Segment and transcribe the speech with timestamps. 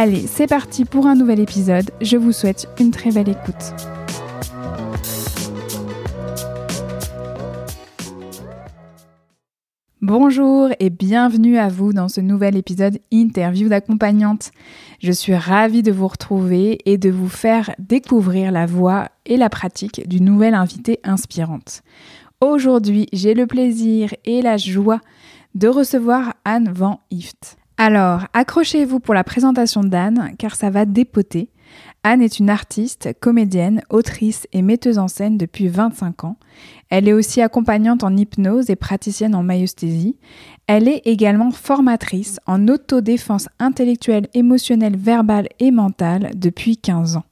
[0.00, 1.90] Allez, c'est parti pour un nouvel épisode.
[2.00, 3.74] Je vous souhaite une très belle écoute.
[10.00, 14.52] Bonjour et bienvenue à vous dans ce nouvel épisode interview d'accompagnante.
[15.00, 19.50] Je suis ravie de vous retrouver et de vous faire découvrir la voix et la
[19.50, 21.82] pratique d'une nouvelle invitée inspirante.
[22.40, 25.00] Aujourd'hui, j'ai le plaisir et la joie
[25.56, 27.57] de recevoir Anne Van Ift.
[27.80, 31.48] Alors, accrochez-vous pour la présentation d'Anne, car ça va dépoter.
[32.02, 36.36] Anne est une artiste, comédienne, autrice et metteuse en scène depuis 25 ans.
[36.90, 40.16] Elle est aussi accompagnante en hypnose et praticienne en maïesthésie.
[40.66, 47.24] Elle est également formatrice en autodéfense intellectuelle, émotionnelle, verbale et mentale depuis 15 ans.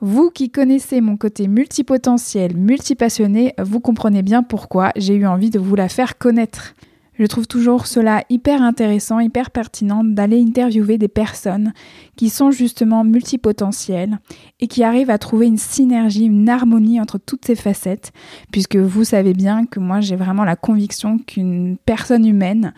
[0.00, 5.58] Vous qui connaissez mon côté multipotentiel, multipassionné, vous comprenez bien pourquoi j'ai eu envie de
[5.58, 6.76] vous la faire connaître.
[7.16, 11.72] Je trouve toujours cela hyper intéressant, hyper pertinent d'aller interviewer des personnes
[12.16, 14.18] qui sont justement multipotentielles
[14.60, 18.12] et qui arrivent à trouver une synergie, une harmonie entre toutes ces facettes,
[18.50, 22.74] puisque vous savez bien que moi j'ai vraiment la conviction qu'une personne humaine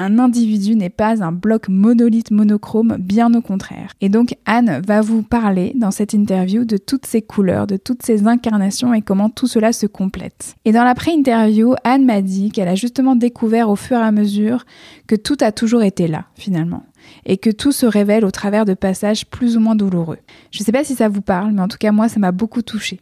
[0.00, 3.92] un individu n'est pas un bloc monolithe monochrome, bien au contraire.
[4.00, 8.02] Et donc Anne va vous parler dans cette interview de toutes ces couleurs, de toutes
[8.02, 10.54] ces incarnations et comment tout cela se complète.
[10.64, 14.64] Et dans l'après-interview, Anne m'a dit qu'elle a justement découvert au fur et à mesure
[15.06, 16.82] que tout a toujours été là, finalement
[17.24, 20.18] et que tout se révèle au travers de passages plus ou moins douloureux.
[20.50, 22.32] Je ne sais pas si ça vous parle, mais en tout cas moi ça m'a
[22.32, 23.00] beaucoup touchée.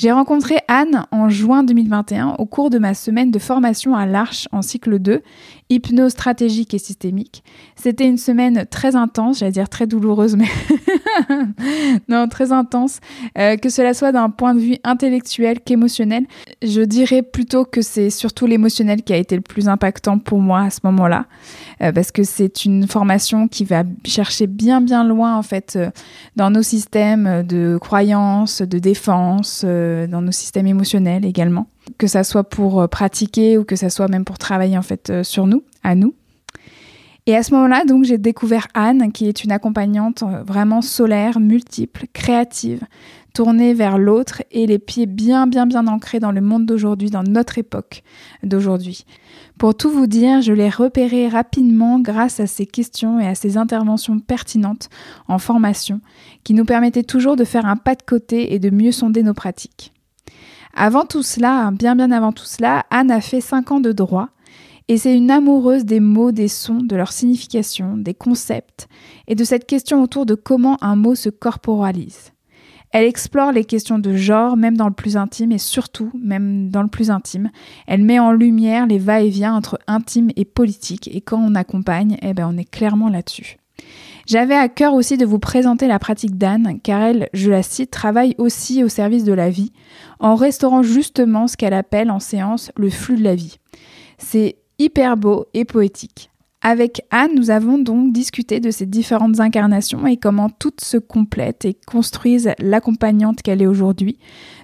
[0.00, 4.46] J'ai rencontré Anne en juin 2021 au cours de ma semaine de formation à l'Arche
[4.52, 5.22] en cycle 2,
[5.70, 7.42] hypnose stratégique et systémique.
[7.80, 10.48] C'était une semaine très intense, j'allais dire très douloureuse, mais
[12.08, 12.98] non, très intense,
[13.38, 16.24] euh, que cela soit d'un point de vue intellectuel qu'émotionnel.
[16.60, 20.62] Je dirais plutôt que c'est surtout l'émotionnel qui a été le plus impactant pour moi
[20.62, 21.26] à ce moment-là,
[21.80, 25.90] euh, parce que c'est une formation qui va chercher bien bien loin en fait euh,
[26.34, 32.44] dans nos systèmes de croyances, de défense, dans nos systèmes émotionnels également, que ça soit
[32.44, 36.14] pour pratiquer ou que ça soit même pour travailler en fait sur nous, à nous.
[37.28, 41.40] Et à ce moment-là, donc, j'ai découvert Anne, qui est une accompagnante euh, vraiment solaire,
[41.40, 42.80] multiple, créative,
[43.34, 47.22] tournée vers l'autre et les pieds bien, bien, bien ancrés dans le monde d'aujourd'hui, dans
[47.22, 48.02] notre époque
[48.42, 49.04] d'aujourd'hui.
[49.58, 53.58] Pour tout vous dire, je l'ai repérée rapidement grâce à ses questions et à ses
[53.58, 54.88] interventions pertinentes
[55.28, 56.00] en formation,
[56.44, 59.34] qui nous permettaient toujours de faire un pas de côté et de mieux sonder nos
[59.34, 59.92] pratiques.
[60.74, 64.30] Avant tout cela, bien bien avant tout cela, Anne a fait 5 ans de droit
[64.88, 68.88] et c'est une amoureuse des mots, des sons, de leur signification, des concepts,
[69.26, 72.32] et de cette question autour de comment un mot se corporalise.
[72.90, 76.82] Elle explore les questions de genre, même dans le plus intime, et surtout, même dans
[76.82, 77.50] le plus intime,
[77.86, 82.32] elle met en lumière les va-et-vient entre intime et politique, et quand on accompagne, eh
[82.32, 83.58] ben on est clairement là-dessus.
[84.26, 87.90] J'avais à cœur aussi de vous présenter la pratique d'Anne, car elle, je la cite,
[87.90, 89.72] travaille aussi au service de la vie,
[90.18, 93.58] en restaurant justement ce qu'elle appelle en séance le flux de la vie.
[94.18, 96.30] C'est hyper beau et poétique.
[96.60, 101.64] Avec Anne, nous avons donc discuté de ces différentes incarnations et comment toutes se complètent
[101.64, 104.18] et construisent l'accompagnante qu'elle est aujourd'hui,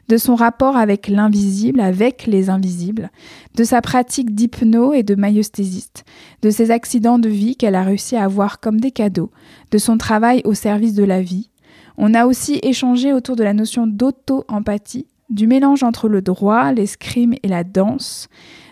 [0.08, 3.11] de son rapport avec l'invisible, avec les invisibles,
[3.55, 6.05] de sa pratique d'hypno et de maïesthésiste,
[6.43, 9.31] de ses accidents de vie qu'elle a réussi à avoir comme des cadeaux,
[9.70, 11.50] de son travail au service de la vie.
[11.96, 17.34] On a aussi échangé autour de la notion d'auto-empathie, du mélange entre le droit, l'escrime
[17.44, 18.28] et la danse,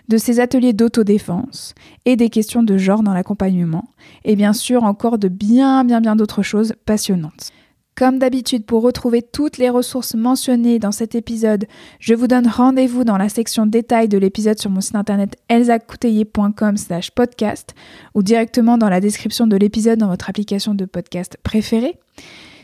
[0.09, 3.85] de ces ateliers d'autodéfense et des questions de genre dans l'accompagnement,
[4.25, 7.53] et bien sûr encore de bien bien bien d'autres choses passionnantes.
[7.95, 11.67] Comme d'habitude, pour retrouver toutes les ressources mentionnées dans cet épisode,
[11.99, 16.79] je vous donne rendez-vous dans la section détails de l'épisode sur mon site internet elsacouteiller.com
[16.79, 17.75] slash podcast
[18.15, 21.99] ou directement dans la description de l'épisode dans votre application de podcast préférée.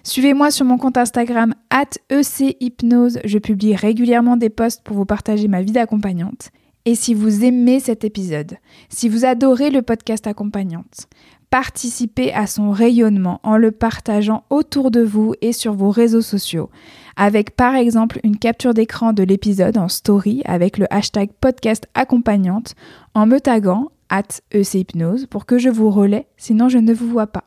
[0.03, 3.19] Suivez-moi sur mon compte Instagram at ECHypnose.
[3.25, 6.49] Je publie régulièrement des posts pour vous partager ma vie d'accompagnante.
[6.89, 8.57] Et si vous aimez cet épisode,
[8.89, 11.07] si vous adorez le podcast accompagnante,
[11.51, 16.71] participez à son rayonnement en le partageant autour de vous et sur vos réseaux sociaux,
[17.15, 22.75] avec par exemple une capture d'écran de l'épisode en story avec le hashtag podcast accompagnante
[23.13, 27.27] en me taguant at ECHypnose pour que je vous relaie, sinon je ne vous vois
[27.27, 27.45] pas.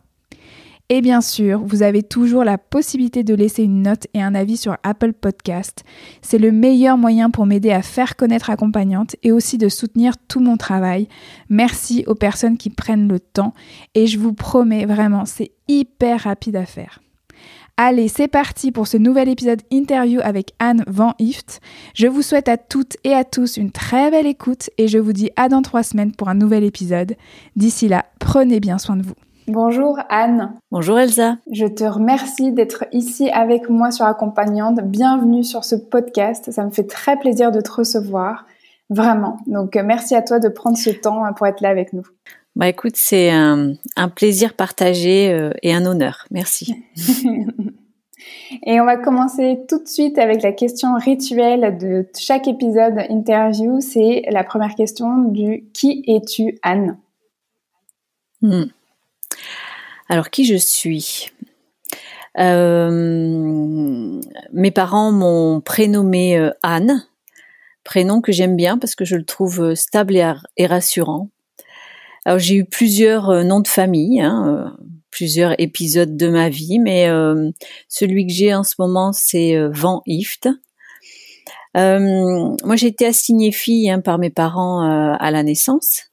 [0.93, 4.57] Et bien sûr, vous avez toujours la possibilité de laisser une note et un avis
[4.57, 5.85] sur Apple Podcast.
[6.21, 10.41] C'est le meilleur moyen pour m'aider à faire connaître accompagnante et aussi de soutenir tout
[10.41, 11.07] mon travail.
[11.47, 13.53] Merci aux personnes qui prennent le temps
[13.95, 16.99] et je vous promets vraiment, c'est hyper rapide à faire.
[17.77, 21.61] Allez, c'est parti pour ce nouvel épisode interview avec Anne Van Ift.
[21.95, 25.13] Je vous souhaite à toutes et à tous une très belle écoute et je vous
[25.13, 27.15] dis à dans trois semaines pour un nouvel épisode.
[27.55, 29.15] D'ici là, prenez bien soin de vous.
[29.47, 30.53] Bonjour Anne.
[30.71, 31.37] Bonjour Elsa.
[31.51, 34.79] Je te remercie d'être ici avec moi sur Accompagnante.
[34.83, 36.51] Bienvenue sur ce podcast.
[36.51, 38.45] Ça me fait très plaisir de te recevoir.
[38.89, 39.37] Vraiment.
[39.47, 42.03] Donc euh, merci à toi de prendre ce temps euh, pour être là avec nous.
[42.55, 43.75] Bah écoute, c'est un,
[44.15, 46.25] plaisir partagé euh, et un honneur.
[46.31, 46.75] Merci.
[48.63, 53.79] et on va commencer tout de suite avec la question rituelle de chaque épisode interview.
[53.79, 56.97] C'est la première question du Qui es-tu Anne?
[58.41, 58.65] Hmm.
[60.09, 61.31] Alors, qui je suis?
[62.39, 64.19] Euh,
[64.53, 67.05] Mes parents m'ont prénommé euh, Anne,
[67.83, 70.17] prénom que j'aime bien parce que je le trouve euh, stable
[70.57, 71.29] et, rassurant.
[72.37, 74.77] J'ai eu plusieurs noms de famille, hein,
[75.09, 77.07] plusieurs épisodes de ma vie, mais
[77.87, 80.47] celui que j'ai en ce moment, c'est Van Ift.
[81.73, 84.81] moi, j'ai été assignée fille hein, par mes parents
[85.19, 86.11] à la naissance.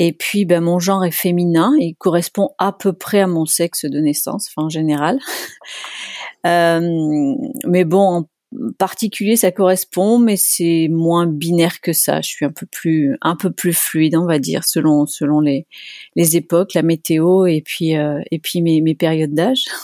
[0.00, 1.72] Et puis, ben, mon genre est féminin.
[1.80, 5.18] Il correspond à peu près à mon sexe de naissance, en général.
[6.46, 7.34] Euh,
[7.66, 8.28] mais bon, en
[8.78, 12.20] particulier, ça correspond, mais c'est moins binaire que ça.
[12.20, 15.66] Je suis un peu plus, un peu plus fluide, on va dire, selon selon les
[16.14, 19.64] les époques, la météo et puis euh, et puis mes, mes périodes d'âge.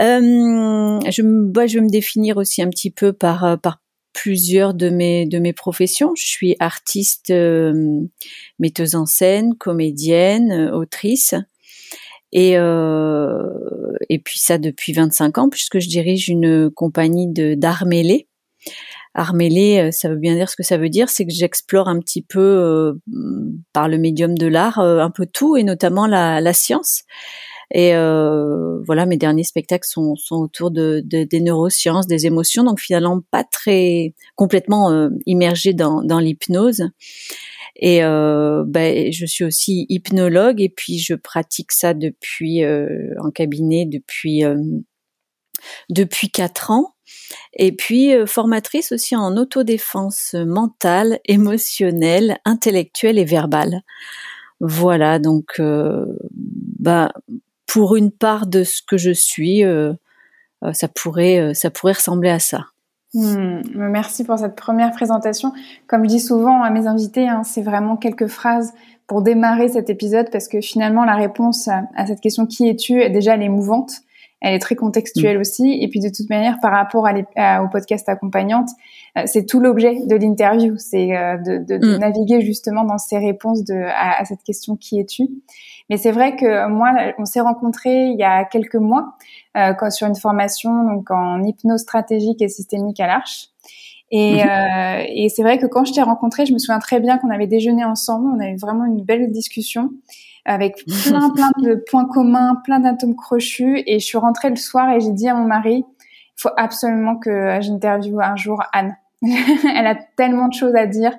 [0.00, 3.81] Euh, je, bah, je vais me définir aussi un petit peu par par
[4.12, 6.12] plusieurs de mes de mes professions.
[6.16, 8.00] Je suis artiste, euh,
[8.58, 11.34] metteuse en scène, comédienne, euh, autrice.
[12.34, 13.42] Et, euh,
[14.08, 18.26] et puis ça depuis 25 ans, puisque je dirige une compagnie d'art mêlé.
[19.14, 22.00] Art mêlé, ça veut bien dire ce que ça veut dire, c'est que j'explore un
[22.00, 22.98] petit peu
[23.74, 27.02] par le médium de l'art un peu tout, et notamment la, la science.
[27.74, 32.64] Et euh, voilà, mes derniers spectacles sont, sont autour de, de, des neurosciences, des émotions,
[32.64, 36.84] donc finalement pas très complètement euh, immergée dans, dans l'hypnose.
[37.76, 43.30] Et euh, ben, je suis aussi hypnologue et puis je pratique ça depuis euh, en
[43.30, 44.58] cabinet depuis euh,
[45.88, 46.94] depuis quatre ans.
[47.54, 53.80] Et puis euh, formatrice aussi en autodéfense mentale, émotionnelle, intellectuelle et verbale.
[54.60, 55.60] Voilà, donc
[56.78, 57.10] bah
[57.72, 59.94] pour une part de ce que je suis, euh,
[60.62, 62.66] euh, ça pourrait, euh, ça pourrait ressembler à ça.
[63.14, 65.52] Hmm, merci pour cette première présentation.
[65.86, 68.72] Comme je dis souvent à mes invités, hein, c'est vraiment quelques phrases
[69.06, 73.34] pour démarrer cet épisode parce que finalement la réponse à, cette question qui es-tu déjà
[73.34, 73.92] elle est mouvante,
[74.40, 75.42] elle est très contextuelle hmm.
[75.42, 78.68] aussi et puis de toute manière par rapport à au podcast accompagnante,
[79.26, 82.00] c'est tout l'objet de l'interview, c'est de, de, de hmm.
[82.00, 85.24] naviguer justement dans ces réponses de, à cette question qui es-tu?
[85.92, 89.12] Mais c'est vrai que moi, on s'est rencontrés il y a quelques mois
[89.58, 93.48] euh, sur une formation donc en hypnose stratégique et systémique à l'Arche.
[94.10, 94.48] Et, mhm.
[94.48, 97.28] euh, et c'est vrai que quand je t'ai rencontré, je me souviens très bien qu'on
[97.28, 98.26] avait déjeuné ensemble.
[98.34, 99.90] On a eu vraiment une belle discussion
[100.46, 103.82] avec plein plein de points communs, plein d'atomes crochus.
[103.86, 107.16] Et je suis rentrée le soir et j'ai dit à mon mari, il faut absolument
[107.16, 108.96] que j'interviewe un jour Anne.
[109.22, 111.12] Elle a tellement de choses à dire.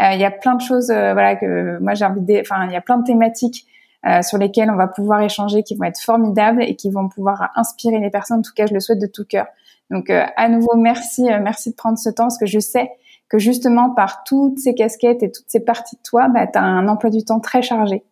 [0.00, 2.66] Euh, il y a plein de choses, euh, voilà que moi j'ai envie de, enfin
[2.66, 3.66] il y a plein de thématiques
[4.04, 7.50] euh, sur lesquels on va pouvoir échanger, qui vont être formidables et qui vont pouvoir
[7.56, 8.38] inspirer les personnes.
[8.38, 9.46] En tout cas, je le souhaite de tout cœur.
[9.90, 12.90] Donc, euh, à nouveau, merci, euh, merci de prendre ce temps parce que je sais
[13.28, 16.62] que justement, par toutes ces casquettes et toutes ces parties de toi, bah, tu as
[16.62, 18.04] un emploi du temps très chargé.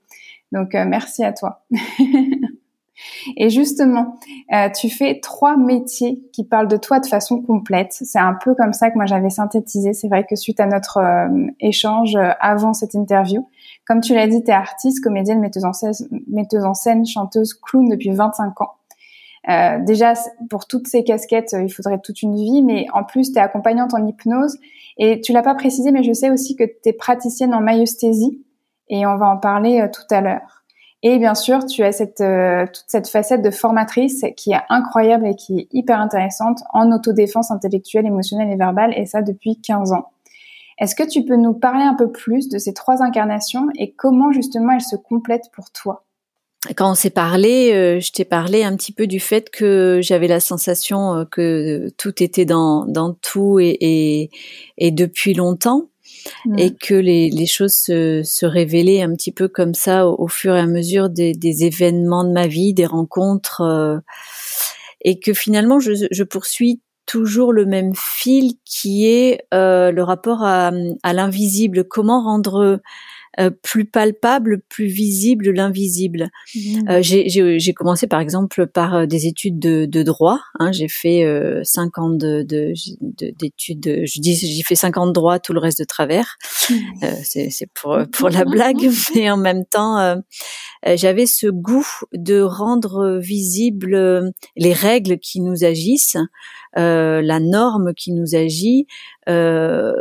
[0.51, 1.65] Donc, merci à toi.
[3.37, 4.19] Et justement,
[4.77, 7.93] tu fais trois métiers qui parlent de toi de façon complète.
[7.93, 9.93] C'est un peu comme ça que moi j'avais synthétisé.
[9.95, 11.01] C'est vrai que suite à notre
[11.59, 13.49] échange avant cette interview,
[13.87, 18.61] comme tu l'as dit, tu es artiste, comédienne, metteuse en, scène, chanteuse, clown depuis 25
[18.61, 18.73] ans.
[19.85, 20.15] déjà,
[20.49, 23.95] pour toutes ces casquettes, il faudrait toute une vie, mais en plus, tu es accompagnante
[23.95, 24.59] en hypnose.
[24.97, 28.43] Et tu l'as pas précisé, mais je sais aussi que tu es praticienne en maïesthésie,
[28.89, 30.65] et on va en parler tout à l'heure.
[31.03, 32.17] Et bien sûr, tu as cette,
[32.73, 37.51] toute cette facette de formatrice qui est incroyable et qui est hyper intéressante en autodéfense
[37.51, 40.14] intellectuelle, émotionnelle et verbale, et ça depuis 15 ans.
[40.79, 44.33] Est-ce que tu peux nous parler un peu plus de ces trois incarnations et comment
[44.33, 46.05] justement elles se complètent pour toi?
[46.77, 50.29] Quand on s'est parlé, euh, je t'ai parlé un petit peu du fait que j'avais
[50.29, 54.31] la sensation euh, que tout était dans, dans tout et, et,
[54.79, 55.91] et depuis longtemps
[56.47, 56.59] mmh.
[56.59, 60.57] et que les, les choses se, se, révélaient un petit peu comme ça au, fur
[60.57, 63.99] et à mesure des, des, événements de ma vie, des rencontres euh,
[65.03, 70.43] et que finalement je, je poursuis toujours le même fil qui est euh, le rapport
[70.43, 71.85] à, à l'invisible.
[71.85, 72.81] Comment rendre
[73.41, 76.31] euh, plus palpable, plus visible l'invisible.
[76.55, 76.89] Mmh.
[76.89, 80.41] Euh, j'ai commencé par exemple par euh, des études de, de droit.
[80.59, 83.81] Hein, j'ai fait euh, cinq ans de d'études.
[83.81, 86.37] De, je dis j'ai fait cinq ans de droit, tout le reste de travers.
[86.71, 86.75] Mmh.
[87.23, 90.23] C'est pour pour la blague, mais en même temps,
[90.87, 96.17] j'avais ce goût de rendre visible les règles qui nous agissent.
[96.77, 98.89] Euh, la norme qui nous agit
[99.29, 99.93] euh,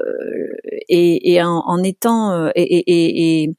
[0.90, 3.56] et, et en, en, étant euh, et, et, et,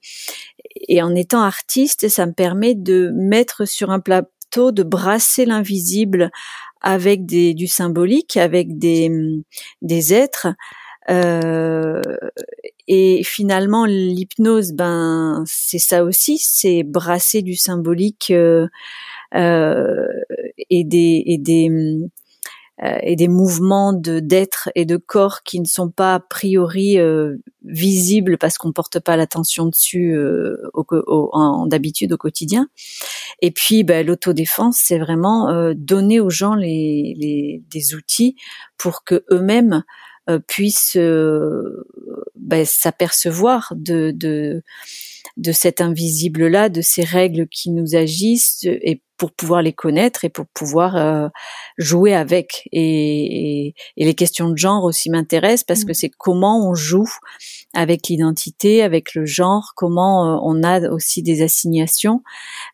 [0.88, 6.30] et en étant artiste, ça me permet de mettre sur un plateau, de brasser l'invisible
[6.80, 9.10] avec des, du symbolique, avec des,
[9.82, 10.48] des êtres.
[11.10, 12.00] Euh,
[12.86, 18.68] et finalement, l'hypnose, ben, c'est ça aussi, c'est brasser du symbolique euh,
[19.34, 20.06] euh,
[20.70, 22.06] et des et des euh,
[22.82, 27.36] et des mouvements de d'être et de corps qui ne sont pas a priori euh,
[27.62, 30.56] visibles parce qu'on porte pas l'attention dessus euh,
[31.32, 32.68] en, d'habitude au quotidien.
[33.40, 38.36] Et puis ben, l'autodéfense, c'est vraiment donner aux gens des outils
[38.76, 39.84] pour que eux-mêmes
[40.48, 44.62] puissent ben, s'apercevoir de, de
[45.36, 50.24] de cet invisible là, de ces règles qui nous agissent et pour pouvoir les connaître
[50.24, 51.28] et pour pouvoir euh,
[51.78, 52.68] jouer avec.
[52.72, 55.94] Et, et, les questions de genre aussi m'intéressent parce que mm.
[55.94, 57.08] c'est comment on joue
[57.74, 62.22] avec l'identité, avec le genre, comment euh, on a aussi des assignations,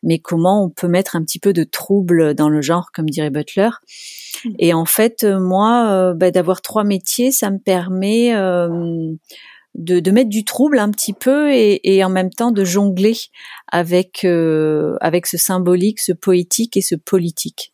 [0.03, 3.31] mais comment on peut mettre un petit peu de trouble dans le genre, comme dirait
[3.31, 3.71] Butler.
[4.45, 4.51] Mm.
[4.59, 8.33] Et en fait, moi, bah, d'avoir trois métiers, ça me permet
[9.81, 13.15] de, de, mettre du trouble un petit peu et, et en même temps de jongler
[13.71, 17.73] avec euh, avec ce symbolique, ce poétique et ce politique.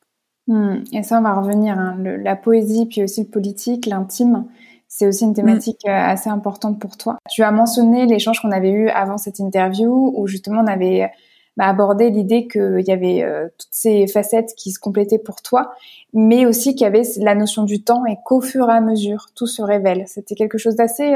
[0.48, 0.84] Hmm.
[0.92, 1.76] et ça, on va revenir.
[1.76, 1.96] Hein.
[1.98, 4.44] la poésie, puis aussi le politique, l'intime,
[4.86, 7.18] c'est aussi une thématique euh, assez importante pour toi.
[7.28, 11.10] Tu as mentionné l'échange qu'on avait eu avant cette interview, où justement on avait
[11.56, 15.72] bah, abordé l'idée qu'il y avait euh, toutes ces facettes qui se complétaient pour toi,
[16.14, 19.26] mais aussi qu'il y avait la notion du temps et qu'au fur et à mesure,
[19.34, 20.04] tout se révèle.
[20.06, 21.12] C'était quelque chose d'assez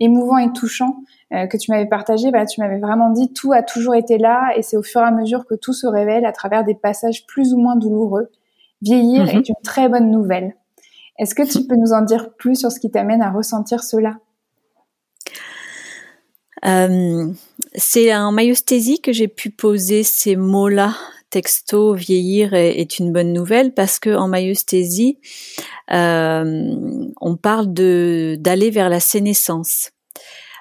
[0.00, 0.96] émouvant et touchant
[1.32, 4.52] euh, que tu m'avais partagé, bah, tu m'avais vraiment dit tout a toujours été là
[4.56, 7.26] et c'est au fur et à mesure que tout se révèle à travers des passages
[7.26, 8.30] plus ou moins douloureux.
[8.82, 9.28] Vieillir mhm.
[9.28, 10.56] est une très bonne nouvelle.
[11.18, 14.16] Est-ce que tu peux nous en dire plus sur ce qui t'amène à ressentir cela?
[16.64, 17.32] Euh,
[17.74, 20.94] C'est en maïosthésie que j'ai pu poser ces mots-là
[21.30, 25.18] texto vieillir est, une bonne nouvelle parce que en maïosthésie,
[25.92, 26.64] euh,
[27.20, 29.92] on parle de d'aller vers la sénescence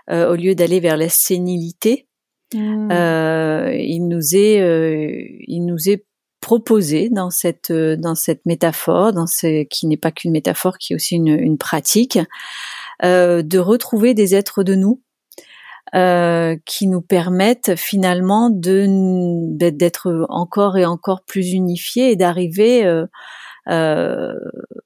[0.10, 2.08] euh, au lieu d'aller vers la sénilité.
[2.54, 2.92] Mmh.
[2.92, 6.06] Euh, il nous est euh, il nous est
[6.42, 10.96] proposé dans cette dans cette métaphore, dans ce qui n'est pas qu'une métaphore, qui est
[10.96, 12.18] aussi une, une pratique,
[13.04, 15.02] de retrouver des êtres de nous
[15.96, 18.86] euh, qui nous permettent finalement de
[19.70, 23.08] d'être encore et encore plus unifiés et d'arriver euh,
[23.70, 24.36] euh,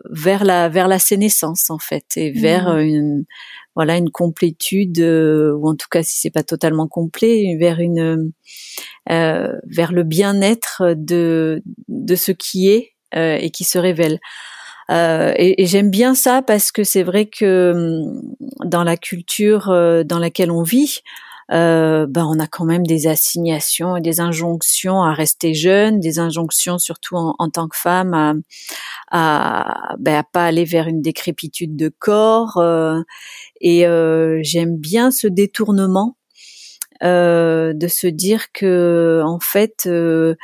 [0.10, 2.80] vers la vers la sénescence en fait et vers mmh.
[2.80, 3.26] une
[3.76, 8.32] voilà une complétude ou en tout cas si c'est pas totalement complet vers une
[9.08, 14.20] vers le bien-être de de ce qui est et qui se révèle.
[14.92, 18.22] Euh, et, j'aime bien ça parce que c'est vrai que hum,
[18.66, 21.00] dans la culture euh, dans laquelle on vit,
[21.52, 26.20] euh, ben on a quand même des assignations et des injonctions à rester jeune, des
[26.20, 28.44] injonctions surtout en, tant que femme
[29.12, 32.62] à, ben, à pas aller vers une décrépitude de corps.
[33.62, 33.86] et
[34.42, 36.16] j'aime bien ce détournement
[37.04, 40.36] euh, de se dire que en fait euh,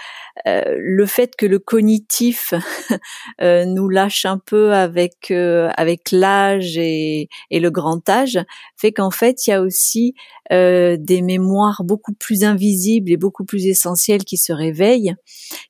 [0.45, 2.53] euh, le fait que le cognitif
[3.41, 8.39] nous lâche un peu avec avec l'âge et, et, le grand âge
[8.75, 10.15] fait qu'en fait il y a aussi
[10.51, 15.15] des mémoires beaucoup plus invisibles et beaucoup plus essentielles qui se réveillent,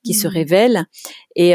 [0.02, 0.30] qui se mmh.
[0.30, 0.86] révèlent
[1.36, 1.54] et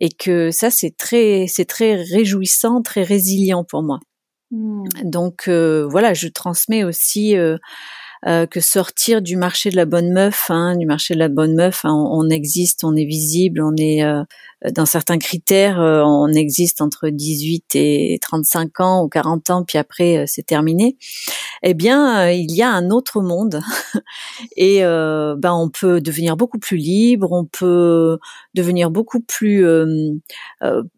[0.00, 4.00] et que ça c'est très c'est très réjouissant, très résilient pour moi.
[4.50, 4.84] Mmh.
[5.04, 7.56] Donc euh, voilà, je transmets aussi euh,
[8.26, 11.54] euh, que sortir du marché de la bonne meuf, hein, du marché de la bonne
[11.54, 14.02] meuf, hein, on, existe, on est visible, on est
[14.72, 20.24] dans certains critères, on existe entre 18 et 35 ans ou 40 ans, puis après
[20.26, 20.96] c'est terminé.
[21.62, 23.60] Eh bien, il y a un autre monde
[24.56, 28.18] et ben on peut devenir beaucoup plus libre, on peut
[28.54, 29.66] devenir beaucoup plus,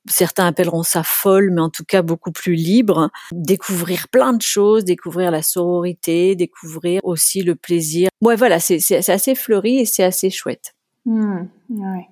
[0.09, 4.85] certains appelleront ça folle, mais en tout cas beaucoup plus libre, découvrir plein de choses,
[4.85, 8.09] découvrir la sororité, découvrir aussi le plaisir.
[8.21, 10.75] Ouais, voilà, c'est assez fleuri et c'est assez chouette.
[11.07, 12.09] Mmh, ouais.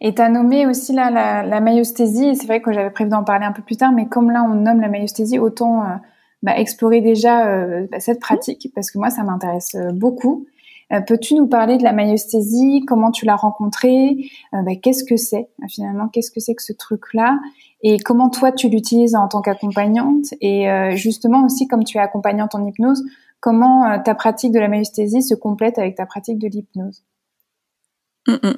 [0.00, 3.24] Et tu as nommé aussi là, la, la maïosthésie, c'est vrai que j'avais prévu d'en
[3.24, 5.94] parler un peu plus tard, mais comme là on nomme la maïosthésie, autant euh,
[6.42, 10.46] bah, explorer déjà euh, bah, cette pratique, parce que moi ça m'intéresse euh, beaucoup.
[11.06, 14.16] Peux-tu nous parler de la maïosthésie, comment tu l'as rencontrée,
[14.54, 17.38] bah, qu'est-ce que c'est finalement, qu'est-ce que c'est que ce truc-là,
[17.82, 22.54] et comment toi tu l'utilises en tant qu'accompagnante, et justement aussi comme tu es accompagnante
[22.54, 23.04] en hypnose,
[23.40, 27.04] comment ta pratique de la maïosthésie se complète avec ta pratique de l'hypnose?
[28.26, 28.54] Mm, mm.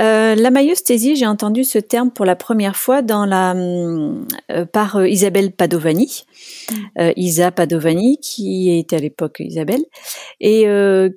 [0.00, 4.96] Euh, la maïosthésie, j'ai entendu ce terme pour la première fois dans la, euh, par
[4.96, 6.24] euh, Isabelle Padovani,
[6.70, 7.12] mm.
[7.16, 9.84] Isa Padovani, qui était à l'époque Isabelle,
[10.40, 10.66] et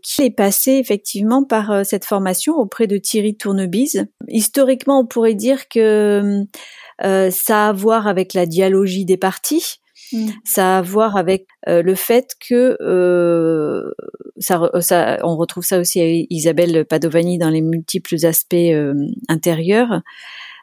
[0.03, 4.07] qui est passée effectivement par cette formation auprès de Thierry Tournebise.
[4.27, 6.45] Historiquement, on pourrait dire que
[6.99, 9.80] ça a à voir avec la dialogie des parties,
[10.13, 10.29] Mm.
[10.43, 13.91] Ça a à voir avec euh, le fait que euh,
[14.37, 18.93] ça, ça, on retrouve ça aussi à Isabelle Padovani dans les multiples aspects euh,
[19.27, 20.01] intérieurs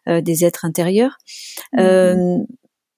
[0.07, 1.19] des êtres intérieurs.
[1.75, 2.47] Mm.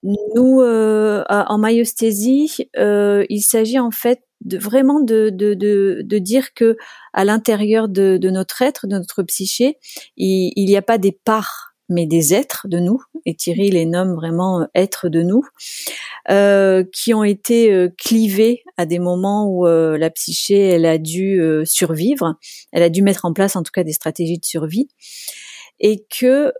[0.05, 6.77] nous, en maïosthésie, il s'agit en fait de, vraiment de, de, de, de, dire que
[7.13, 9.77] à l'intérieur de, de, notre être, de notre psyché,
[10.17, 14.15] il n'y a pas des parts mais des êtres de nous, et Thierry les nomme
[14.15, 15.43] vraiment euh, êtres de nous,
[16.31, 21.43] euh, qui ont été euh, clivés à des moments où la psyché, elle a dû
[21.65, 22.37] survivre,
[22.73, 24.89] elle a dû mettre en place en tout cas des stratégies de survie,
[25.81, 26.53] et que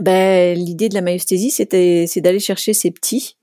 [0.00, 3.36] ben, l'idée de la maïosthésie, c'était, c'est d'aller chercher ces petits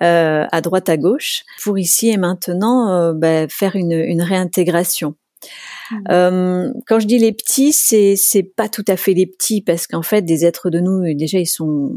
[0.00, 5.16] à droite à gauche pour ici et maintenant ben, faire une, une réintégration.
[5.90, 5.96] Mmh.
[6.10, 9.86] Euh, quand je dis les petits, c'est c'est pas tout à fait les petits parce
[9.86, 11.94] qu'en fait des êtres de nous déjà ils sont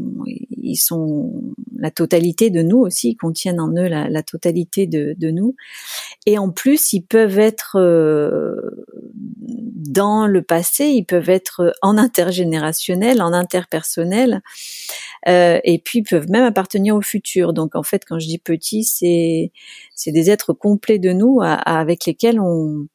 [0.62, 1.32] ils sont
[1.78, 5.56] la totalité de nous aussi, ils contiennent en eux la, totalité de, nous
[6.26, 8.54] et en plus ils peuvent être euh,
[9.42, 14.42] dans le passé, ils peuvent être en intergénérationnel, en interpersonnel
[15.28, 17.52] euh, et puis ils peuvent même appartenir au futur.
[17.52, 19.50] Donc en fait quand je dis petits, c'est
[19.94, 22.86] c'est des êtres complets de nous avec lesquels on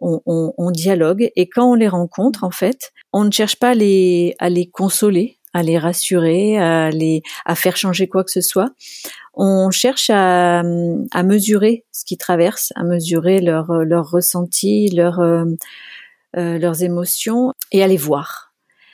[0.00, 4.34] on, dialogue et quand on les rencontre, en fait, on ne cherche pas à les,
[4.38, 8.70] à les consoler, à les rassurer, à les, à faire changer quoi que ce soit.
[9.34, 15.44] On cherche à, à mesurer ce qu'ils traversent, à mesurer leurs leur ressentis, leur, euh,
[16.36, 18.47] euh, leurs émotions et à les voir.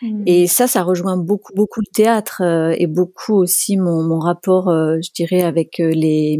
[0.04, 0.22] Mmh.
[0.26, 4.68] Et ça, ça rejoint beaucoup, beaucoup le théâtre euh, et beaucoup aussi mon, mon rapport,
[4.68, 6.38] euh, je dirais, avec euh, les,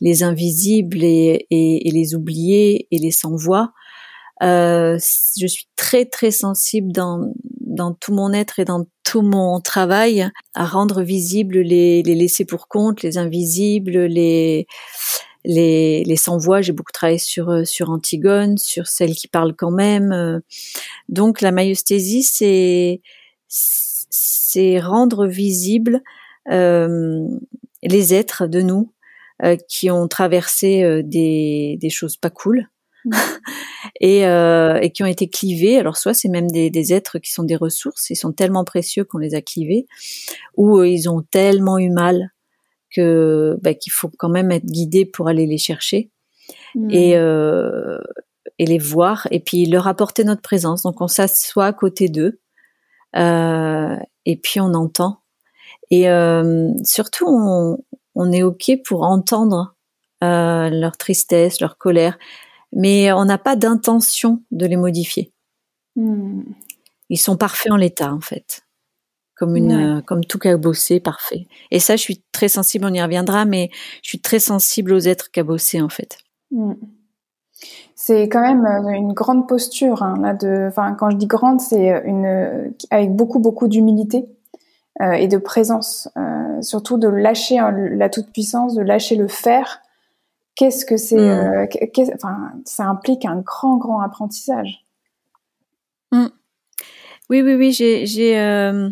[0.00, 3.72] les invisibles et, et, et, les oubliés et les sans-voix.
[4.40, 10.28] je suis très, très sensible dans, dans tout mon être et dans tout mon travail
[10.54, 14.68] à rendre visibles les, les laissés pour compte, les invisibles, les
[15.46, 16.60] les, les sans-voix.
[16.60, 20.12] J'ai beaucoup travaillé sur euh, sur Antigone, sur celles qui parlent quand même.
[20.12, 20.40] Euh.
[21.08, 23.00] Donc la maïosthésie, c'est
[23.48, 26.02] c'est rendre visible
[26.50, 27.26] euh,
[27.82, 28.92] les êtres de nous
[29.42, 32.68] euh, qui ont traversé euh, des, des choses pas cool.
[33.04, 33.12] Mmh.
[34.00, 35.78] et, et, qui ont été clivés.
[35.78, 39.04] Alors soit c'est même des, des, êtres qui sont des ressources, ils sont tellement précieux
[39.04, 39.86] qu'on les a clivés,
[40.56, 42.30] ou ils ont tellement eu mal
[42.96, 46.10] que bah, qu'il faut quand même être guidé pour aller les chercher
[46.74, 46.90] mmh.
[46.90, 47.98] et euh,
[48.58, 50.82] et les voir et puis leur apporter notre présence.
[50.82, 52.40] Donc on s'assoit à côté d'eux
[53.16, 55.20] euh, et puis on entend
[55.90, 57.78] et euh, surtout on,
[58.14, 59.74] on est ok pour entendre
[60.22, 62.18] leur tristesse, leur colère,
[62.72, 65.32] mais on n'a pas d'intention de les modifier.
[65.94, 66.42] Mmh.
[67.10, 68.65] Ils sont parfaits en l'état en fait.
[69.36, 71.46] Comme une, comme tout cabossé parfait.
[71.70, 72.86] Et ça, je suis très sensible.
[72.86, 73.70] On y reviendra, mais
[74.02, 76.18] je suis très sensible aux êtres cabossés en fait.
[76.50, 76.74] Mm.
[77.94, 80.66] C'est quand même une grande posture hein, là de.
[80.68, 84.26] Enfin, quand je dis grande, c'est une avec beaucoup beaucoup d'humilité
[85.02, 89.28] euh, et de présence, euh, surtout de lâcher hein, la toute puissance, de lâcher le
[89.28, 89.80] faire.
[90.54, 91.66] Qu'est-ce que c'est mm.
[92.00, 94.86] euh, Enfin, ça implique un grand grand apprentissage.
[96.12, 96.26] Mm.
[97.28, 97.72] Oui, oui, oui.
[97.72, 98.38] J'ai, j'ai.
[98.38, 98.90] Euh,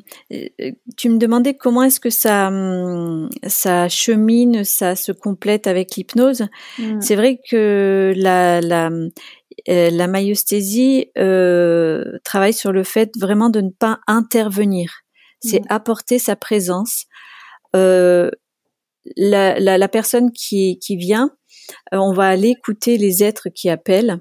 [0.97, 6.47] tu me demandais comment est-ce que ça, hum, ça chemine, ça se complète avec l'hypnose.
[6.79, 7.01] Mm.
[7.01, 8.90] C'est vrai que la, la,
[9.68, 15.03] euh, la maïesthésie euh, travaille sur le fait vraiment de ne pas intervenir.
[15.40, 15.68] C'est mm.
[15.68, 17.07] apporter sa présence.
[17.77, 18.31] Euh,
[19.16, 21.31] la, la, la, personne qui, qui vient,
[21.92, 24.20] euh, on va aller écouter les êtres qui appellent.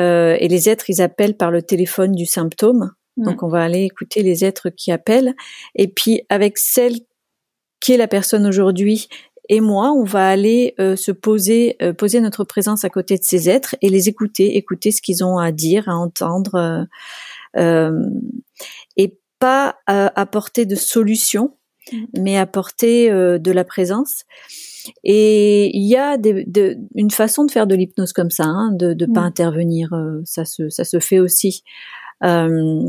[0.00, 2.92] Euh, et les êtres, ils appellent par le téléphone du symptôme.
[3.16, 5.34] Donc on va aller écouter les êtres qui appellent.
[5.74, 6.94] Et puis avec celle
[7.80, 9.08] qui est la personne aujourd'hui
[9.48, 13.22] et moi, on va aller euh, se poser, euh, poser notre présence à côté de
[13.24, 16.86] ces êtres et les écouter, écouter ce qu'ils ont à dire, à entendre,
[17.56, 18.06] euh,
[18.96, 21.56] et pas apporter de solution,
[21.92, 22.04] mm.
[22.18, 24.22] mais apporter de la présence.
[25.02, 26.46] Et il y a des,
[26.94, 29.26] une façon de faire de l'hypnose comme ça, hein, de ne pas mm.
[29.26, 29.90] intervenir.
[30.24, 31.64] ça se, ça se fait aussi.
[32.24, 32.82] Euh,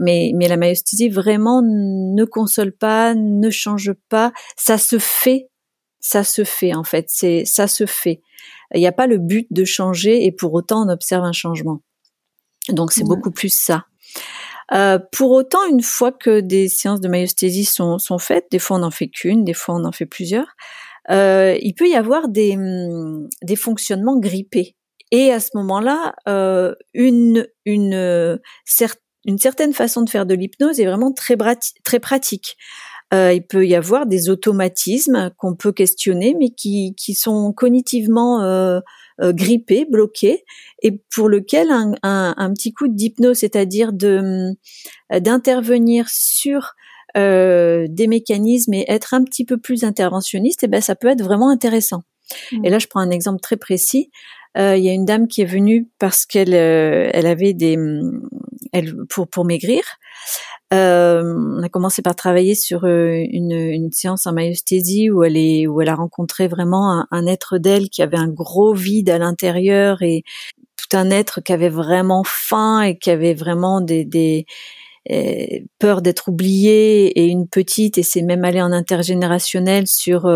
[0.00, 4.32] mais, mais la maïesthésie vraiment ne console pas, ne change pas.
[4.56, 5.48] Ça se fait,
[6.00, 7.06] ça se fait en fait.
[7.08, 8.22] C'est ça se fait.
[8.74, 11.82] Il n'y a pas le but de changer et pour autant on observe un changement.
[12.70, 13.86] Donc c'est beaucoup plus ça.
[14.72, 18.76] Euh, pour autant, une fois que des séances de maïesthésie sont, sont faites, des fois
[18.76, 20.48] on n'en fait qu'une, des fois on en fait plusieurs,
[21.10, 22.56] euh, il peut y avoir des,
[23.42, 24.76] des fonctionnements grippés.
[25.10, 28.38] Et à ce moment-là, euh, une, une,
[29.24, 31.36] une certaine façon de faire de l'hypnose est vraiment très,
[31.84, 32.56] très pratique.
[33.14, 38.42] Euh, il peut y avoir des automatismes qu'on peut questionner, mais qui, qui sont cognitivement
[38.42, 38.80] euh,
[39.22, 40.44] euh, grippés, bloqués,
[40.82, 44.52] et pour lequel un, un, un petit coup d'hypnose, c'est-à-dire de
[45.12, 46.74] euh, d'intervenir sur
[47.16, 51.08] euh, des mécanismes et être un petit peu plus interventionniste, et eh ben ça peut
[51.08, 52.02] être vraiment intéressant.
[52.52, 52.64] Mmh.
[52.64, 54.10] Et là, je prends un exemple très précis.
[54.56, 57.78] Euh, il y a une dame qui est venue parce qu'elle euh, elle avait des
[58.72, 59.82] elle pour pour maigrir.
[60.74, 61.22] Euh,
[61.58, 65.80] on a commencé par travailler sur une, une séance en maïesthésie où elle est où
[65.80, 70.24] elle a rencontré vraiment un, être d'elle qui avait un gros vide à l'intérieur et
[70.76, 74.46] tout un être qui avait vraiment faim et qui avait vraiment des, des
[75.78, 80.26] peur d'être oublié et une petite et c'est même allé en intergénérationnel sur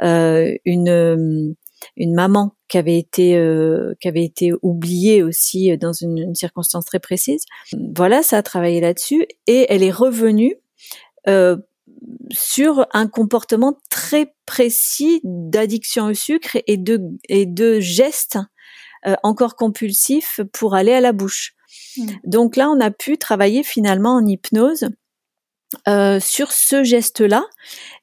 [0.00, 1.56] une
[1.96, 6.84] une maman qui avait été euh, qui avait été oubliée aussi dans une, une, circonstance
[6.84, 7.44] très précise.
[7.94, 10.56] Voilà, ça a travaillé là-dessus et elle est revenue
[11.28, 11.56] euh,
[12.30, 18.38] sur un comportement très précis d'addiction au sucre et de et de gestes
[19.06, 21.54] euh, encore compulsifs pour aller à la bouche.
[21.96, 22.06] Mmh.
[22.24, 24.88] Donc là, on a pu travailler finalement en hypnose
[25.88, 27.44] euh, sur ce geste-là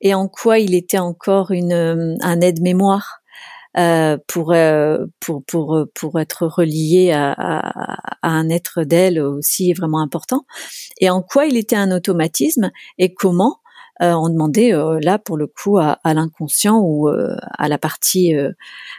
[0.02, 3.20] et en quoi il était encore une, un aide-mémoire
[3.78, 9.74] euh, pour, euh, pour, pour, pour être relié à, à, à un être d'elle aussi
[9.74, 10.46] vraiment important,
[11.00, 13.58] et en quoi il était un automatisme et comment
[14.02, 18.34] euh, on demandait euh, là pour le coup à, l'inconscient ou euh, à la partie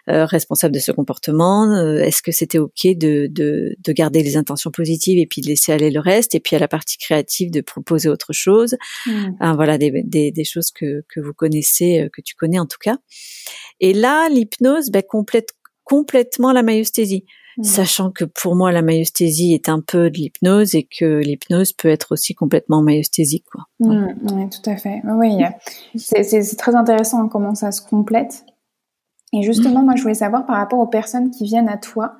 [0.07, 5.19] responsable de ce comportement, est-ce que c'était ok de, de, de, garder les intentions positives
[5.19, 8.09] et puis de laisser aller le reste, et puis à la partie créative de proposer
[8.09, 8.77] autre chose?
[9.07, 9.55] Mmh.
[9.55, 12.99] voilà des, des, des, choses que, que vous connaissez, que tu connais en tout cas.
[13.81, 15.51] Et là, l'hypnose ben, complète
[15.85, 17.25] complètement la maïesthésie.
[17.57, 17.63] Mmh.
[17.65, 21.89] Sachant que pour moi, la maïesthésie est un peu de l'hypnose et que l'hypnose peut
[21.89, 23.45] être aussi complètement maïesthésique.
[23.51, 23.63] Quoi.
[23.81, 25.03] Mmh, oui, tout à fait.
[25.05, 25.43] Oui,
[25.97, 28.45] c'est très intéressant comment ça se complète.
[29.33, 32.13] Et justement, moi, je voulais savoir par rapport aux personnes qui viennent à toi,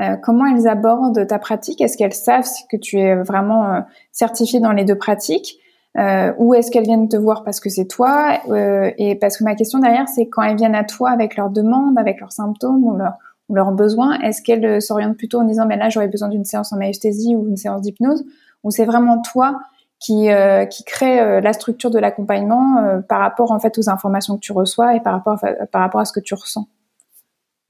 [0.00, 1.80] euh, comment elles abordent ta pratique?
[1.80, 3.80] Est-ce qu'elles savent que tu es vraiment euh,
[4.12, 5.58] certifié dans les deux pratiques?
[5.96, 8.38] Euh, ou est-ce qu'elles viennent te voir parce que c'est toi?
[8.50, 11.50] Euh, Et parce que ma question derrière, c'est quand elles viennent à toi avec leurs
[11.50, 13.14] demandes, avec leurs symptômes ou leurs
[13.54, 16.72] leurs besoins, est-ce qu'elles euh, s'orientent plutôt en disant mais là j'aurais besoin d'une séance
[16.72, 18.24] en maïesthésie ou une séance d'hypnose?
[18.64, 19.60] Ou c'est vraiment toi
[20.00, 24.36] qui euh, qui crée euh, la structure de l'accompagnement par rapport en fait aux informations
[24.36, 26.68] que tu reçois et par rapport à, par rapport à ce que tu ressens?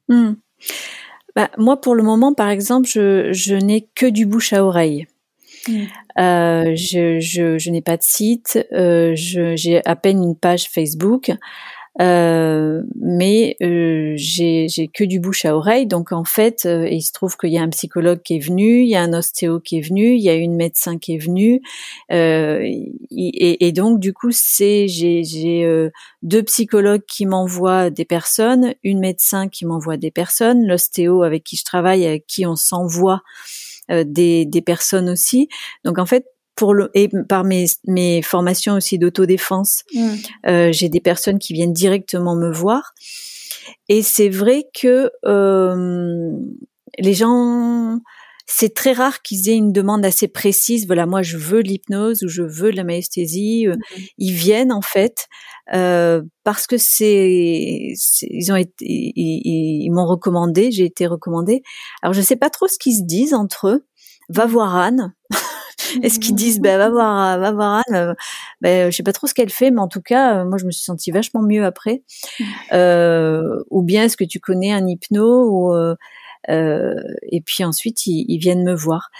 [0.08, 0.32] Hmm.
[1.36, 5.06] Bah, moi pour le moment par exemple je, je n'ai que du bouche à oreille.
[5.68, 5.84] Hmm.
[6.16, 11.30] je, je, je n'ai pas de site, j'ai à peine une page Facebook.
[12.00, 15.86] Euh, mais euh, j'ai que du bouche à oreille.
[15.86, 18.82] Donc en fait, euh, il se trouve qu'il y a un psychologue qui est venu,
[18.82, 21.18] il y a un ostéo qui est venu, il y a une médecin qui est
[21.18, 21.60] venue.
[22.12, 25.90] Euh, et, et, donc du coup, c'est j'ai euh,
[26.22, 31.56] deux psychologues qui m'envoient des personnes, une médecin qui m'envoie des personnes, l'ostéo avec qui
[31.56, 33.22] je travaille, avec qui on s'envoie
[33.90, 35.48] des, des personnes aussi.
[35.84, 36.26] Donc en fait,
[36.58, 40.08] pour le et par mes, mes formations aussi d'autodéfense, mmh.
[40.48, 42.94] euh, j'ai des personnes qui viennent directement me voir.
[43.88, 46.32] Et c'est vrai que euh,
[46.98, 48.00] les gens,
[48.46, 50.88] c'est très rare qu'ils aient une demande assez précise.
[50.88, 53.68] Voilà, moi je veux l'hypnose ou je veux la maesthésie.
[53.68, 54.00] Euh, mmh.
[54.18, 55.28] Ils viennent en fait
[55.72, 57.92] euh, parce que c'est,
[58.22, 60.72] ils ont été, ils, ils m'ont recommandé.
[60.72, 61.62] J'ai été recommandée.
[62.02, 63.86] Alors je sais pas trop ce qu'ils se disent entre eux.
[64.28, 65.14] Va voir Anne.
[66.02, 68.14] Est-ce qu'ils disent bah va voir va voir Anne euh,
[68.60, 70.66] ben, je sais pas trop ce qu'elle fait mais en tout cas euh, moi je
[70.66, 72.02] me suis sentie vachement mieux après.
[72.72, 75.94] Euh, ou bien est-ce que tu connais un hypno ou euh,
[76.50, 76.94] euh
[77.30, 79.10] et puis ensuite ils, ils viennent me voir.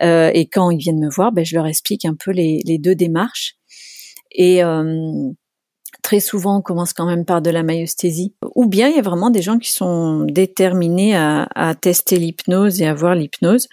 [0.00, 2.94] Et quand ils viennent me voir ben je leur explique un peu les, les deux
[2.94, 3.56] démarches.
[4.30, 4.62] Et
[6.02, 8.34] Très souvent, on commence quand même par de la maïesthésie.
[8.54, 12.80] Ou bien il y a vraiment des gens qui sont déterminés à, à tester l'hypnose
[12.82, 13.68] et à voir l'hypnose.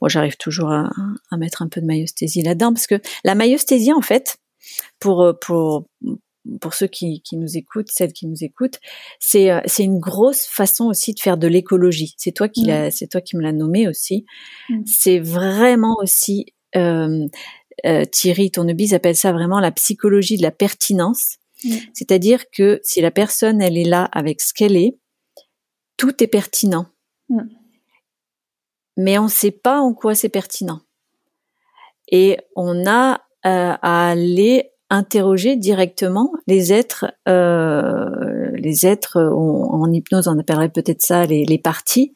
[0.00, 0.90] Moi, j'arrive toujours à,
[1.30, 4.38] à, mettre un peu de maïesthésie là-dedans parce que la maïesthésie, en fait,
[5.00, 5.86] pour pour
[6.60, 8.78] pour ceux qui, qui nous écoutent, celles qui nous écoutent,
[9.20, 12.14] c'est c'est une grosse façon aussi de faire de l'écologie.
[12.16, 12.90] C'est toi qui mmh.
[12.90, 14.24] c'est toi qui me l'as nommé aussi.
[14.68, 14.82] Mmh.
[14.86, 17.26] C'est vraiment aussi euh,
[17.86, 21.36] euh, Thierry Tournebise appelle ça vraiment la psychologie de la pertinence.
[21.64, 21.76] Mm.
[21.94, 24.98] C'est-à-dire que si la personne, elle est là avec ce qu'elle est,
[25.96, 26.86] tout est pertinent.
[27.28, 27.42] Mm.
[28.96, 30.80] Mais on ne sait pas en quoi c'est pertinent.
[32.08, 40.28] Et on a euh, à aller interroger directement les êtres, euh, les êtres en hypnose,
[40.28, 42.12] on appellerait peut-être ça les, les parties,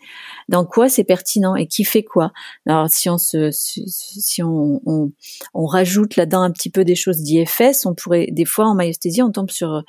[0.50, 2.32] dans quoi c'est pertinent et qui fait quoi?
[2.66, 5.10] Alors si on se, si on, on,
[5.54, 9.22] on rajoute là-dedans un petit peu des choses d'IFS, on pourrait des fois en maïesthésie
[9.22, 9.82] on tombe sur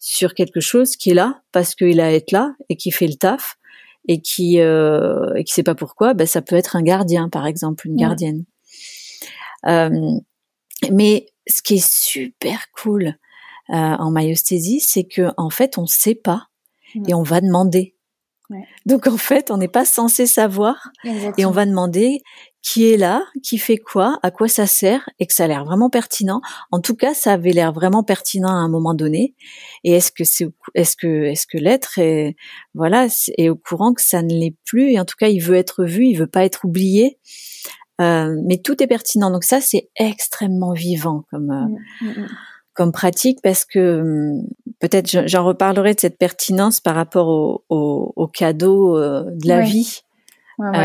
[0.00, 3.06] sur quelque chose qui est là parce qu'il a à être là et qui fait
[3.06, 3.56] le taf
[4.08, 6.12] et qui euh, et qui sait pas pourquoi.
[6.14, 8.44] Ben ça peut être un gardien par exemple, une gardienne.
[9.66, 10.18] Euh,
[10.90, 13.16] mais ce qui est super cool
[13.70, 16.48] euh, en maïesthésie, c'est que en fait on sait pas
[17.06, 17.96] et on va demander.
[18.84, 20.92] Donc en fait, on n'est pas censé savoir
[21.36, 22.22] et on va demander
[22.62, 25.64] qui est là, qui fait quoi, à quoi ça sert et que ça a l'air
[25.64, 26.40] vraiment pertinent.
[26.70, 29.34] En tout cas, ça avait l'air vraiment pertinent à un moment donné.
[29.84, 32.36] Et est-ce que c'est est-ce que est-ce que l'être est
[32.74, 35.56] voilà est au courant que ça ne l'est plus et en tout cas, il veut
[35.56, 37.18] être vu, il veut pas être oublié.
[38.00, 39.30] Euh, mais tout est pertinent.
[39.30, 42.28] Donc ça, c'est extrêmement vivant comme euh, mmh, mmh, mmh
[42.74, 44.42] comme pratique parce que hum,
[44.80, 49.62] peut-être j'en reparlerai de cette pertinence par rapport au, au, au cadeau euh, de la
[49.62, 50.02] vie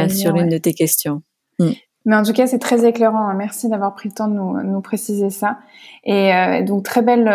[0.08, 1.22] sur l'une de tes questions.
[1.60, 1.74] Hum.
[2.06, 3.28] Mais en tout cas, c'est très éclairant.
[3.28, 3.34] Hein.
[3.34, 5.60] Merci d'avoir pris le temps de nous, nous préciser ça.
[6.06, 7.30] Et donc, très belle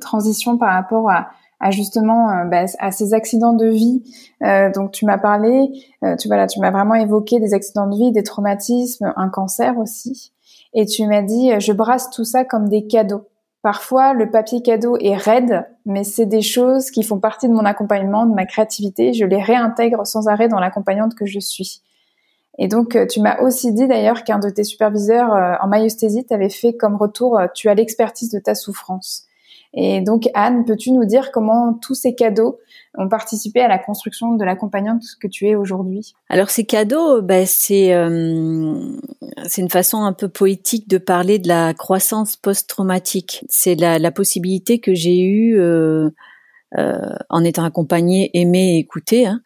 [0.00, 1.30] transition par rapport à,
[1.70, 4.02] justement euh, bah, à ces accidents de vie
[4.42, 5.70] euh, donc tu m'as parlé
[6.18, 10.32] tu voilà tu m'as vraiment évoqué des accidents de vie des traumatismes un cancer aussi
[10.74, 13.28] et tu m'as dit je brasse tout ça comme des cadeaux
[13.62, 17.64] Parfois, le papier cadeau est raide, mais c'est des choses qui font partie de mon
[17.64, 19.12] accompagnement, de ma créativité.
[19.12, 21.82] Je les réintègre sans arrêt dans l'accompagnante que je suis.
[22.58, 26.24] Et donc, euh, tu m'as aussi dit d'ailleurs qu'un de tes superviseurs euh, en maïesthésie
[26.24, 29.26] t'avait fait comme retour, euh, tu as l'expertise de ta souffrance.
[29.74, 32.58] Et donc, Anne, peux-tu nous dire comment tous ces cadeaux
[32.96, 36.14] ont participé à la construction de l'accompagnante que tu es aujourd'hui?
[36.28, 38.96] Alors, ces cadeaux, bah, c'est euh,
[39.46, 43.44] c'est une façon un peu poétique de parler de la croissance post-traumatique.
[43.48, 46.10] C'est la, la, possibilité que j'ai eue, euh,
[46.78, 49.40] euh, en étant accompagnée, aimée et écoutée, hein,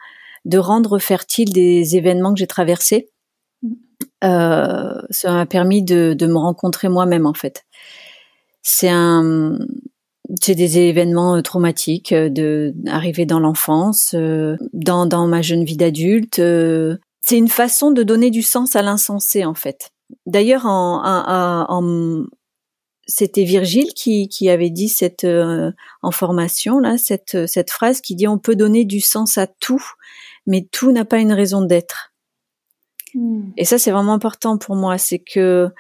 [0.45, 3.11] de rendre fertile des événements que j'ai traversés.
[3.63, 3.73] Mmh.
[4.25, 7.65] Euh, ça m'a permis de, de me rencontrer moi-même, en fait.
[8.63, 9.59] C'est un,
[10.41, 15.65] c'est des événements euh, traumatiques euh, de arriver dans l'enfance, euh, dans, dans ma jeune
[15.65, 16.37] vie d'adulte.
[16.37, 19.91] c'est une façon de donner du sens à l'insensé en fait.
[20.27, 22.27] D'ailleurs, en, en, en
[23.07, 28.29] c'était Virgile qui, qui avait dit cette en formation là cette cette phrase qui dit
[28.29, 29.85] on peut donner du sens à tout,
[30.47, 32.13] mais tout n'a pas une raison d'être.
[33.15, 33.51] Hmm.
[33.57, 35.71] Et ça c'est vraiment important pour moi, c'est que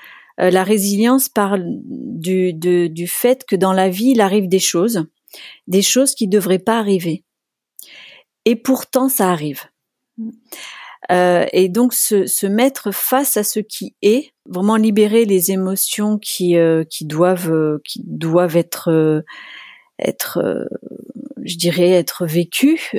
[0.40, 5.04] euh, la résilience parle du, du fait que dans la vie, il arrive des choses,
[5.66, 7.24] des choses qui ne devraient pas arriver.
[8.44, 9.64] Et pourtant, ça arrive.
[11.10, 16.18] Euh, et donc se, se, mettre face à ce qui est, vraiment libérer les émotions
[16.18, 19.24] qui, euh, qui doivent qui doivent être
[19.98, 20.68] être
[21.42, 22.92] je dirais, être vécues,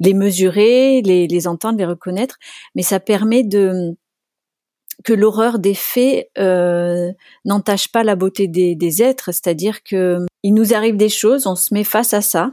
[0.00, 2.38] les mesurer, les, les entendre, les reconnaître,
[2.74, 3.96] mais ça permet de
[5.04, 7.12] que l'horreur des faits euh,
[7.44, 11.72] n'entache pas la beauté des, êtres, c'est-à-dire que il nous arrive des choses, on se
[11.74, 12.52] met face à ça,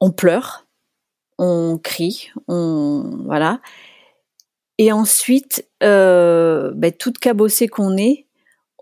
[0.00, 0.66] on pleure,
[1.38, 3.60] on crie, on voilà,
[4.78, 8.26] et ensuite, euh, ben, toute cabossée qu'on est,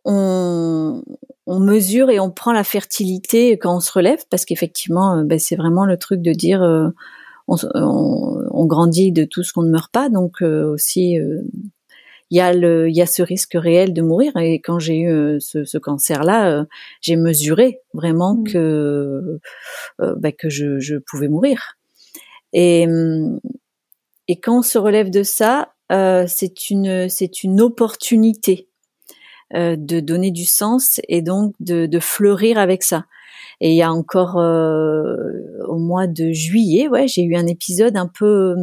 [0.05, 1.03] on,
[1.47, 5.57] mesure et on prend la fertilité quand on se relève, parce qu'effectivement, euh, ben, c'est
[5.57, 6.89] vraiment le truc de dire euh,
[7.49, 11.19] on, grandit de tout ce qu'on ne meurt pas, donc euh, aussi
[12.33, 14.35] il y a le, il y a ce risque réel de mourir.
[14.39, 16.65] Et quand j'ai eu euh, ce, ce cancer-là, euh,
[17.03, 18.45] j'ai mesuré vraiment mmh.
[18.45, 19.39] que
[20.01, 21.77] euh, bah, que je, je, pouvais mourir.
[22.55, 22.87] Et
[24.29, 28.69] et quand on se relève de ça, c'est une c'est une opportunité
[29.55, 33.05] de donner du sens et donc de, de fleurir avec ça.
[33.61, 38.07] Et il y a encore au mois de juillet, ouais, j'ai eu un épisode un
[38.07, 38.55] peu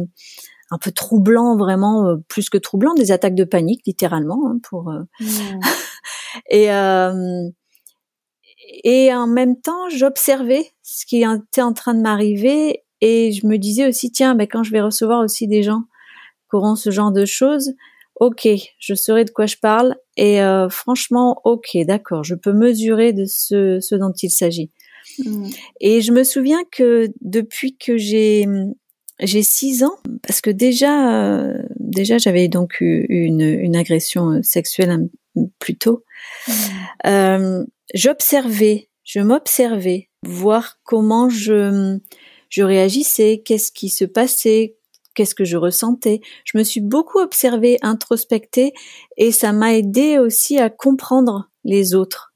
[0.70, 4.90] un peu troublant, vraiment euh, plus que troublant, des attaques de panique littéralement hein, pour
[4.90, 5.60] euh, mmh.
[6.50, 7.48] et euh,
[8.84, 13.56] et en même temps j'observais ce qui était en train de m'arriver et je me
[13.56, 15.82] disais aussi tiens mais quand je vais recevoir aussi des gens
[16.48, 17.72] qui auront ce genre de choses
[18.20, 18.46] ok
[18.78, 23.80] je saurai de quoi je parle et franchement ok d'accord je peux mesurer de ce,
[23.80, 24.70] ce dont il s'agit
[25.18, 25.48] mmh.
[25.80, 28.46] et je me souviens que depuis que j'ai
[29.22, 34.42] j'ai six ans parce que déjà, euh, déjà j'avais donc eu une, une agression euh,
[34.42, 35.08] sexuelle
[35.58, 36.04] plus tôt.
[36.48, 36.52] Mmh.
[37.06, 41.98] Euh, j'observais, je m'observais, voir comment je
[42.48, 44.76] je réagissais, qu'est-ce qui se passait,
[45.14, 46.20] qu'est-ce que je ressentais.
[46.44, 48.72] Je me suis beaucoup observée, introspectée,
[49.16, 52.29] et ça m'a aidé aussi à comprendre les autres.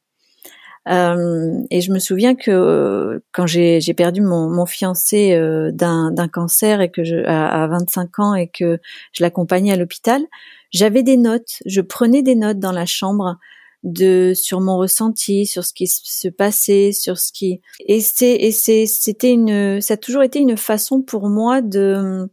[0.88, 6.80] Euh, et je me souviens que euh, quand j'ai perdu mon, fiancé euh, d'un cancer
[6.80, 8.78] et que je à, à, 25 ans et que
[9.12, 10.22] je l'accompagnais à l'hôpital,
[10.70, 11.62] j'avais des notes.
[11.66, 13.38] Je prenais des notes dans la chambre
[13.82, 18.50] de sur mon ressenti, sur ce qui se passait, sur ce qui et c'est et
[18.50, 22.28] c'est c'était une ça a toujours été une façon pour moi de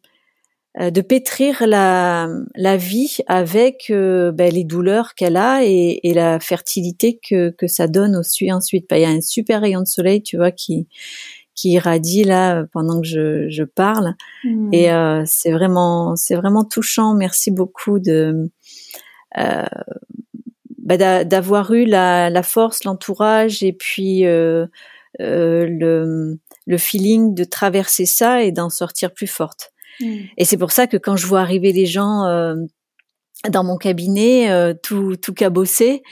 [0.80, 6.40] de pétrir la, la vie avec euh, ben, les douleurs qu'elle a et, et, la
[6.40, 8.90] fertilité que, que ça donne aussi ensuite.
[8.90, 10.88] Ben, il y a un super rayon de soleil, tu vois, qui
[11.54, 14.74] qui irradie là pendant que je, je parle mmh.
[14.74, 17.14] et euh, c'est vraiment c'est vraiment touchant.
[17.14, 18.50] Merci beaucoup de
[19.38, 19.66] euh,
[20.80, 24.68] ben, d'avoir eu la, la force, l'entourage et puis euh,
[25.20, 29.71] le, le feeling de traverser ça et d'en sortir plus forte.
[30.02, 30.26] Mm.
[30.38, 32.56] Et c'est pour ça que quand je vois arriver les gens euh,
[33.50, 36.04] dans mon cabinet, euh, tout, tout cabossé,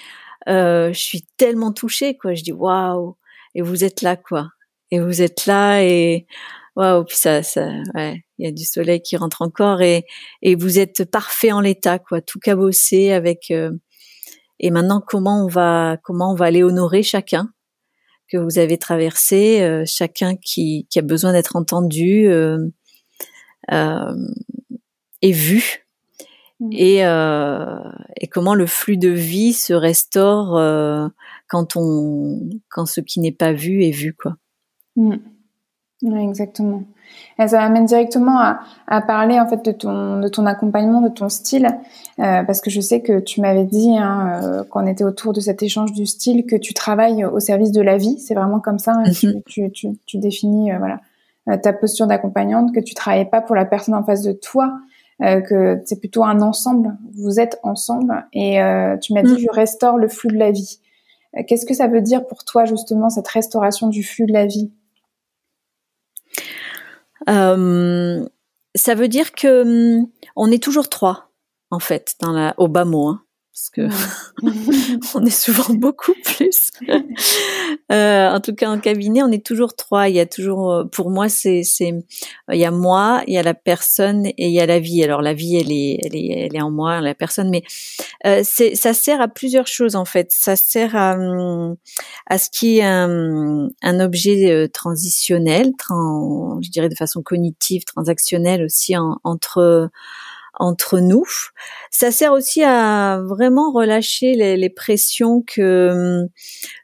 [0.47, 2.34] euh, je suis tellement touchée, quoi.
[2.34, 3.17] Je dis waouh,
[3.56, 4.49] et vous êtes là, quoi.
[4.91, 6.25] Et vous êtes là, et
[6.75, 10.06] waouh, puis ça, ça, ouais, il y a du soleil qui rentre encore, et
[10.41, 13.52] et vous êtes parfait en l'état, quoi, tout cabossé avec.
[14.60, 17.49] et maintenant, comment on va, comment on va aller honorer chacun
[18.32, 22.28] que vous avez traversé, chacun qui, qui a besoin d'être entendu.
[22.28, 22.58] Euh,
[25.21, 25.86] est vu
[26.60, 26.69] mm.
[26.71, 27.79] et, euh,
[28.17, 31.08] et comment le flux de vie se restaure euh,
[31.47, 34.36] quand on quand ce qui n'est pas vu est vu quoi.
[34.95, 35.17] Mm.
[36.03, 36.84] exactement.
[37.39, 41.10] Et ça m'amène directement à, à, parler en fait de ton de ton accompagnement, de
[41.10, 41.65] ton style,
[42.19, 45.34] euh, parce que je sais que tu m'avais dit hein, euh, quand on était autour
[45.34, 48.19] de cet échange du style que tu travailles au service de la vie.
[48.19, 48.93] C'est vraiment comme ça.
[48.93, 49.12] Hein,
[49.47, 51.08] tu, tu, tu, définis voilà euh,
[51.57, 54.73] ta posture d'accompagnante, que tu travailles pas pour la personne en face de toi,
[55.21, 56.97] euh, que c'est plutôt un ensemble.
[57.13, 59.39] Vous êtes ensemble et euh, tu m'as dit mm.
[59.39, 60.79] je restaure le flux de la vie.
[61.47, 64.71] Qu'est-ce que ça veut dire pour toi justement cette restauration du flux de la vie?
[68.75, 71.31] Ça veut dire que hum, on est toujours trois
[71.69, 73.07] en fait dans la au bas mot.
[73.07, 73.21] Hein
[73.59, 73.89] parce que
[75.15, 76.71] on est souvent beaucoup plus.
[77.91, 80.07] euh, en tout cas, en cabinet, on est toujours trois.
[80.07, 81.93] Il y a toujours, euh, pour moi, c'est, c'est,
[82.51, 85.03] il y a moi, il y a la personne et il y a la vie.
[85.03, 87.63] Alors la vie, elle est, elle est, elle est en moi, la personne, mais
[88.25, 90.31] euh, c'est, ça sert à plusieurs choses en fait.
[90.31, 91.17] Ça sert à,
[92.27, 97.83] à ce qui est un, un objet euh, transitionnel, trans, je dirais de façon cognitive,
[97.83, 99.89] transactionnelle aussi en, entre
[100.59, 101.25] entre nous.
[101.91, 106.27] Ça sert aussi à vraiment relâcher les, les pressions que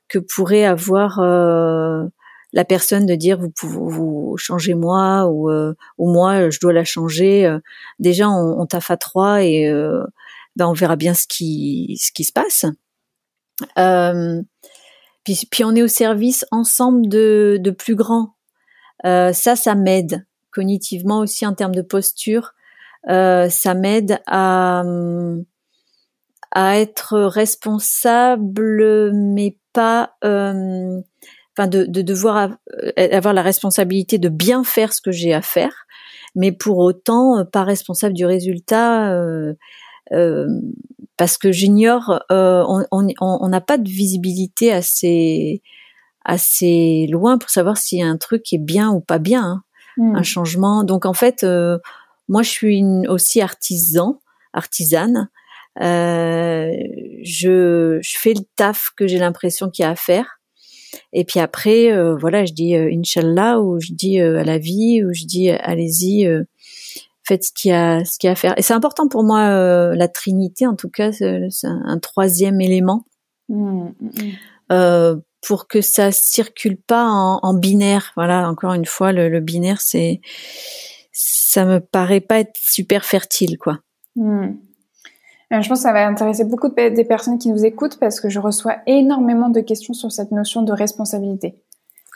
[0.08, 2.04] que pourrait avoir euh,
[2.54, 6.74] la personne de dire vous pouvez vous changez moi ou euh, ou moi je dois
[6.74, 7.56] la changer.
[8.00, 9.70] Déjà on, on taffe à trois et
[10.56, 12.66] ben on verra bien ce qui ce qui se passe.
[13.78, 14.42] Euh,
[15.24, 18.36] Puis, puis on est au service ensemble de, de plus grands.
[19.06, 22.54] Euh, ça, ça m'aide cognitivement aussi en termes de posture.
[23.10, 24.84] Euh, ça m'aide à
[26.52, 31.02] à être responsable, mais pas, euh,
[31.58, 32.52] enfin de, de devoir
[32.98, 35.86] avoir la responsabilité de bien faire ce que j'ai à faire,
[36.34, 39.12] mais pour autant pas responsable du résultat.
[39.12, 39.54] Euh,
[40.14, 40.48] euh,
[41.18, 45.62] parce que j'ignore, euh, on n'a pas de visibilité assez
[46.26, 49.64] assez loin pour savoir si un truc est bien ou pas bien, hein,
[49.98, 50.16] hmm.
[50.16, 50.84] un changement.
[50.84, 51.78] Donc en fait, euh,
[52.28, 54.20] moi je suis une, aussi artisan,
[54.54, 55.30] artisane.
[55.82, 56.72] Euh,
[57.22, 60.40] je, je, fais le taf que j'ai l'impression qu'il y a à faire.
[61.12, 65.04] Et puis après, euh, voilà, je dis euh, Inch'Allah, ou je dis à la vie,
[65.04, 66.28] ou je dis allez-y,
[67.24, 68.54] faites ce qu'il y a, ce qu'il y a à faire.
[68.58, 73.06] Et c'est important pour moi, la Trinité, en tout cas, c'est un, troisième élément.
[73.48, 75.22] Mmh, mmh, mmh.
[75.48, 78.12] pour que ça circule pas en, en, binaire.
[78.16, 80.22] Voilà, encore une fois, le, le binaire, c'est,
[81.18, 83.80] ça me paraît pas être super fertile, quoi.
[84.20, 84.50] Euh,
[85.50, 88.28] je pense que ça va intéresser beaucoup de, des personnes qui nous écoutent parce que
[88.28, 91.56] je reçois énormément de questions sur cette notion de responsabilité.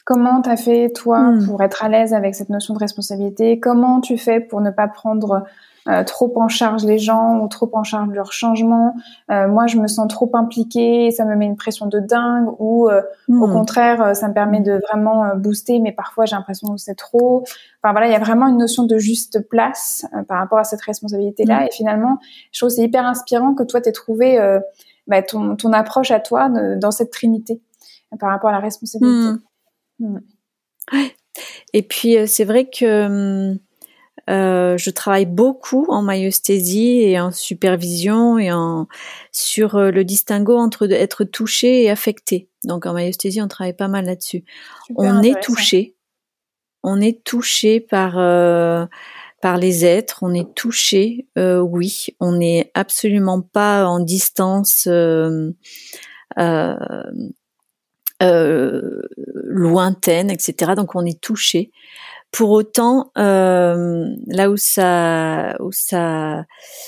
[0.06, 1.48] Comment t'as fait toi hmm.
[1.48, 3.60] pour être à l'aise avec cette notion de responsabilité?
[3.60, 5.46] Comment tu fais pour ne pas prendre
[5.88, 8.96] euh, trop en charge les gens ou trop en charge leurs changements.
[9.32, 12.50] Euh, moi, je me sens trop impliquée, ça me met une pression de dingue.
[12.60, 13.54] Ou euh, au hmm.
[13.54, 17.44] contraire, ça me permet de vraiment booster, mais parfois j'ai l'impression que c'est trop.
[17.82, 20.82] Enfin voilà, il y a vraiment une notion de juste place par rapport à cette
[20.82, 21.62] responsabilité-là.
[21.62, 21.68] Hmm.
[21.68, 22.20] Et finalement,
[22.52, 24.38] je trouve c'est hyper inspirant que toi t'aies trouvé
[25.08, 27.62] bah, ton, ton approche à toi dans cette trinité
[28.20, 29.42] par rapport à la responsabilité.
[30.00, 30.20] Hmm.
[31.74, 33.60] Et puis c'est vrai que hum,
[34.30, 38.88] euh, je travaille beaucoup en myostésie et en supervision et en
[39.32, 42.48] sur euh, le distinguo entre être touché et affecté.
[42.64, 44.44] Donc en myostésie, on travaille pas mal là-dessus.
[44.96, 45.96] On est touché,
[46.84, 48.86] on est touché par euh,
[49.42, 54.86] par les êtres, on est touché, oui, on n'est absolument pas en distance
[59.50, 60.74] lointaine, etc.
[60.76, 61.72] Donc on est touché.
[62.32, 66.46] Pour autant, euh, là où ça, où ça,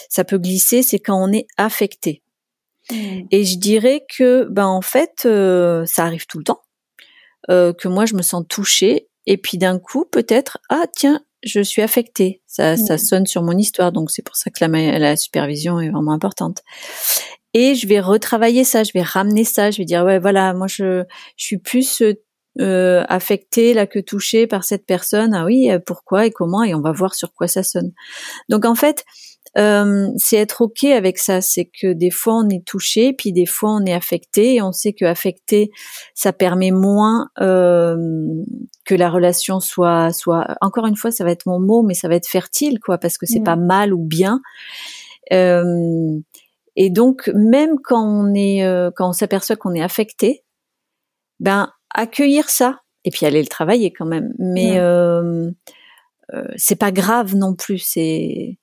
[0.09, 2.21] ça peut glisser, c'est quand on est affecté.
[2.91, 3.21] Mmh.
[3.31, 6.61] Et je dirais que, ben en fait, euh, ça arrive tout le temps.
[7.49, 11.59] Euh, que moi je me sens touchée et puis d'un coup peut-être ah tiens je
[11.59, 12.99] suis affectée ça, ça mmh.
[12.99, 16.59] sonne sur mon histoire donc c'est pour ça que la, la supervision est vraiment importante
[17.55, 20.67] et je vais retravailler ça je vais ramener ça je vais dire ouais voilà moi
[20.67, 21.03] je
[21.35, 22.03] je suis plus
[22.59, 25.33] euh, affecté là que touché par cette personne.
[25.33, 27.93] Ah oui, euh, pourquoi et comment et on va voir sur quoi ça sonne.
[28.49, 29.05] Donc en fait,
[29.57, 31.41] euh, c'est être ok avec ça.
[31.41, 34.71] C'est que des fois on est touché, puis des fois on est affecté et on
[34.71, 35.71] sait que affecté,
[36.13, 37.97] ça permet moins euh,
[38.85, 40.55] que la relation soit soit.
[40.61, 43.17] Encore une fois, ça va être mon mot, mais ça va être fertile quoi, parce
[43.17, 43.43] que c'est mmh.
[43.43, 44.41] pas mal ou bien.
[45.33, 46.19] Euh,
[46.75, 50.43] et donc même quand on est euh, quand on s'aperçoit qu'on est affecté,
[51.39, 54.33] ben accueillir ça et puis aller le travailler quand même.
[54.37, 55.51] Mais euh,
[56.33, 57.79] euh, c'est pas grave non plus.
[57.79, 58.57] C'est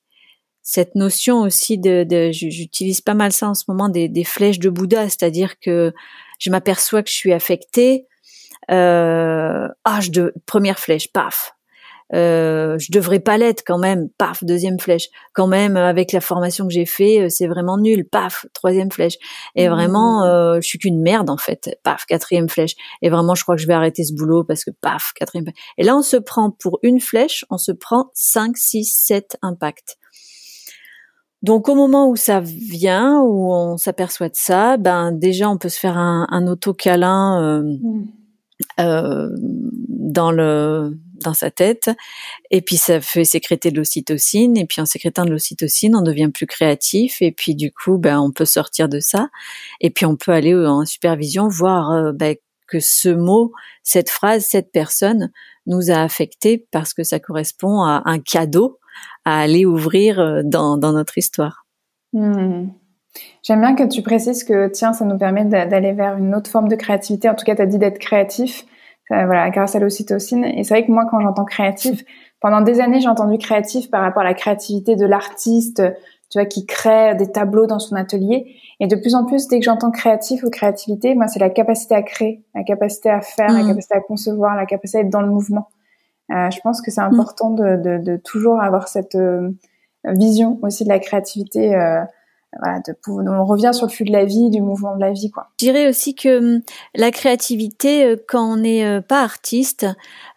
[0.62, 4.58] cette notion aussi de, de j'utilise pas mal ça en ce moment des, des flèches
[4.58, 5.92] de Bouddha, c'est-à-dire que
[6.38, 8.06] je m'aperçois que je suis affectée.
[8.70, 11.56] Euh, ah, je de première flèche, paf,
[12.14, 15.08] euh, je devrais pas l'être quand même, paf, deuxième flèche.
[15.34, 19.16] Quand même, avec la formation que j'ai fait, euh, c'est vraiment nul, paf, troisième flèche.
[19.54, 19.72] Et mmh.
[19.72, 22.74] vraiment, euh, je suis qu'une merde en fait, paf, quatrième flèche.
[23.02, 25.74] Et vraiment, je crois que je vais arrêter ce boulot parce que paf, quatrième flèche.
[25.76, 29.98] Et là, on se prend pour une flèche, on se prend 5, 6, 7 impacts.
[31.42, 35.68] Donc au moment où ça vient, où on s'aperçoit de ça, ben déjà on peut
[35.68, 38.04] se faire un, un auto-câlin euh, mmh.
[38.80, 41.90] euh, dans le dans sa tête
[42.50, 46.30] et puis ça fait sécréter de l'ocytocine et puis en sécrétant de l'ocytocine on devient
[46.32, 49.28] plus créatif et puis du coup ben on peut sortir de ça
[49.80, 53.52] et puis on peut aller en supervision voir euh, ben, que ce mot
[53.82, 55.30] cette phrase cette personne
[55.66, 58.78] nous a affecté parce que ça correspond à un cadeau
[59.24, 61.66] à aller ouvrir euh, dans, dans notre histoire.
[62.12, 62.68] Hmm.
[63.42, 66.68] J'aime bien que tu précises que tiens, ça nous permet d'aller vers une autre forme
[66.68, 67.28] de créativité.
[67.28, 68.64] En tout cas, tu as dit d'être créatif
[69.10, 70.44] voilà, grâce à l'ocytocine.
[70.44, 72.04] Et c'est vrai que moi, quand j'entends créatif,
[72.40, 75.82] pendant des années, j'ai entendu créatif par rapport à la créativité de l'artiste,
[76.30, 78.56] tu vois, qui crée des tableaux dans son atelier.
[78.80, 81.94] Et de plus en plus, dès que j'entends créatif ou créativité, moi, c'est la capacité
[81.94, 83.68] à créer, la capacité à faire, la mmh.
[83.68, 85.68] capacité à concevoir, la capacité à être dans le mouvement.
[86.30, 87.14] Euh, je pense que c'est mmh.
[87.14, 89.50] important de, de, de, toujours avoir cette euh,
[90.04, 92.02] vision aussi de la créativité euh,
[92.56, 95.30] voilà, de, on revient sur le flux de la vie, du mouvement de la vie,
[95.30, 95.48] quoi.
[95.60, 96.62] Je dirais aussi que hum,
[96.94, 99.86] la créativité, euh, quand on n'est euh, pas artiste,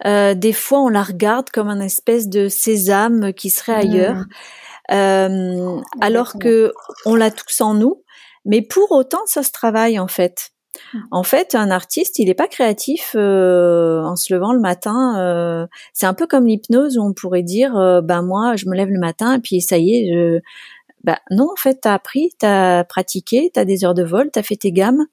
[0.05, 4.93] euh, des fois on la regarde comme un espèce de sésame qui serait ailleurs, mmh.
[4.93, 6.73] euh, alors que
[7.05, 8.03] on l'a tous en nous.
[8.43, 10.49] Mais pour autant, ça se travaille en fait.
[10.93, 10.99] Mmh.
[11.11, 15.19] En fait, un artiste, il n'est pas créatif euh, en se levant le matin.
[15.19, 18.89] Euh, c'est un peu comme l'hypnose où on pourrait dire, ben moi, je me lève
[18.89, 20.41] le matin et puis ça y est, je,
[21.03, 24.55] bah non, en fait, t'as appris, t'as pratiqué, t'as des heures de vol, t'as fait
[24.55, 25.05] tes gammes.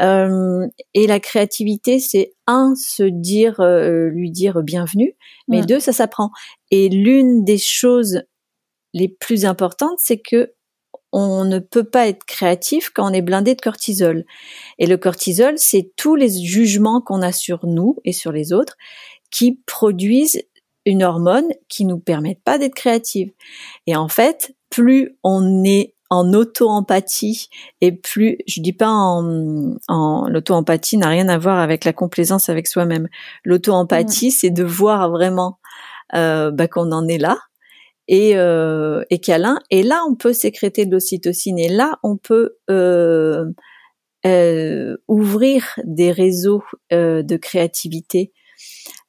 [0.00, 5.14] Euh, et la créativité, c'est un, se dire, euh, lui dire bienvenue,
[5.46, 6.30] mais deux, ça s'apprend.
[6.70, 8.22] Et l'une des choses
[8.92, 10.52] les plus importantes, c'est que
[11.16, 14.24] on ne peut pas être créatif quand on est blindé de cortisol.
[14.80, 18.76] Et le cortisol, c'est tous les jugements qu'on a sur nous et sur les autres
[19.30, 20.42] qui produisent
[20.86, 23.32] une hormone qui nous permettent pas d'être créative.
[23.86, 27.48] Et en fait, plus on est en auto-empathie
[27.80, 32.48] et plus, je dis pas en, en l'auto-empathie n'a rien à voir avec la complaisance
[32.48, 33.08] avec soi-même.
[33.44, 35.58] L'auto-empathie, c'est de voir vraiment
[36.14, 37.38] euh, bah, qu'on en est là
[38.08, 39.58] et, euh, et câlin.
[39.70, 43.46] Et là, on peut sécréter de l'ocytocine et là, on peut euh,
[44.26, 46.62] euh ouvrir des réseaux
[46.92, 48.32] euh, de créativité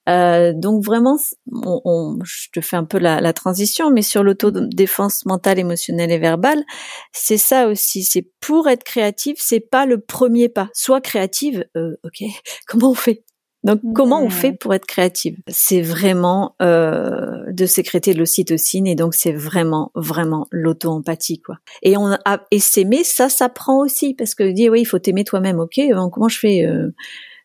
[0.09, 1.17] euh, donc vraiment,
[1.51, 6.11] on, on, je te fais un peu la, la transition, mais sur l'autodéfense mentale, émotionnelle
[6.11, 6.63] et verbale,
[7.11, 8.03] c'est ça aussi.
[8.03, 10.69] C'est pour être créative, c'est pas le premier pas.
[10.73, 12.23] Soit créative, euh, ok.
[12.67, 13.23] Comment on fait?
[13.65, 15.39] Donc, comment on fait pour être créative?
[15.47, 21.55] C'est vraiment euh, de sécréter de l'ocytocine et donc c'est vraiment, vraiment l'auto-empathie, quoi.
[21.81, 25.23] Et on a, et s'aimer, ça s'apprend aussi parce que dire oui, il faut t'aimer
[25.23, 25.59] toi-même.
[25.59, 25.81] Ok,
[26.11, 26.91] comment je fais euh,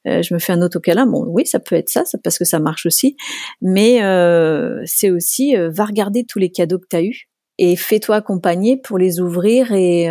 [0.07, 1.07] euh, je me fais un autocalin.
[1.07, 3.17] Bon, oui, ça peut être ça, parce que ça marche aussi.
[3.61, 7.29] Mais euh, c'est aussi, euh, va regarder tous les cadeaux que tu as eus
[7.59, 10.09] et fais-toi accompagner pour les ouvrir et,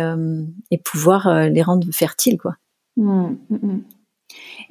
[0.70, 2.54] et pouvoir les rendre fertiles, quoi.
[2.96, 3.82] Mmh, mmh, mmh.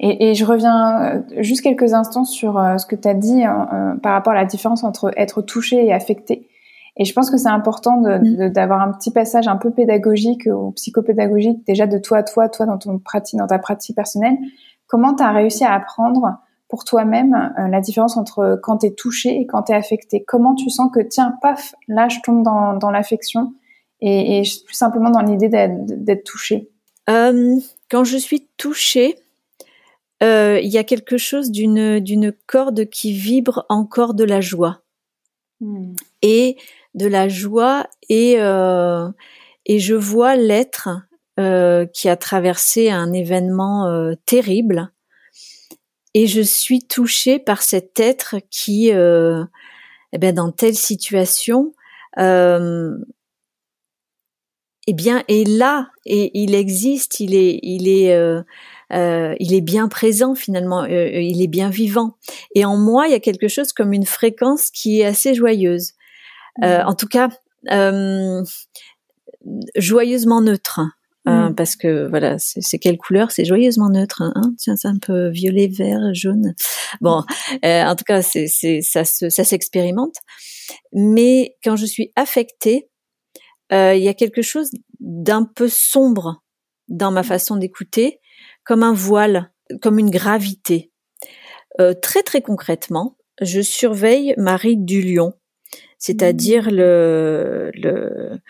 [0.00, 3.42] Et, et, je reviens juste quelques instants sur ce que tu as dit
[4.02, 6.48] par rapport à la différence entre être touché et affecté.
[6.96, 11.66] Et je pense que c'est important d'avoir un petit passage un peu pédagogique ou psychopédagogique
[11.66, 14.38] déjà de toi à toi, toi dans ton pratique, dans ta pratique personnelle,
[14.90, 18.90] Comment tu as réussi à apprendre pour toi-même euh, la différence entre quand tu es
[18.90, 20.24] touché et quand tu es affecté?
[20.26, 23.54] Comment tu sens que, tiens, paf, là, je tombe dans, l'affection
[24.00, 26.70] et, plus simplement dans l'idée d'être touché?
[27.08, 27.56] Euh,
[27.88, 29.14] Quand je suis touchée,
[30.24, 34.80] euh, il y a quelque chose d'une corde qui vibre encore de la joie.
[35.60, 35.92] Hmm.
[36.22, 36.56] Et
[36.94, 40.88] de la joie et, et je vois l'être
[41.40, 44.92] euh, qui a traversé un événement euh, terrible
[46.12, 49.42] et je suis touchée par cet être qui, euh,
[50.12, 51.72] eh bien, dans telle situation,
[52.18, 52.94] euh,
[54.86, 58.14] eh bien, est là et il existe, il est, il est,
[58.90, 62.18] il est bien présent finalement, il est bien vivant.
[62.54, 65.92] Et en moi, il y a quelque chose comme une fréquence qui est assez joyeuse.
[66.58, 66.66] Mmh.
[66.84, 67.30] en tout cas,
[69.76, 70.80] joyeusement neutre.
[71.26, 71.54] Hein, mm.
[71.54, 73.30] parce que voilà, c'est quelle couleur?
[73.30, 74.22] C'est joyeusement neutre.
[74.22, 74.54] Hein, hein?
[74.58, 76.54] Tiens, c'est un peu violet, vert, jaune.
[77.00, 77.22] Bon,
[77.64, 78.46] euh, en tout cas, c'est
[78.80, 80.16] ça ça s'expérimente.
[80.92, 82.88] Mais quand je suis affectée,
[83.72, 86.42] euh, il y a quelque chose d'un peu sombre
[86.88, 88.20] dans ma façon d'écouter,
[88.64, 90.90] comme un voile, comme une gravité.
[91.80, 95.34] Euh, très très concrètement, je surveille ma ride du lion,
[95.98, 96.74] c'est-à-dire mm.
[96.74, 98.40] le, le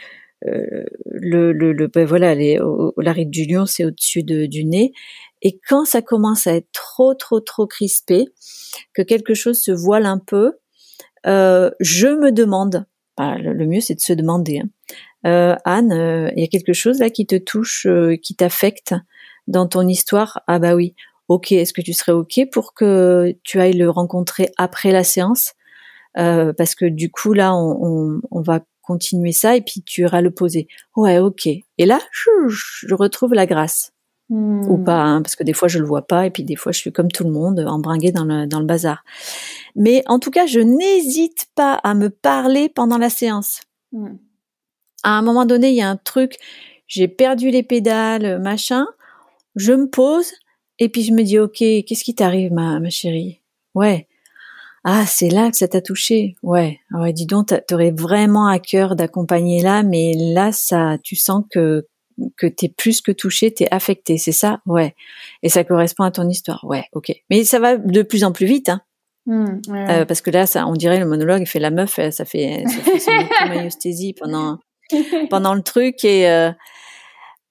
[0.47, 2.59] euh, le, le, le ben voilà, les,
[3.27, 4.93] du lion, c'est au-dessus de, du nez.
[5.43, 8.27] Et quand ça commence à être trop, trop, trop crispé,
[8.95, 10.53] que quelque chose se voile un peu,
[11.27, 12.87] euh, je me demande,
[13.19, 14.69] le, mieux c'est de se demander, hein,
[15.27, 18.95] euh, Anne, euh, il y a quelque chose là qui te touche, euh, qui t'affecte
[19.47, 20.43] dans ton histoire?
[20.47, 20.95] Ah bah oui,
[21.29, 25.53] ok, est-ce que tu serais ok pour que tu ailles le rencontrer après la séance?
[26.15, 28.61] Parce que du coup là, on, on, on va
[28.91, 30.67] continuer ça et puis tu iras le poser.
[30.97, 31.47] Ouais, ok.
[31.47, 33.93] Et là, je, retrouve la grâce.
[34.29, 34.85] Ou hmm.
[34.85, 36.79] pas, hein, parce que des fois je le vois pas et puis des fois je
[36.79, 39.05] suis comme tout le monde, embringuée dans le, dans le bazar.
[39.75, 43.63] Mais en tout cas, je n'hésite pas à me parler pendant la séance.
[43.93, 44.17] Hmm.
[45.03, 46.37] À un moment donné, il y a un truc,
[46.87, 48.87] j'ai perdu les pédales, machin,
[49.57, 50.33] je me pose
[50.79, 53.41] et puis je me dis, ok, qu'est-ce qui t'arrive, ma, ma chérie?
[53.75, 54.07] Ouais,
[54.85, 56.35] ah, c'est là que ça t'a touché.
[56.43, 57.13] Ouais, ouais.
[57.13, 61.87] Dis donc, t'aurais vraiment à cœur d'accompagner là, mais là, ça, tu sens que
[62.37, 64.95] que t'es plus que touché, t'es affecté, c'est ça, ouais.
[65.43, 67.13] Et ça correspond à ton histoire, ouais, ok.
[67.31, 68.83] Mais ça va de plus en plus vite, hein.
[69.27, 72.25] Mmh, euh, parce que là, ça, on dirait le monologue, il fait la meuf, ça
[72.25, 74.59] fait, ça fait son pendant
[75.29, 76.51] pendant le truc et euh,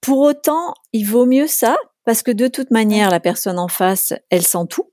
[0.01, 4.13] pour autant, il vaut mieux ça parce que de toute manière, la personne en face,
[4.29, 4.91] elle sent tout.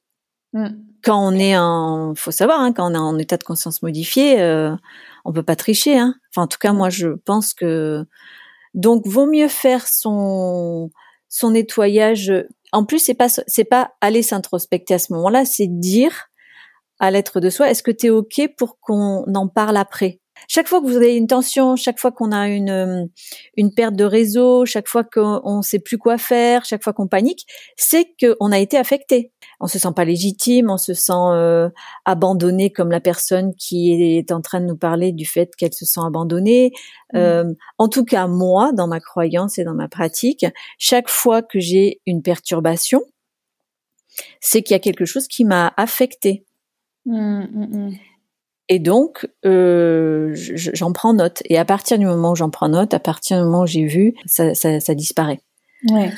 [0.57, 0.69] Mm.
[1.05, 4.41] Quand on est en, faut savoir, hein, quand on est en état de conscience modifié,
[4.41, 4.75] euh,
[5.25, 5.99] on peut pas tricher.
[5.99, 6.15] Hein.
[6.31, 8.05] Enfin, en tout cas, moi, je pense que
[8.75, 10.91] donc vaut mieux faire son
[11.29, 12.33] son nettoyage.
[12.73, 16.29] En plus, c'est pas c'est pas aller s'introspecter à ce moment-là, c'est dire
[16.99, 20.21] à l'être de soi, est-ce que tu es ok pour qu'on en parle après?
[20.49, 23.05] Chaque fois que vous avez une tension, chaque fois qu'on a une euh,
[23.57, 27.09] une perte de réseau, chaque fois qu'on ne sait plus quoi faire, chaque fois qu'on
[27.09, 29.33] panique, c'est qu'on a été affecté.
[29.61, 31.69] On se sent pas légitime, on se sent euh,
[32.05, 35.85] abandonné comme la personne qui est en train de nous parler du fait qu'elle se
[35.85, 36.73] sent abandonnée.
[37.13, 37.17] Mmh.
[37.19, 40.45] Euh, en tout cas, moi, dans ma croyance et dans ma pratique,
[40.79, 43.03] chaque fois que j'ai une perturbation,
[44.41, 46.45] c'est qu'il y a quelque chose qui m'a affecté.
[47.07, 47.93] Mmh, mmh,
[48.69, 51.43] et donc, euh, j'en prends note.
[51.47, 53.87] Et à partir du moment où j'en prends note, à partir du moment où j'ai
[53.87, 55.41] vu, ça, ça, ça disparaît.
[55.91, 56.11] Ouais.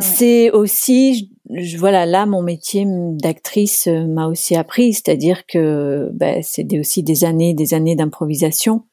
[0.00, 6.42] C'est aussi, je, voilà, là, mon métier d'actrice euh, m'a aussi appris, c'est-à-dire que ben,
[6.42, 8.84] c'est aussi des années, des années d'improvisation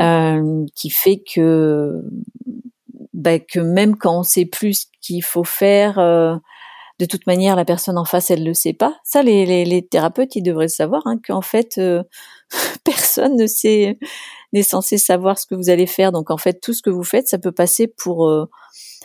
[0.00, 2.02] euh, qui fait que,
[3.12, 6.36] ben, que même quand on sait plus ce qu'il faut faire, euh,
[6.98, 8.98] de toute manière, la personne en face, elle le sait pas.
[9.04, 12.02] Ça, les, les, les thérapeutes, ils devraient savoir hein, qu'en fait, euh,
[12.84, 13.98] personne ne sait
[14.52, 16.12] n'est censé savoir ce que vous allez faire.
[16.12, 18.46] Donc, en fait, tout ce que vous faites, ça peut passer pour euh,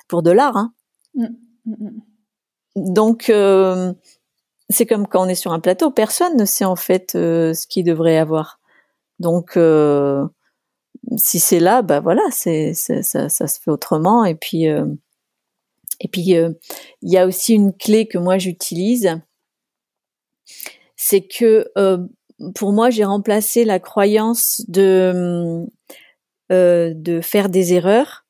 [0.07, 0.55] pour de l'art.
[0.55, 0.73] Hein.
[1.15, 1.25] Mmh,
[1.65, 2.93] mmh, mmh.
[2.93, 3.93] Donc, euh,
[4.69, 7.83] c'est comme quand on est sur un plateau, personne ne sait en fait ce qu'il
[7.83, 8.61] devrait avoir.
[9.19, 9.59] Donc,
[11.17, 14.23] si c'est là, bah voilà, c'est ça, ça, se fait autrement.
[14.23, 14.67] Et puis
[16.01, 16.49] et puis, euh,
[17.03, 19.21] il y a aussi une clé que moi j'utilise,
[20.97, 21.99] c'est que euh,
[22.55, 25.63] pour moi, j'ai remplacé la croyance de,
[26.51, 28.25] euh, de faire des erreurs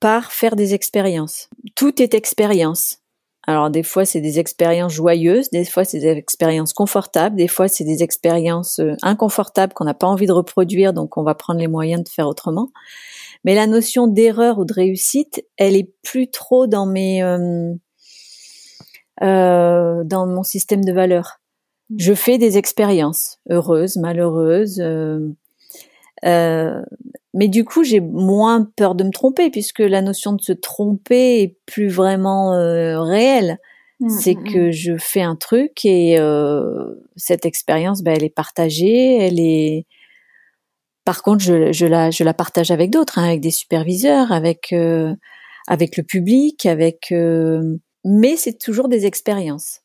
[0.00, 1.48] par faire des expériences.
[1.76, 2.98] Tout est expérience.
[3.46, 7.68] Alors des fois c'est des expériences joyeuses, des fois c'est des expériences confortables, des fois
[7.68, 11.68] c'est des expériences inconfortables qu'on n'a pas envie de reproduire, donc on va prendre les
[11.68, 12.70] moyens de faire autrement.
[13.44, 17.74] Mais la notion d'erreur ou de réussite, elle est plus trop dans mes euh,
[19.22, 21.40] euh, dans mon système de valeurs.
[21.90, 21.96] Mmh.
[21.98, 25.28] Je fais des expériences heureuses, malheureuses, euh,
[26.24, 26.82] euh,
[27.32, 31.42] mais du coup j'ai moins peur de me tromper puisque la notion de se tromper
[31.42, 33.58] est plus vraiment euh, réelle.
[34.00, 36.16] Mmh, C'est mmh, que je fais un truc et
[37.14, 39.86] cette expérience, ben, elle est partagée, elle est
[41.04, 44.72] par contre, je, je, la, je la partage avec d'autres, hein, avec des superviseurs, avec
[44.72, 45.14] euh,
[45.66, 47.12] avec le public, avec.
[47.12, 49.80] Euh, mais c'est toujours des expériences.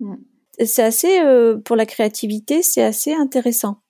[0.00, 0.16] Mm.
[0.64, 3.80] C'est assez euh, pour la créativité, c'est assez intéressant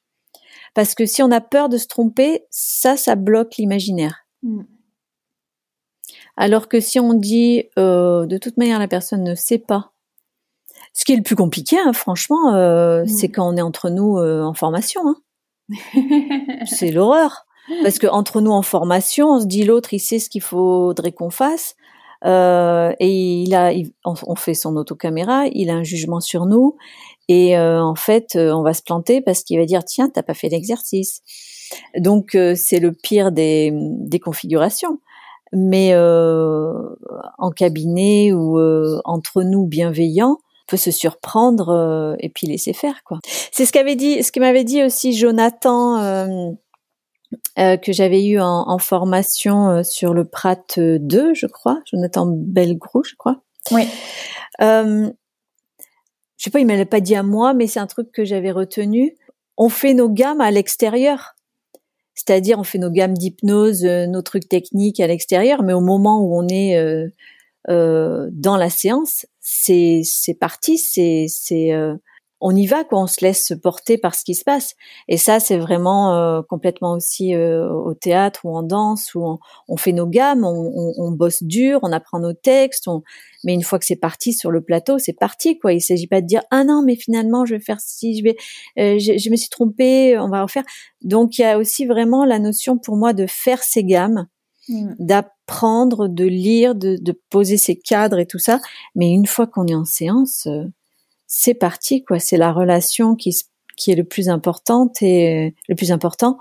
[0.73, 4.27] parce que si on a peur de se tromper, ça, ça bloque l'imaginaire.
[4.43, 4.63] Mm.
[6.37, 9.93] Alors que si on dit de toute manière la personne ne sait pas,
[10.93, 13.07] ce qui est le plus compliqué, hein, franchement, mm.
[13.07, 15.07] c'est quand on est entre nous en formation.
[15.07, 15.17] Hein
[16.67, 17.47] c'est l'horreur.
[17.83, 21.13] Parce que entre nous en formation, on se dit l'autre, il sait ce qu'il faudrait
[21.13, 21.77] qu'on fasse.
[22.25, 23.73] Euh, et il a,
[24.05, 26.77] on fait son autocaméra, il a un jugement sur nous,
[27.29, 30.23] et euh, en fait, euh, on va se planter parce qu'il va dire tiens, t'as
[30.23, 31.21] pas fait l'exercice.
[31.99, 35.01] Donc c'est le pire des, des configurations.
[35.53, 38.59] Mais en cabinet ou
[39.05, 43.19] entre nous bienveillants, peut se surprendre euh, et puis laisser faire quoi.
[43.53, 46.51] C'est ce qu'avait dit, ce que m'avait dit aussi Jonathan euh,
[47.59, 53.03] euh, que j'avais eu en, en formation sur le Prat 2, je crois, Jonathan Belgrou,
[53.05, 53.43] je crois.
[53.71, 53.89] Oui.
[54.61, 55.11] je
[56.37, 59.17] sais pas, il m'avait pas dit à moi, mais c'est un truc que j'avais retenu.
[59.57, 61.35] On fait nos gammes à l'extérieur.
[62.15, 66.39] C'est-à-dire, on fait nos gammes d'hypnose, nos trucs techniques à l'extérieur, mais au moment où
[66.39, 66.77] on est
[67.71, 71.95] euh, dans la séance, c'est c'est parti, c'est c'est euh,
[72.41, 74.75] on y va quoi, on se laisse porter par ce qui se passe.
[75.09, 79.39] Et ça, c'est vraiment euh, complètement aussi au théâtre ou en danse où
[79.69, 82.87] on, fait nos gammes, on, on, bosse dur, on apprend nos textes.
[83.45, 85.73] Mais une fois que c'est parti sur le plateau, c'est parti quoi.
[85.73, 88.37] Il s'agit pas de dire ah non mais finalement je vais faire si je vais,
[88.77, 90.65] je, je, me suis trompée, on va refaire.
[91.03, 94.27] Donc il y a aussi vraiment la notion pour moi de faire ses gammes
[94.69, 94.95] Mm.
[95.47, 98.61] D'apprendre, de lire, de, de, poser ses cadres et tout ça.
[98.95, 100.65] Mais une fois qu'on est en séance, euh,
[101.27, 102.19] c'est parti, quoi.
[102.19, 103.35] C'est la relation qui,
[103.77, 106.39] qui est le plus importante et euh, le plus important.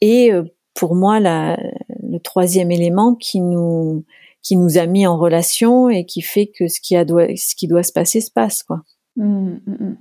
[0.00, 4.04] Et euh, pour moi, le troisième élément qui nous
[4.42, 7.54] qui nous a mis en relation et qui fait que ce qui a doit ce
[7.54, 8.82] qui doit se passer se passe, quoi.
[9.16, 9.96] Mm, mm,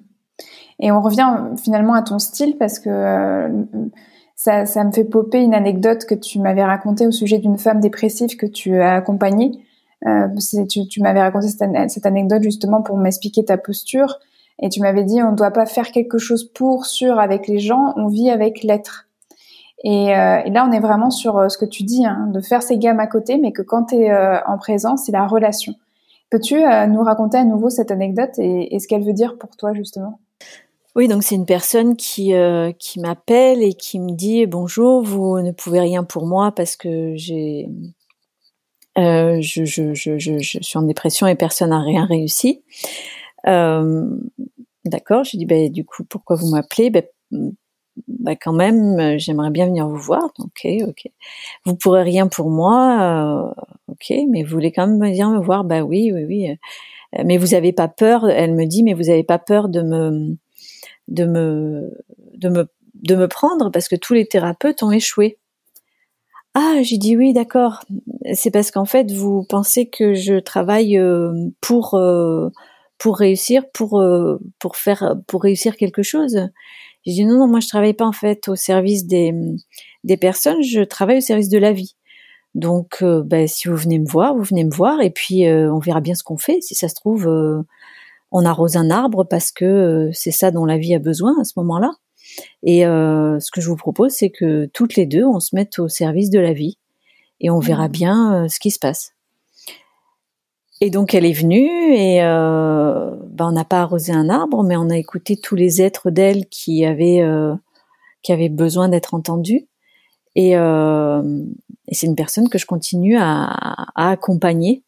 [0.79, 3.47] et on revient finalement à ton style parce que
[4.43, 7.79] ça, ça me fait popper une anecdote que tu m'avais racontée au sujet d'une femme
[7.79, 9.51] dépressive que tu as accompagnée.
[10.05, 10.27] Euh,
[10.69, 14.19] tu, tu m'avais raconté cette, cette, anecdote justement pour m'expliquer ta posture
[14.61, 17.59] et tu m'avais dit on ne doit pas faire quelque chose pour, sur avec les
[17.59, 19.07] gens, on vit avec l'être.
[19.85, 22.41] Et, euh, et, là, on est vraiment sur euh, ce que tu dis, hein, de
[22.41, 25.25] faire ces gammes à côté, mais que quand tu es euh, en présence, c'est la
[25.25, 25.73] relation.
[26.29, 29.55] Peux-tu euh, nous raconter à nouveau cette anecdote et, et ce qu'elle veut dire pour
[29.55, 30.19] toi, justement?
[30.95, 35.41] Oui, donc c'est une personne qui euh, qui m'appelle et qui me dit bonjour, vous
[35.41, 37.67] ne pouvez rien pour moi parce que j'ai
[38.99, 42.63] euh, je, je, je, je, suis en dépression et personne n'a rien réussi.
[43.47, 44.07] Euh,
[44.85, 46.89] D'accord, j'ai dit ben du coup pourquoi vous m'appelez?
[46.89, 47.03] Ben,
[48.07, 50.31] ben, quand même j'aimerais bien venir vous voir.
[50.39, 51.09] Ok, ok.
[51.65, 53.47] Vous pourrez rien pour moi.
[53.49, 55.63] Euh, ok, mais vous voulez quand même venir me voir?
[55.63, 56.57] Ben oui, oui, oui.
[57.25, 58.29] Mais vous avez pas peur?
[58.29, 60.37] Elle me dit mais vous avez pas peur de me
[61.07, 61.91] de me,
[62.35, 65.37] de me, de me prendre parce que tous les thérapeutes ont échoué.
[66.55, 67.79] Ah, j'ai dit oui, d'accord.
[68.33, 72.49] C'est parce qu'en fait, vous pensez que je travaille euh, pour euh,
[72.99, 76.49] pour réussir, pour euh, pour faire, pour réussir quelque chose.
[77.05, 79.33] J'ai dit non, non, moi je travaille pas en fait au service des
[80.03, 81.95] des personnes, je travaille au service de la vie.
[82.55, 86.01] Donc, ben, si vous venez me voir, vous venez me voir, et puis on verra
[86.01, 86.61] bien ce qu'on fait.
[86.61, 87.27] Si ça se trouve,
[88.34, 91.43] on arrose un arbre parce que euh, c'est ça dont la vie a besoin à
[91.43, 91.91] ce moment-là.
[92.63, 95.77] Et euh, ce que je vous propose, c'est que toutes les deux, on se mette
[95.77, 96.79] au service de la vie
[97.39, 97.91] et on verra mmh.
[97.91, 99.11] bien euh, ce qui se passe.
[100.81, 104.89] Et donc elle est venue et ben, on n'a pas arrosé un arbre, mais on
[104.89, 107.23] a écouté tous les êtres d'elle qui avaient
[108.21, 109.65] qui avaient besoin d'être entendus.
[110.36, 113.45] Et, et c'est une personne que je continue à,
[113.95, 114.84] à accompagner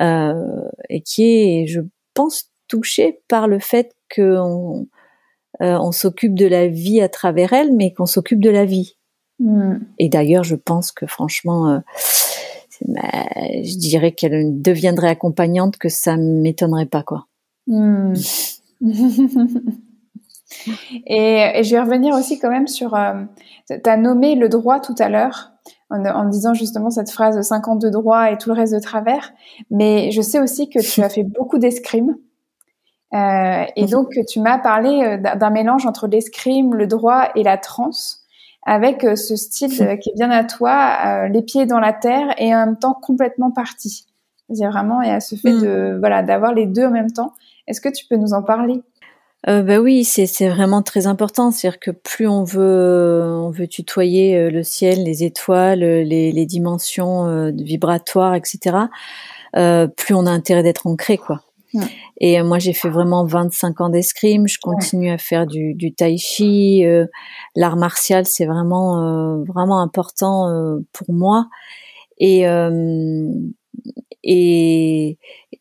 [0.00, 1.82] et qui est, je
[2.14, 4.86] pense, touchée par le fait qu'on
[5.60, 8.96] euh, on s'occupe de la vie à travers elle, mais qu'on s'occupe de la vie.
[9.40, 9.78] Hmm.
[9.98, 11.80] Et d'ailleurs, je pense que franchement, euh,
[12.80, 17.26] je dirais qu'elle deviendrait accompagnante, que ça m'étonnerait pas, quoi.
[17.66, 18.14] Hmm.
[21.06, 23.22] et, je vais revenir aussi quand même sur, euh,
[23.68, 25.48] tu as nommé le droit tout à l'heure.
[25.92, 29.32] En, en, disant justement cette phrase 50 de droit et tout le reste de travers.
[29.70, 32.16] Mais je sais aussi que tu as fait beaucoup d'escrime.
[33.14, 37.58] Euh, et donc, tu m'as parlé euh, d'un mélange entre l'escrime, le droit et la
[37.58, 38.24] transe,
[38.64, 42.54] avec euh, ce style qui est bien à toi, les pieds dans la terre et
[42.54, 44.06] en même temps complètement parti.
[44.52, 45.98] C'est vraiment, il y a ce fait de, mm.
[45.98, 47.32] voilà, d'avoir les deux en même temps.
[47.66, 48.82] Est-ce que tu peux nous en parler?
[49.48, 51.50] Euh, bah oui, c'est c'est vraiment très important.
[51.50, 57.50] C'est-à-dire que plus on veut on veut tutoyer le ciel, les étoiles, les, les dimensions
[57.52, 58.76] vibratoires, etc.
[59.56, 61.42] Euh, plus on a intérêt d'être ancré, quoi.
[62.18, 64.48] Et euh, moi, j'ai fait vraiment 25 ans d'escrime.
[64.48, 66.84] Je continue à faire du, du tai chi.
[66.84, 67.06] Euh,
[67.54, 70.48] l'art martial, c'est vraiment euh, vraiment important
[70.92, 71.48] pour moi.
[72.18, 72.44] Et
[74.22, 75.16] et,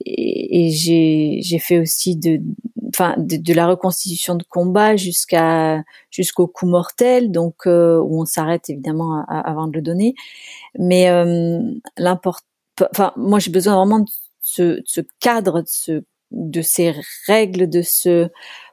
[0.05, 2.41] et, j'ai j'ai fait aussi de
[2.89, 5.81] enfin de, la reconstitution de combat jusqu'à
[6.11, 10.15] jusqu'au coup mortel donc où on s'arrête évidemment avant de le donner
[10.77, 11.07] mais
[11.97, 12.45] l'important
[12.91, 14.09] enfin moi j'ai besoin vraiment de
[14.49, 16.93] ce, ce cadre, de, ce, de ces
[17.27, 18.29] règles, de ce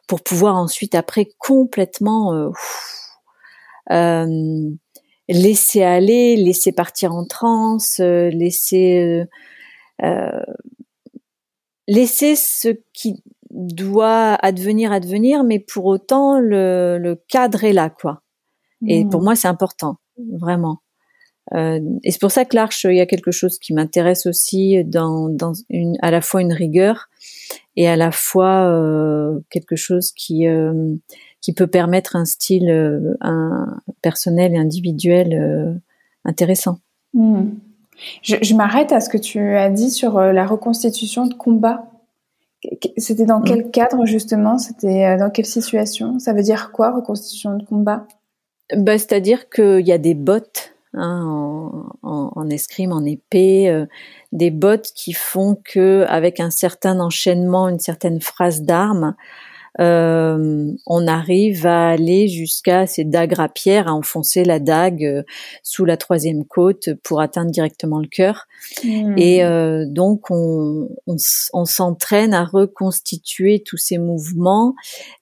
[0.06, 2.50] pour pouvoir ensuite après complètement euh,
[3.90, 4.70] euh,
[5.28, 9.24] laisser aller, laisser partir en transe, euh, laisser
[11.88, 18.22] laisser ce qui doit advenir advenir, mais pour autant le, le cadre est là quoi.
[18.86, 19.24] Et pour mmh.
[19.24, 20.80] moi c'est important vraiment.
[21.54, 24.84] Euh, et c'est pour ça que l'arche, il y a quelque chose qui m'intéresse aussi
[24.84, 27.08] dans, dans une, à la fois une rigueur
[27.76, 30.94] et à la fois euh, quelque chose qui euh,
[31.40, 32.70] qui peut permettre un style
[33.20, 35.80] un personnel et individuel
[36.24, 36.78] intéressant.
[37.14, 37.50] Hmm.
[38.22, 41.86] Je, je m'arrête à ce que tu as dit sur la reconstitution de combat.
[42.96, 43.70] C'était dans quel hmm.
[43.70, 44.58] cadre justement?
[44.58, 46.18] C'était dans quelle situation?
[46.18, 48.08] Ça veut dire quoi reconstitution de combat?
[48.76, 53.84] Bah, C'est-à-dire qu'il y a des bottes Hein, en, en, escrime, en épée, euh,
[54.32, 59.14] des bottes qui font que, avec un certain enchaînement, une certaine phrase d'armes,
[59.78, 65.22] euh, on arrive à aller jusqu'à ces dagues à pierre, à enfoncer la dague euh,
[65.62, 68.46] sous la troisième côte pour atteindre directement le cœur.
[68.82, 69.18] Hmm.
[69.18, 69.42] Et
[69.86, 74.74] donc on, on, s'entraîne à reconstituer tous ces mouvements,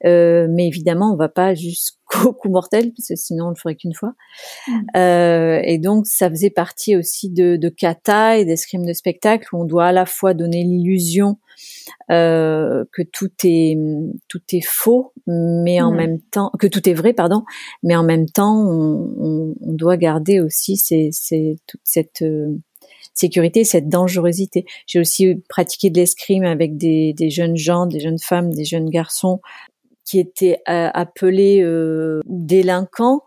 [0.04, 3.74] mais évidemment on va pas jusqu'au jusqu'au coup mortel, parce que sinon on le ferait
[3.74, 4.14] qu'une fois.
[4.66, 4.72] Mm.
[4.96, 9.62] Euh, et donc ça faisait partie aussi de, de kata et d'escrime de spectacle où
[9.62, 11.38] on doit à la fois donner l'illusion
[12.10, 13.78] euh, que tout est
[14.28, 15.96] tout est faux, mais en mm.
[15.96, 17.42] même temps que tout est vrai, pardon,
[17.82, 20.80] mais en même temps on, on, doit garder aussi
[21.66, 22.56] toute cette euh,
[23.12, 24.64] sécurité, cette dangerosité.
[24.86, 28.88] J'ai aussi pratiqué de l'escrime avec des, des, jeunes gens, des jeunes femmes, des jeunes
[28.88, 29.40] garçons
[30.04, 33.22] qui étaient euh, appelés euh, délinquants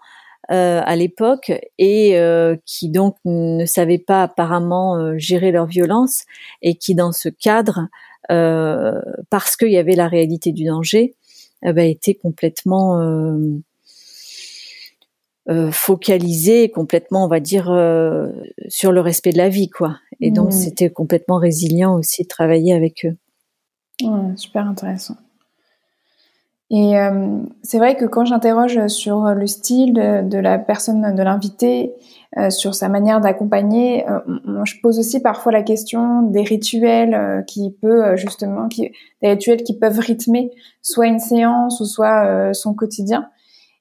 [0.52, 2.18] euh, à l'époque et
[2.66, 6.24] qui donc ne savaient pas apparemment gérer leur violence
[6.62, 7.88] et qui dans ce cadre,
[8.30, 11.16] parce qu'il y avait la réalité du danger,
[11.64, 12.98] bah, étaient complètement
[15.50, 18.28] euh, focalisé complètement, on va dire, euh,
[18.68, 19.98] sur le respect de la vie, quoi.
[20.20, 20.52] Et donc, mmh.
[20.52, 23.16] c'était complètement résilient aussi de travailler avec eux.
[24.06, 25.16] Ouais, super intéressant.
[26.70, 31.94] Et euh, c'est vrai que quand j'interroge sur le style de, la personne, de l'invité,
[32.50, 34.06] sur sa manière d'accompagner,
[34.66, 38.92] je pose aussi parfois la question des rituels qui peut justement, qui,
[39.22, 40.52] des rituels qui peuvent rythmer
[40.82, 43.30] soit une séance ou soit son quotidien.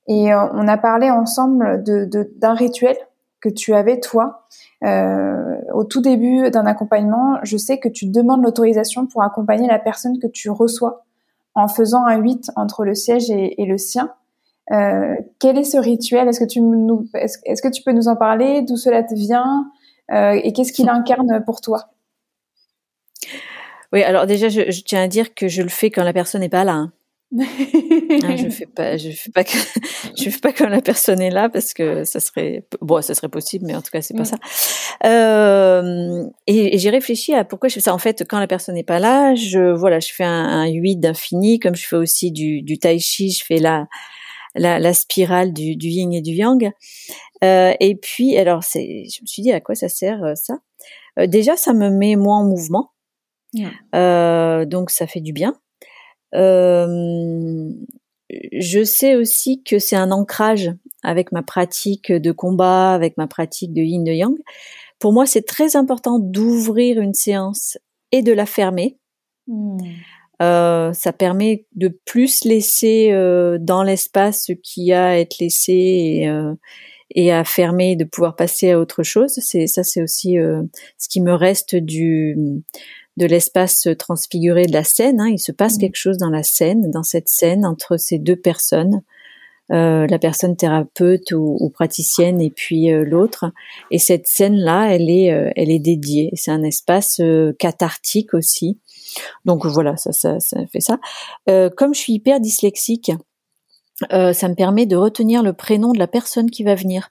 [0.08, 2.96] Et euh, on a parlé ensemble d'un de, d'un rituel
[3.40, 4.46] que tu avais toi
[4.84, 7.38] euh, au tout début d'un accompagnement.
[7.42, 11.05] Je sais que tu demandes l'autorisation pour accompagner la personne que tu reçois
[11.56, 14.12] en faisant un 8 entre le siège et, et le sien.
[14.72, 16.28] Euh, quel est ce rituel?
[16.28, 18.62] Est-ce que tu nous, est-ce, que tu peux nous en parler?
[18.62, 19.70] D'où cela te vient?
[20.12, 21.86] Euh, Et qu'est-ce qu'il incarne pour toi?
[23.92, 26.42] Oui, alors déjà, je, je, tiens à dire que je le fais quand la personne
[26.42, 26.74] n'est pas là.
[26.74, 26.92] Hein.
[27.38, 29.56] Ah, je fais pas, je fais pas, que,
[30.18, 33.28] je fais pas quand la personne est là parce que ça serait, bon, ça serait
[33.28, 34.36] possible, mais en tout cas c'est pas ça.
[35.04, 37.94] Euh, et, j'ai réfléchi à pourquoi je fais ça.
[37.94, 40.96] En fait, quand la personne n'est pas là, je, voilà, je fais un, un 8
[40.96, 43.86] d'infini, comme je fais aussi du, du tai chi, je fais la,
[44.54, 46.70] la, la spirale du, du yin et du yang.
[47.44, 50.54] Euh, et puis, alors, c'est, je me suis dit à quoi ça sert euh, ça?
[51.18, 52.92] Euh, Déjà, ça me met moins en mouvement,
[53.94, 55.54] euh, donc ça fait du bien.
[56.36, 57.70] Euh,
[58.52, 60.72] je sais aussi que c'est un ancrage
[61.02, 64.36] avec ma pratique de combat, avec ma pratique de yin de yang.
[64.98, 67.78] Pour moi, c'est très important d'ouvrir une séance
[68.12, 68.98] et de la fermer.
[69.46, 69.78] Hmm.
[70.42, 75.72] Euh, ça permet de plus laisser euh, dans l'espace ce qui a à être laissé
[75.72, 76.54] et, euh,
[77.14, 79.32] et à fermer, de pouvoir passer à autre chose.
[79.38, 80.36] C'est ça, c'est aussi
[80.98, 82.36] ce qui me reste du
[83.16, 85.20] de l'espace transfiguré de la scène.
[85.20, 85.28] Hein.
[85.28, 85.80] Il se passe mmh.
[85.80, 89.02] quelque chose dans la scène, dans cette scène entre ces deux personnes,
[89.72, 93.52] euh, la personne thérapeute ou, praticienne et puis euh, l'autre.
[93.90, 96.30] Et cette scène-là, elle est, euh, elle est dédiée.
[96.34, 97.20] C'est un espace
[97.58, 98.78] cathartique aussi.
[99.44, 100.98] Donc voilà, ça, ça, ça fait ça.
[101.76, 103.10] comme je suis hyper dyslexique,
[104.10, 107.10] ça me permet de retenir le prénom de la personne qui va venir.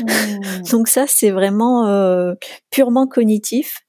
[0.00, 0.62] Mmh.
[0.70, 2.34] Donc ça, c'est vraiment euh,
[2.70, 3.80] purement cognitif,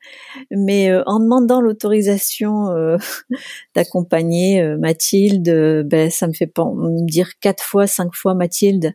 [0.52, 2.98] mais euh, en demandant l'autorisation euh,
[3.76, 8.94] d'accompagner Mathilde, ben ça me fait pas me dire quatre fois, cinq fois Mathilde.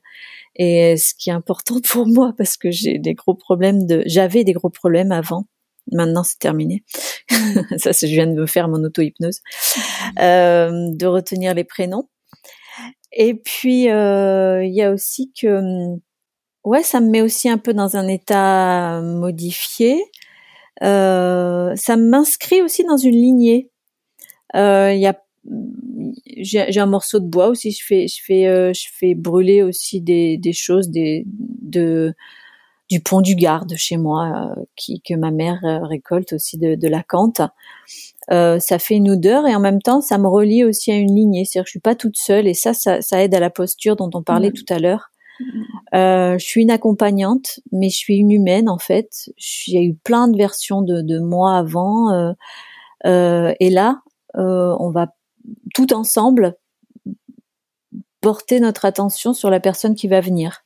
[0.56, 4.44] Et ce qui est important pour moi, parce que j'ai des gros problèmes de, j'avais
[4.44, 5.46] des gros problèmes avant.
[5.90, 6.84] Maintenant, c'est terminé.
[7.30, 7.78] Mmh.
[7.78, 9.40] ça, je viens de me faire mon auto-hypnose.
[10.16, 10.96] Mmh.
[10.96, 12.08] de retenir les prénoms.
[13.12, 15.46] Et puis, il y a aussi que
[15.94, 16.00] hum,
[16.64, 20.04] Ouais, ça me met aussi un peu dans un état modifié.
[20.82, 23.70] Euh, ça m'inscrit aussi dans une lignée.
[24.54, 25.20] Euh, y a,
[26.38, 27.72] j'ai, un morceau de bois aussi.
[27.72, 32.14] Je fais, je fais, euh, je fais brûler aussi des, des choses, des, de,
[32.88, 36.76] du pont du Garde chez moi, euh, qui, que ma mère euh, récolte aussi de,
[36.76, 37.40] de la cante.
[38.30, 41.14] Euh, ça fait une odeur et en même temps, ça me relie aussi à une
[41.14, 41.44] lignée.
[41.44, 43.96] C'est-à-dire que je suis pas toute seule et ça, ça, ça aide à la posture
[43.96, 44.54] dont on parlait mmh.
[44.54, 45.08] tout à l'heure.
[45.94, 49.30] Euh, je suis une accompagnante, mais je suis une humaine en fait.
[49.74, 52.32] A eu plein de versions de, de moi avant, euh,
[53.06, 54.00] euh, et là,
[54.36, 55.08] euh, on va
[55.74, 56.56] tout ensemble
[58.20, 60.64] porter notre attention sur la personne qui va venir.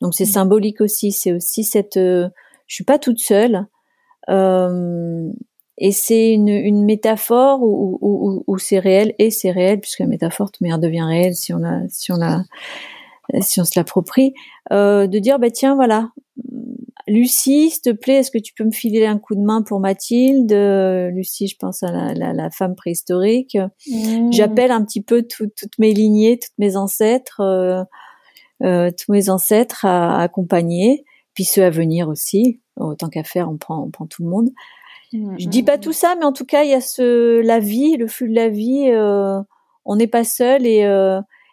[0.00, 0.32] Donc c'est mmh.
[0.32, 1.12] symbolique aussi.
[1.12, 2.28] C'est aussi cette, euh,
[2.66, 3.66] je suis pas toute seule.
[5.80, 10.06] Et c'est une, une, métaphore où, où, où c'est réel et c'est réel puisque la
[10.06, 12.44] métaphore devient réelle si on a si on a
[13.40, 14.34] si on se l'approprie,
[14.72, 16.10] euh, de dire bah tiens voilà,
[17.06, 19.80] Lucie, s'il te plaît, est-ce que tu peux me filer un coup de main pour
[19.80, 20.52] Mathilde?
[21.12, 23.56] Lucie, je pense à la, la, la femme préhistorique.
[23.88, 24.32] Mmh.
[24.32, 27.82] J'appelle un petit peu toutes mes lignées, toutes mes ancêtres, euh,
[28.62, 31.04] euh, tous mes ancêtres à, accompagner,
[31.34, 32.60] puis ceux à venir aussi.
[32.76, 34.50] Autant qu'à faire, on prend, on prend tout le monde.
[35.12, 35.80] Mmh, je dis pas mmh.
[35.80, 38.34] tout ça, mais en tout cas, il y a ce la vie, le flux de
[38.34, 38.90] la vie.
[38.90, 39.40] Euh,
[39.84, 40.80] on n'est pas seul et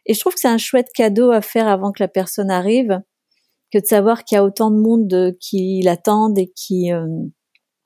[0.10, 3.02] et je trouve que c'est un chouette cadeau à faire avant que la personne arrive,
[3.74, 6.90] que de savoir qu'il y a autant de monde qui l'attendent et qui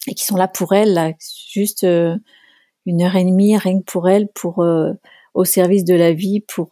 [0.07, 1.13] et qui sont là pour elle, là,
[1.51, 4.65] juste une heure et demie rien que pour elle, pour
[5.34, 6.69] au service de la vie, pour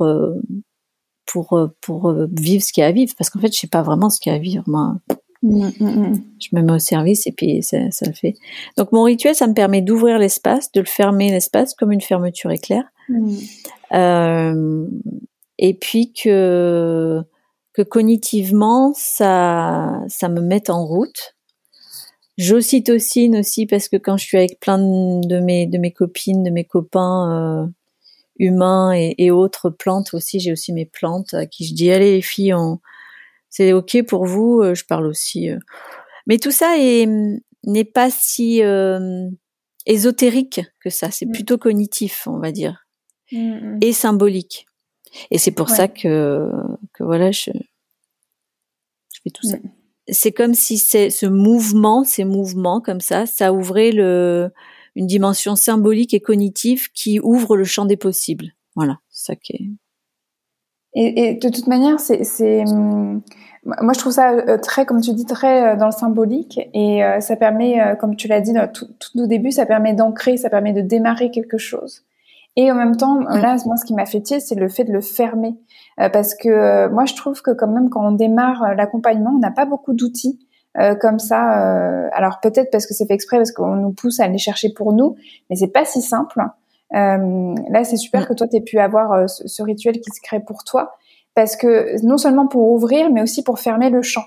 [1.25, 3.83] pour pour vivre ce qu'il y a à vivre, parce qu'en fait je sais pas
[3.83, 4.97] vraiment ce qu'il y a à vivre moi.
[5.41, 6.23] Mm, mm, mm.
[6.39, 8.35] Je me mets au service et puis ça, ça le fait.
[8.77, 12.51] Donc mon rituel, ça me permet d'ouvrir l'espace, de le fermer l'espace comme une fermeture
[12.51, 12.83] éclair.
[13.93, 14.85] Euh,
[15.57, 17.21] et puis que
[17.73, 21.35] que cognitivement, ça ça me met en route.
[22.37, 26.51] J'ocytocine aussi parce que quand je suis avec plein de mes de mes copines, de
[26.51, 27.67] mes copains euh,
[28.37, 32.11] humains et, et, autres plantes aussi, j'ai aussi mes plantes à qui je dis allez
[32.11, 32.79] les filles, on
[33.49, 34.61] c'est ok pour vous.
[34.61, 35.49] Euh, je parle aussi.
[35.49, 35.57] Euh.
[36.27, 39.27] Mais tout ça n'est pas si euh,
[39.85, 41.11] ésotérique que ça.
[41.11, 41.31] C'est mmh.
[41.31, 42.85] plutôt cognitif, on va dire,
[43.31, 43.79] mmh, mmh.
[43.81, 44.65] et symbolique.
[45.31, 46.51] Et c'est pour ça que,
[46.93, 47.49] que voilà, je,
[49.11, 49.57] je fais tout ça.
[50.07, 54.51] C'est comme si c'est ce mouvement, ces mouvements comme ça, ça ouvrait le,
[54.95, 58.53] une dimension symbolique et cognitive qui ouvre le champ des possibles.
[58.75, 59.69] Voilà, ça qui est.
[60.93, 63.21] Et, et, de toute manière, c'est, c'est, hum,
[63.63, 67.03] moi je trouve ça euh, très, comme tu dis, très euh, dans le symbolique et
[67.03, 70.49] euh, ça permet, comme tu l'as dit tout, tout au début, ça permet d'ancrer, ça
[70.49, 72.03] permet de démarrer quelque chose.
[72.55, 74.91] Et en même temps, là, moi, ce qui m'a fait tirer, c'est le fait de
[74.91, 75.55] le fermer,
[76.11, 79.65] parce que moi, je trouve que quand même, quand on démarre l'accompagnement, on n'a pas
[79.65, 80.39] beaucoup d'outils.
[80.99, 81.39] comme ça,
[82.11, 84.91] alors peut-être parce que c'est fait exprès, parce qu'on nous pousse à aller chercher pour
[84.91, 85.15] nous,
[85.49, 86.41] mais c'est pas si simple.
[86.95, 88.25] Euh, là, c'est super mm.
[88.25, 90.95] que toi, tu aies pu avoir euh, ce, rituel qui se crée pour toi,
[91.35, 94.23] parce que non seulement pour ouvrir, mais aussi pour fermer le champ.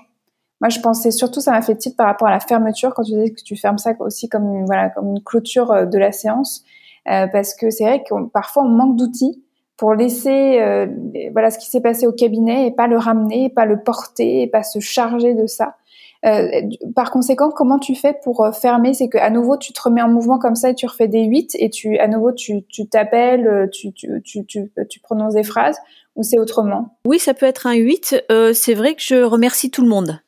[0.61, 3.11] Moi, je pensais surtout, ça m'a fait titre par rapport à la fermeture, quand tu
[3.11, 6.11] disais que tu fermes ça aussi comme une, voilà, comme une clôture euh, de la
[6.11, 6.63] séance,
[7.05, 9.43] parce que c'est vrai que parfois on manque d'outils
[9.75, 10.57] pour laisser
[11.33, 14.47] voilà ce qui s'est passé au cabinet et pas le ramener, pas le porter, et
[14.47, 15.75] pas se charger de ça.
[16.25, 16.61] Euh,
[16.95, 18.93] par conséquent, comment tu fais pour euh, fermer?
[18.93, 21.23] C'est que à nouveau, tu te remets en mouvement comme ça et tu refais des
[21.23, 25.77] 8 et tu, à nouveau, tu t'appelles, euh, tu, tu, tu, tu, prononces des phrases
[26.15, 26.97] ou c'est autrement?
[27.05, 28.25] Oui, ça peut être un 8.
[28.31, 30.19] Euh, c'est vrai que je remercie tout le monde.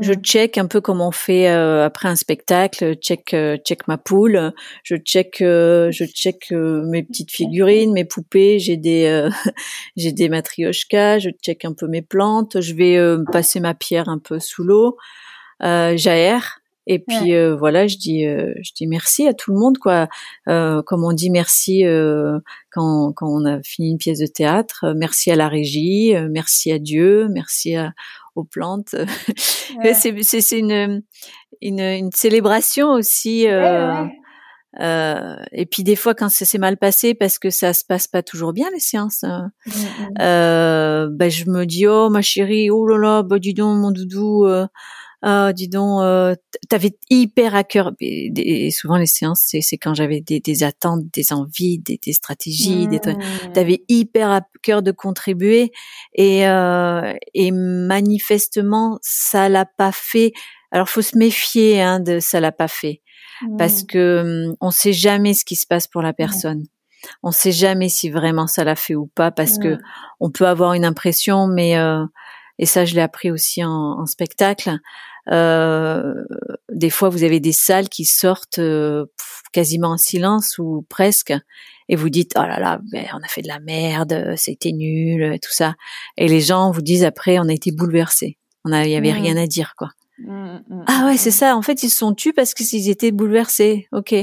[0.00, 0.22] Je hmm.
[0.22, 4.52] check un peu comment on fait après un spectacle, check check ma poule,
[4.84, 9.28] je check je check mes petites figurines, mes poupées, j'ai des
[9.96, 12.96] j'ai des matrioshkas, je check un peu mes plantes, je vais
[13.32, 14.98] passer ma pierre un peu sous l'eau
[15.64, 19.58] euh, j'aère et puis euh, voilà, je dis, euh, je dis merci à tout le
[19.58, 20.08] monde quoi.
[20.48, 22.40] Euh, comme on dit merci euh,
[22.70, 26.78] quand, quand on a fini une pièce de théâtre, merci à la régie, merci à
[26.80, 27.92] Dieu, merci à,
[28.34, 28.94] aux plantes.
[29.82, 29.94] Ouais.
[29.94, 31.02] c'est une,
[31.62, 33.46] une, une célébration aussi.
[33.46, 34.06] et
[35.70, 38.52] puis des fois quand ça s'est mal passé parce que ça se passe pas toujours
[38.52, 41.16] bien les séances, hein, mmh, mmh.
[41.16, 44.44] ben je me dis oh ma chérie, oh là là, bah dis donc mon doudou
[45.24, 46.34] ah dis donc, euh,
[46.68, 47.92] t'avais hyper à cœur.
[48.00, 52.88] Et, souvent les séances, c'est quand j'avais des, des, attentes, des envies, des, des stratégies,
[52.88, 53.16] des trucs.
[53.16, 53.52] Mmh.
[53.54, 55.70] T'avais hyper à cœur de contribuer
[56.14, 60.32] et euh, et manifestement ça l'a pas fait.
[60.72, 63.02] Alors faut se méfier hein, de ça l'a pas fait
[63.58, 63.86] parce mmh.
[63.86, 66.64] que hum, on sait jamais ce qui se passe pour la personne.
[67.22, 69.78] On sait jamais si vraiment ça l'a fait ou pas parce que
[70.18, 72.04] on peut avoir une impression, mais euh,
[72.58, 74.78] et ça je l'ai appris aussi en, en spectacle.
[75.30, 76.14] Euh,
[76.72, 79.06] des fois, vous avez des salles qui sortent euh,
[79.52, 81.32] quasiment en silence ou presque,
[81.88, 85.38] et vous dites oh là là, ben, on a fait de la merde, c'était nul,
[85.40, 85.74] tout ça.
[86.16, 89.22] Et les gens vous disent après, on a été bouleversés, on il y avait mmh.
[89.22, 89.90] rien à dire quoi.
[90.18, 91.56] Mmh, mmh, ah ouais, c'est ça.
[91.56, 93.88] En fait, ils se sont tus parce qu'ils étaient bouleversés.
[93.92, 94.14] Ok.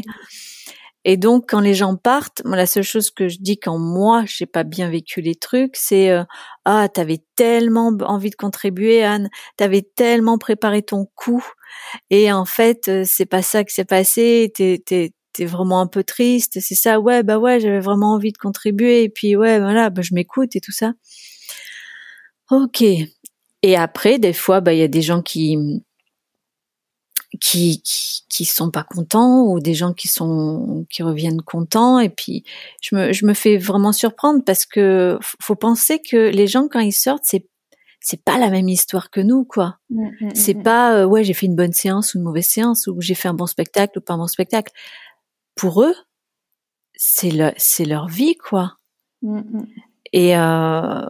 [1.05, 4.23] Et donc, quand les gens partent, moi, la seule chose que je dis quand moi,
[4.25, 6.23] j'ai pas bien vécu les trucs, c'est euh,
[6.65, 11.45] ah, t'avais tellement envie de contribuer, Anne, t'avais tellement préparé ton coup,
[12.09, 14.51] et en fait, euh, c'est pas ça qui s'est passé.
[14.55, 16.59] T'es vraiment un peu triste.
[16.59, 20.01] C'est ça, ouais, bah ouais, j'avais vraiment envie de contribuer, et puis ouais, voilà, bah
[20.01, 20.93] je m'écoute et tout ça.
[22.51, 22.83] Ok.
[23.61, 25.57] Et après, des fois, bah il y a des gens qui
[27.39, 31.99] qui, qui, qui sont pas contents ou des gens qui sont qui reviennent contents.
[31.99, 32.43] Et puis
[32.81, 36.79] je me je me fais vraiment surprendre parce que faut penser que les gens quand
[36.79, 37.45] ils sortent c'est
[38.01, 39.77] c'est pas la même histoire que nous quoi.
[39.89, 42.47] Mmh, mmh, mmh, c'est pas euh, ouais j'ai fait une bonne séance ou une mauvaise
[42.47, 44.71] séance ou j'ai fait un bon spectacle ou pas un bon spectacle.
[45.55, 45.95] Pour eux
[46.95, 48.77] c'est le c'est leur vie quoi.
[50.13, 51.05] Et euh,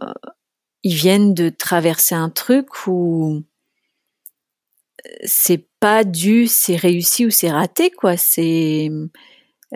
[0.82, 3.42] ils viennent de traverser un truc où
[5.24, 8.90] c'est pas dû c'est réussi ou c'est raté quoi c'est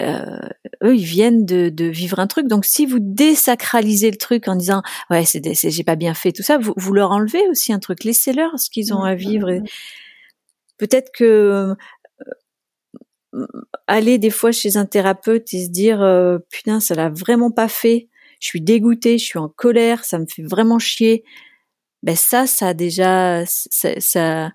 [0.00, 2.48] eux, ils viennent de, de, vivre un truc.
[2.48, 6.42] Donc, si vous désacralisez le truc en disant ouais, c'est, j'ai pas bien fait tout
[6.42, 8.04] ça, vous, vous leur enlevez aussi un truc.
[8.04, 9.50] Laissez-leur ce qu'ils ont à vivre.
[9.50, 9.62] Et
[10.78, 11.76] peut-être que
[13.86, 16.00] aller des fois chez un thérapeute et se dire
[16.50, 18.08] putain, ça l'a vraiment pas fait.
[18.40, 21.24] Je suis dégoûtée, je suis en colère, ça me fait vraiment chier.
[22.02, 24.52] Ben ça, ça déjà, ça, ça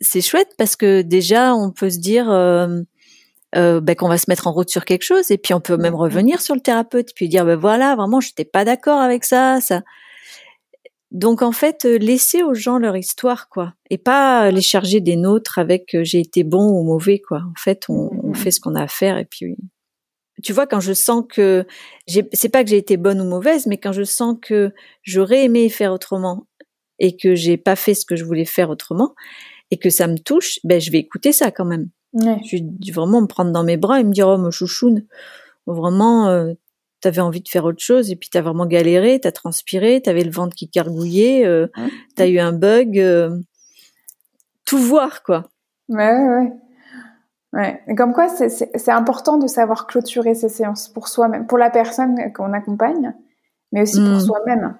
[0.00, 2.80] c'est chouette parce que déjà on peut se dire euh,
[3.54, 5.76] euh, ben, qu'on va se mettre en route sur quelque chose et puis on peut
[5.76, 9.60] même revenir sur le thérapeute puis dire ben voilà vraiment j'étais pas d'accord avec ça
[9.60, 9.82] ça
[11.12, 15.16] donc en fait euh, laisser aux gens leur histoire quoi et pas les charger des
[15.16, 18.34] nôtres avec j'ai été bon ou mauvais quoi en fait on, on mmh.
[18.34, 19.56] fait ce qu'on a à faire et puis
[20.42, 21.64] tu vois quand je sens que
[22.06, 24.72] c'est pas que j'ai été bonne ou mauvaise mais quand je sens que
[25.02, 26.46] j'aurais aimé faire autrement
[26.98, 29.14] et que j'ai pas fait ce que je voulais faire autrement
[29.70, 31.88] et que ça me touche, ben je vais écouter ça quand même.
[32.14, 35.04] Je vais vraiment me prendre dans mes bras et me dire oh mon chouchoune,
[35.66, 36.54] vraiment euh,
[37.00, 40.30] t'avais envie de faire autre chose et puis t'as vraiment galéré, t'as transpiré, t'avais le
[40.30, 41.66] ventre qui gargouillait, euh,
[42.14, 43.38] t'as eu un bug, euh,
[44.64, 45.50] tout voir quoi.
[45.88, 46.52] Ouais ouais.
[47.52, 47.80] Ouais.
[47.88, 52.32] Et comme quoi c'est important de savoir clôturer ces séances pour soi-même, pour la personne
[52.32, 53.14] qu'on accompagne,
[53.72, 54.20] mais aussi pour mmh.
[54.20, 54.78] soi-même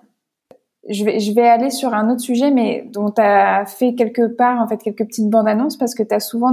[0.89, 4.27] je vais, je vais aller sur un autre sujet, mais dont tu as fait quelque
[4.27, 6.53] part, en fait, quelques petites bandes annonces, parce que tu as souvent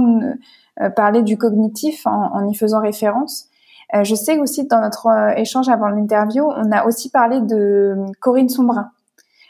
[0.80, 3.48] euh, parlé du cognitif en, en, y faisant référence.
[3.94, 7.94] Euh, je sais aussi dans notre euh, échange avant l'interview, on a aussi parlé de
[8.20, 8.90] Corinne Sombrin.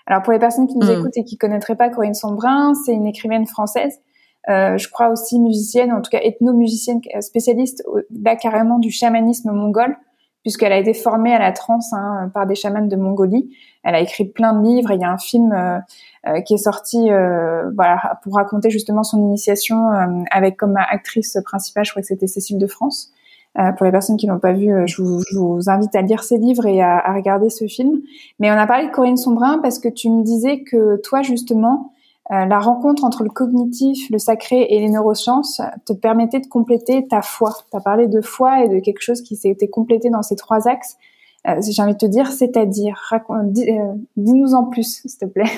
[0.06, 0.98] Alors pour les personnes qui nous hmm.
[0.98, 4.00] écoutent et qui connaîtraient pas Corinne Sombrin, c'est une écrivaine française,
[4.50, 7.82] euh, je crois aussi musicienne, en tout cas ethnomusicienne spécialiste
[8.22, 9.96] là carrément du chamanisme mongol
[10.44, 13.50] puisqu'elle a été formée à la transe hein, par des chamans de Mongolie.
[13.82, 14.92] Elle a écrit plein de livres.
[14.92, 15.78] il y a un film euh,
[16.28, 19.88] euh, qui est sorti euh, voilà, pour raconter justement son initiation
[20.30, 23.10] avec comme actrice principale, je crois que c'était Cécile de France.
[23.54, 26.36] pour les personnes qui l'ont pas vu, je vous, je vous, invite à lire ses
[26.36, 28.02] livres et à, à, regarder ce film.
[28.38, 31.93] Mais on a parlé de Corinne Sombrin parce que tu me disais que toi justement,
[32.32, 37.06] euh, la rencontre entre le cognitif, le sacré et les neurosciences te permettait de compléter
[37.06, 37.52] ta foi.
[37.70, 40.36] Tu as parlé de foi et de quelque chose qui s'est été complété dans ces
[40.36, 40.96] trois axes.
[41.46, 45.50] Euh, J'ai envie de te dire, c'est-à-dire, euh, dis-nous en plus, s'il te plaît.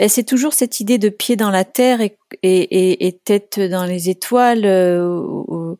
[0.00, 3.60] Euh, ben c'est toujours cette idée de pied dans la terre et, et, et, tête
[3.60, 4.64] dans les étoiles.
[4.64, 5.74] Euh,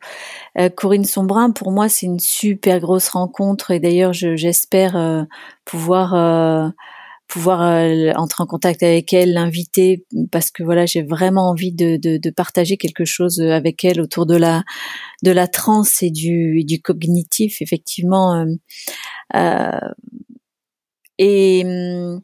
[0.59, 5.23] euh, Corinne Sombrin, pour moi, c'est une super grosse rencontre et d'ailleurs, j'espère euh,
[5.65, 6.73] pouvoir
[7.27, 7.61] pouvoir
[8.17, 12.29] entrer en contact avec elle, l'inviter, parce que voilà, j'ai vraiment envie de, de, de,
[12.29, 14.63] partager quelque chose avec elle autour de la
[15.23, 18.45] de la transe et du, du cognitif, effectivement.
[21.17, 22.21] et hum,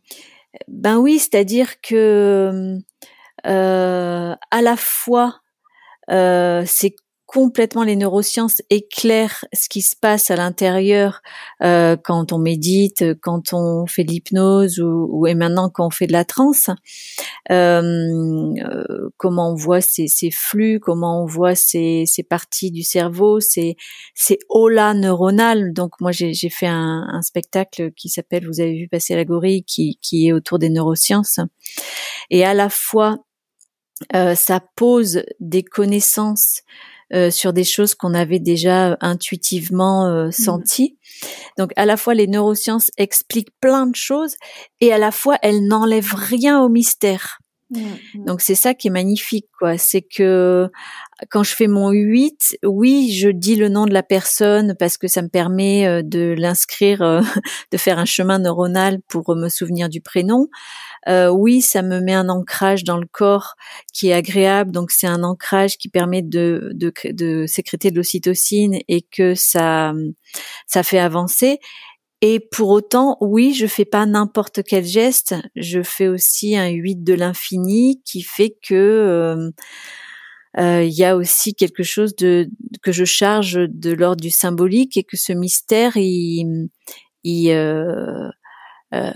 [0.68, 2.78] ben oui, c'est-à-dire que
[3.48, 5.42] euh, à la fois
[6.12, 6.96] euh, c'est
[7.28, 11.22] complètement les neurosciences éclairent ce qui se passe à l'intérieur
[11.62, 16.08] euh, quand on médite, quand on fait de l'hypnose ou, et maintenant quand on fait
[16.08, 16.70] de la transe.
[17.52, 17.82] Euh,
[18.64, 23.42] euh, comment on voit ces, ces, flux, comment on voit ces, ces parties du cerveau,
[23.42, 23.76] ces,
[24.16, 25.74] ces olas neuronales.
[25.74, 29.66] Donc moi j'ai fait un, un, spectacle qui s'appelle, vous avez vu passer la gorille,
[29.66, 31.42] qui, qui est autour des neurosciences.
[32.30, 33.18] Et à la fois
[34.16, 36.62] euh, ça pose des connaissances
[37.14, 40.32] euh, sur des choses qu'on avait déjà euh, intuitivement euh, mmh.
[40.34, 40.98] senties.
[41.58, 44.36] Donc à la fois les neurosciences expliquent plein de choses
[44.82, 47.40] et à la fois elles n'enlèvent rien au mystère.
[47.70, 48.26] Mmh, mmh.
[48.26, 50.70] Donc c'est ça qui est magnifique quoi, c'est que
[51.30, 55.08] quand je fais mon 8, oui, je dis le nom de la personne parce que
[55.08, 57.00] ça me permet de l'inscrire,
[57.72, 60.48] de faire un chemin neuronal pour me souvenir du prénom.
[61.08, 63.56] Euh, oui, ça me met un ancrage dans le corps
[63.94, 64.72] qui est agréable.
[64.72, 69.94] Donc c'est un ancrage qui permet de, de, de sécréter de l'ocytocine et que ça,
[70.68, 71.60] ça fait avancer.
[72.22, 75.36] Et pour autant, oui, je fais pas n'importe quel geste.
[75.56, 79.52] Je fais aussi un 8 de l'infini qui fait que euh, euh,
[80.58, 82.50] il y a aussi quelque chose de
[82.82, 86.70] que je charge de l'ordre du symbolique et que ce mystère, il,
[87.24, 88.30] il euh,
[88.94, 89.12] euh,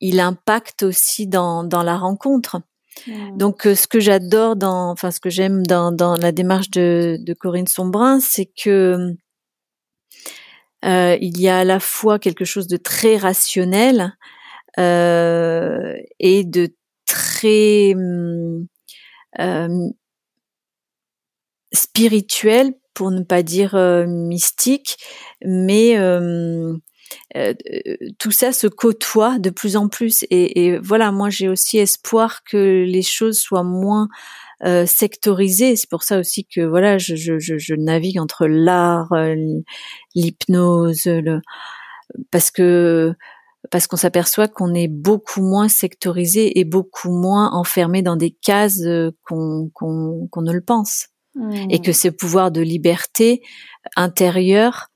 [0.00, 2.60] il impacte aussi dans, dans la rencontre.
[3.06, 3.38] Mmh.
[3.38, 7.16] Donc, euh, ce que j'adore dans, enfin, ce que j'aime dans, dans la démarche de,
[7.20, 9.14] de Corinne Sombrin, c'est que
[10.84, 14.12] euh, il y a à la fois quelque chose de très rationnel
[14.78, 16.74] euh, et de
[17.06, 17.94] très
[19.38, 19.88] euh,
[21.72, 24.96] spirituel, pour ne pas dire euh, mystique,
[25.44, 25.96] mais
[28.18, 30.24] tout ça se côtoie de plus en plus.
[30.30, 34.08] Et, voilà, moi j'ai aussi espoir que les choses soient moins
[34.64, 35.76] euh, sectorisées.
[35.76, 39.12] C'est pour ça aussi que voilà, je, je, navigue entre l'art,
[40.14, 41.08] l'hypnose,
[42.30, 43.14] parce que
[43.70, 48.82] parce qu'on s'aperçoit qu'on est beaucoup moins sectorisé et beaucoup moins enfermé dans des cases
[49.24, 51.11] qu'on ne le pense.
[51.70, 53.42] Et que ce pouvoir de liberté
[53.96, 54.88] intérieure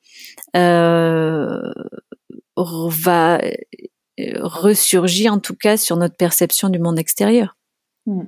[0.54, 1.72] euh,
[2.56, 3.40] va
[4.18, 7.56] euh, ressurgir en tout cas sur notre perception du monde extérieur.
[8.06, 8.24] Hmm.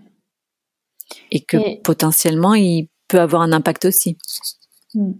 [1.30, 4.16] Et que potentiellement, il peut avoir un impact aussi.
[4.94, 5.12] Hmm.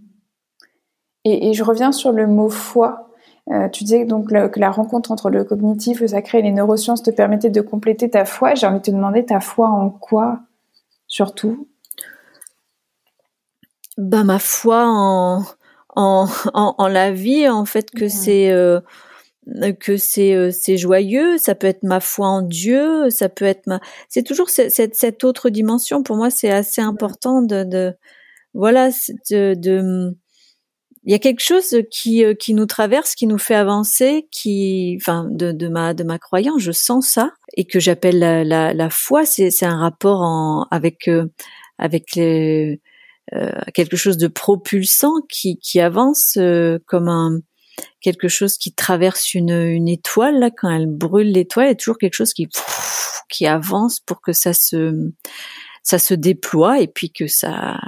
[1.25, 3.11] Et, je reviens sur le mot foi.
[3.51, 7.03] Euh, tu disais donc que la rencontre entre le cognitif, le sacré et les neurosciences
[7.03, 8.55] te permettait de compléter ta foi.
[8.55, 10.39] J'ai envie de te demander ta foi en quoi,
[11.07, 11.68] surtout?
[13.99, 15.43] Bah, Ma foi en,
[15.95, 18.79] en, en, la vie, en fait, que c'est euh,
[19.79, 21.37] que c'est euh, c'est joyeux.
[21.37, 23.81] Ça peut être ma foi en Dieu, ça peut être ma.
[24.09, 26.03] C'est toujours cette, cette, autre dimension.
[26.03, 27.93] Pour moi, c'est assez important de, de
[28.53, 28.89] voilà
[29.29, 30.15] de, de
[31.05, 34.97] il y a quelque chose qui euh, qui nous traverse, qui nous fait avancer, qui,
[35.01, 38.73] enfin, de, de ma de ma croyance, je sens ça et que j'appelle la, la,
[38.73, 39.25] la foi.
[39.25, 41.09] C'est c'est un rapport en avec
[41.79, 42.88] avec les euh,
[43.73, 47.39] quelque chose de propulsant qui, avance euh, comme un
[48.01, 52.15] quelque chose qui traverse une, une étoile là quand elle brûle l'étoile il toujours quelque
[52.15, 52.47] chose qui
[53.29, 55.11] qui avance pour que ça se
[55.83, 57.79] ça se déploie et puis que ça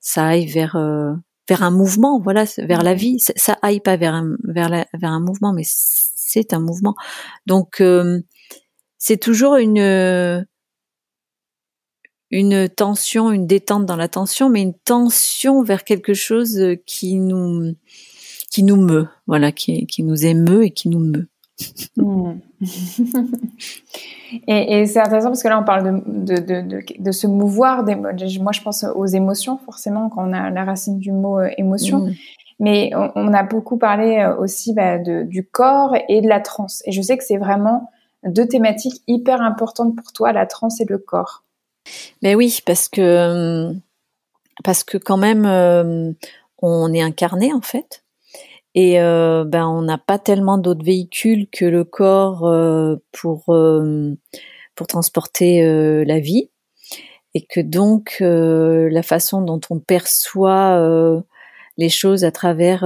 [0.00, 1.12] ça aille vers euh,
[1.48, 3.18] vers un mouvement voilà vers la vie.
[3.20, 6.94] Ça, ça aille pas vers un vers la, vers un mouvement mais c'est un mouvement.
[7.46, 7.82] Donc
[8.98, 10.46] c'est toujours une
[12.30, 17.16] une tension, une détente dans la tension, mais une tension vers quelque chose euh, qui
[17.16, 17.74] nous
[18.50, 21.28] qui nous meut, voilà, qui, qui nous émeut et qui nous meut.
[21.96, 22.38] Hmm.
[24.48, 27.26] et, et c'est intéressant parce que là on parle de, de, de, de, de se
[27.26, 27.84] mouvoir.
[27.84, 28.12] Moi
[28.52, 32.06] je pense aux émotions forcément quand on a la racine du mot euh, émotion.
[32.06, 32.12] Hmm.
[32.58, 36.40] Mais on, on, a beaucoup parlé euh, aussi bah, de, du corps et de la
[36.40, 36.82] transe.
[36.86, 37.90] Et je sais que c'est vraiment
[38.24, 41.44] deux thématiques hyper importantes pour toi, la transe et le corps.
[42.22, 43.72] Mais oui, parce que euh,
[44.64, 46.12] parce que quand même euh,
[46.58, 48.04] on est incarné en fait.
[48.74, 52.48] Et euh, ben on n'a pas tellement d'autres véhicules que le corps
[53.12, 53.44] pour
[54.74, 56.50] pour transporter la vie.
[57.34, 61.22] Et que donc la façon dont on perçoit
[61.78, 62.84] les choses à travers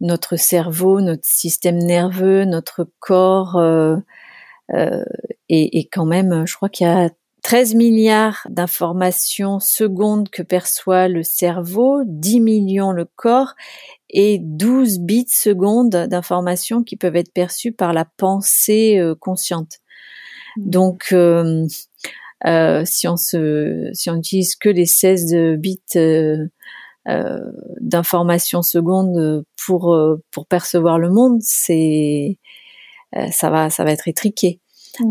[0.00, 3.60] notre cerveau, notre système nerveux, notre corps
[5.48, 7.10] et, quand même, je crois qu'il y a
[7.44, 13.52] 13 milliards d'informations secondes que perçoit le cerveau, 10 millions le corps
[14.08, 19.78] et 12 bits secondes d'informations qui peuvent être perçues par la pensée euh, consciente.
[20.56, 20.70] Mmh.
[20.70, 21.66] Donc, euh,
[22.46, 26.46] euh, si on se, si on utilise que les 16 bits euh,
[27.08, 27.38] euh,
[27.80, 29.96] d'informations secondes pour
[30.30, 32.38] pour percevoir le monde, c'est
[33.30, 34.60] ça va ça va être étriqué.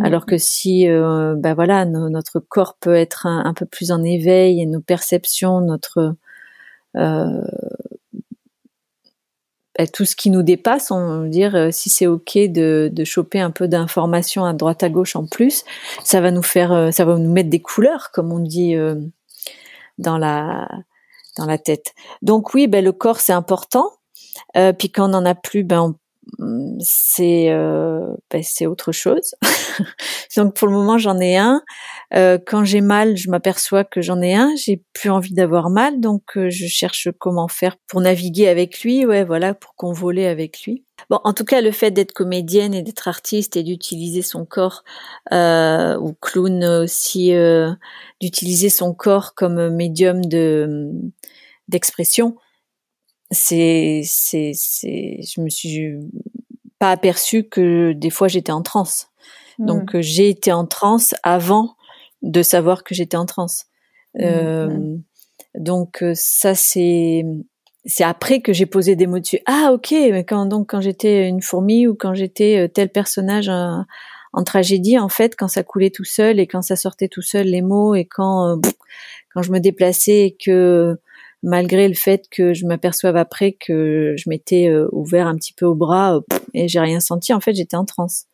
[0.02, 4.62] Alors que si, euh, ben voilà, notre corps peut être un, peu plus en éveil
[4.62, 6.16] et nos perceptions, notre
[6.96, 7.42] euh,
[9.78, 13.04] ben, tout ce qui nous dépasse, on veut dire euh, si c'est ok de, de
[13.04, 15.64] choper un peu d'informations à droite à gauche en plus,
[16.04, 18.96] ça va nous faire, euh, ça va nous mettre des couleurs comme on dit euh,
[19.98, 20.70] dans la
[21.38, 21.94] dans la tête.
[22.22, 23.90] Donc oui, ben le corps c'est important.
[24.78, 25.96] puis quand on en a plus, ben on
[26.80, 29.36] c'est euh, ben, c'est autre chose.
[30.38, 31.62] Donc pour le moment j'en ai un.
[32.14, 34.54] Euh, quand j'ai mal, je m'aperçois que j'en ai un.
[34.56, 39.06] J'ai plus envie d'avoir mal, donc euh, je cherche comment faire pour naviguer avec lui.
[39.06, 40.84] Ouais, voilà, pour convoler avec lui.
[41.10, 44.84] Bon, en tout cas, le fait d'être comédienne et d'être artiste et d'utiliser son corps
[45.32, 47.34] ou clown aussi,
[48.22, 50.92] d'utiliser son corps comme médium de
[51.70, 52.36] d'expression,
[53.34, 55.98] c'est, c'est, c'est, je me suis
[56.80, 59.08] pas aperçue que des fois j'étais en transe.
[59.60, 59.66] Mmh.
[59.66, 61.76] Donc euh, j'ai été en transe avant
[62.22, 63.66] de savoir que j'étais en transe.
[64.16, 65.04] Mmh, euh, mmh.
[65.56, 67.26] Donc euh, ça c'est
[67.86, 69.40] c'est après que j'ai posé des mots dessus.
[69.46, 73.86] Ah ok, mais quand donc quand j'étais une fourmi ou quand j'étais tel personnage en,
[74.32, 77.48] en, tragédie, en fait, quand ça coulait tout seul et quand ça sortait tout seul
[77.48, 78.60] les mots et quand
[79.34, 80.98] quand je me déplaçais et que
[81.44, 85.66] malgré le fait que je m'aperçoive après que je m'étais euh, ouvert un petit peu
[85.66, 86.22] au bras euh,
[86.54, 87.34] et j'ai rien senti.
[87.34, 88.26] En fait, j'étais en transe.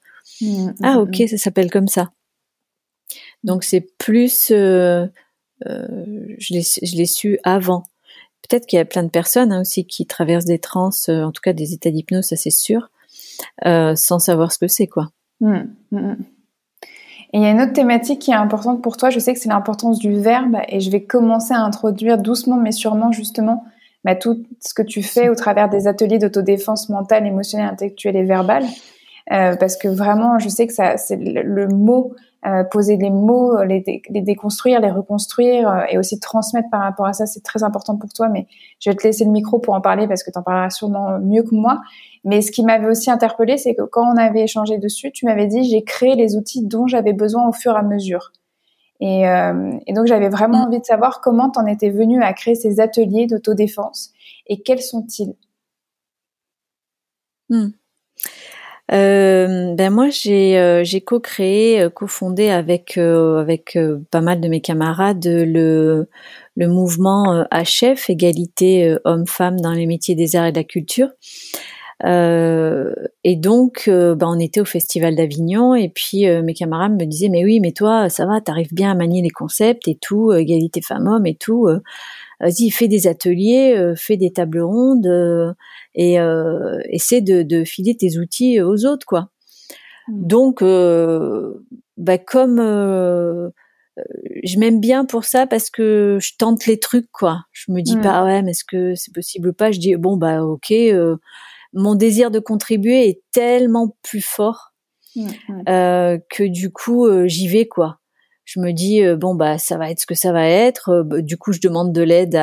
[0.42, 1.28] Mmh, mmh, ah ok, mmh.
[1.28, 2.12] ça s'appelle comme ça.
[3.44, 5.08] Donc c'est plus, euh,
[5.66, 6.54] je
[6.96, 7.84] l'ai su avant.
[8.48, 11.42] Peut-être qu'il y a plein de personnes hein, aussi qui traversent des trans, en tout
[11.42, 12.90] cas des états d'hypnose, ça c'est sûr.
[13.64, 15.10] sans savoir ce que c'est quoi.
[15.42, 16.14] Mmh, mmh,
[17.32, 19.40] et il y a une autre thématique qui est importante pour toi, je sais que
[19.40, 23.66] c'est l'importance du verbe et je vais commencer à introduire doucement mais sûrement justement
[24.04, 28.24] bah, tout ce que tu fais au travers des ateliers d'autodéfense mentale, émotionnelle, intellectuelle et
[28.24, 28.64] verbale.
[29.32, 32.16] Euh, parce que vraiment, je sais que ça, c'est le, mot,
[32.46, 37.06] euh, poser les mots, les, les, déconstruire, les reconstruire euh, et aussi transmettre par rapport
[37.06, 38.30] à ça, c'est très important pour toi.
[38.30, 38.48] Mais
[38.80, 41.20] je vais te laisser le micro pour en parler parce que tu en parleras sûrement
[41.20, 41.82] mieux que moi.
[42.24, 45.48] Mais ce qui m'avait aussi interpellé, c'est que quand on avait échangé dessus, tu m'avais
[45.48, 48.32] dit j'ai créé les outils dont j'avais besoin au fur et à mesure.
[49.02, 50.68] Et, euh, et donc j'avais vraiment mm.
[50.68, 54.12] envie de savoir comment t'en étais venu à créer ces ateliers d'autodéfense
[54.48, 55.36] et quels sont-ils?
[57.50, 57.70] Mm.
[58.92, 63.78] Euh, ben moi j'ai euh, co-créé, euh, co-fondé avec avec
[64.12, 66.08] pas mal de mes camarades le
[66.56, 71.10] le mouvement HF égalité homme-femme dans les métiers des arts et de la culture
[72.06, 72.94] euh,
[73.26, 77.06] et donc, euh, bah, on était au Festival d'Avignon et puis euh, mes camarades me
[77.06, 80.32] disaient mais oui, mais toi, ça va, t'arrives bien à manier les concepts et tout,
[80.34, 81.68] égalité femmes-hommes et tout.
[82.40, 85.56] Vas-y, fais des ateliers, fais des tables rondes
[85.94, 86.18] et
[86.90, 89.30] essaie de, de, filer tes outils aux autres, quoi.
[90.08, 90.28] Mmh.
[90.28, 90.64] Donc,
[91.98, 92.60] bah, comme
[94.44, 97.42] je m'aime bien pour ça parce que je tente les trucs, quoi.
[97.52, 98.02] Je me dis mmh.
[98.02, 99.72] pas ouais, mais est-ce que c'est possible ou pas?
[99.72, 100.72] Je dis bon bah ok
[101.74, 104.74] mon désir de contribuer est tellement plus fort
[105.16, 105.64] mmh, mmh.
[105.70, 108.00] euh, que du coup euh, j'y vais quoi.
[108.50, 111.04] Je me dis euh, bon bah ça va être ce que ça va être.
[111.04, 112.36] Bah, du coup je demande de l'aide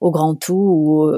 [0.00, 1.08] au grand tout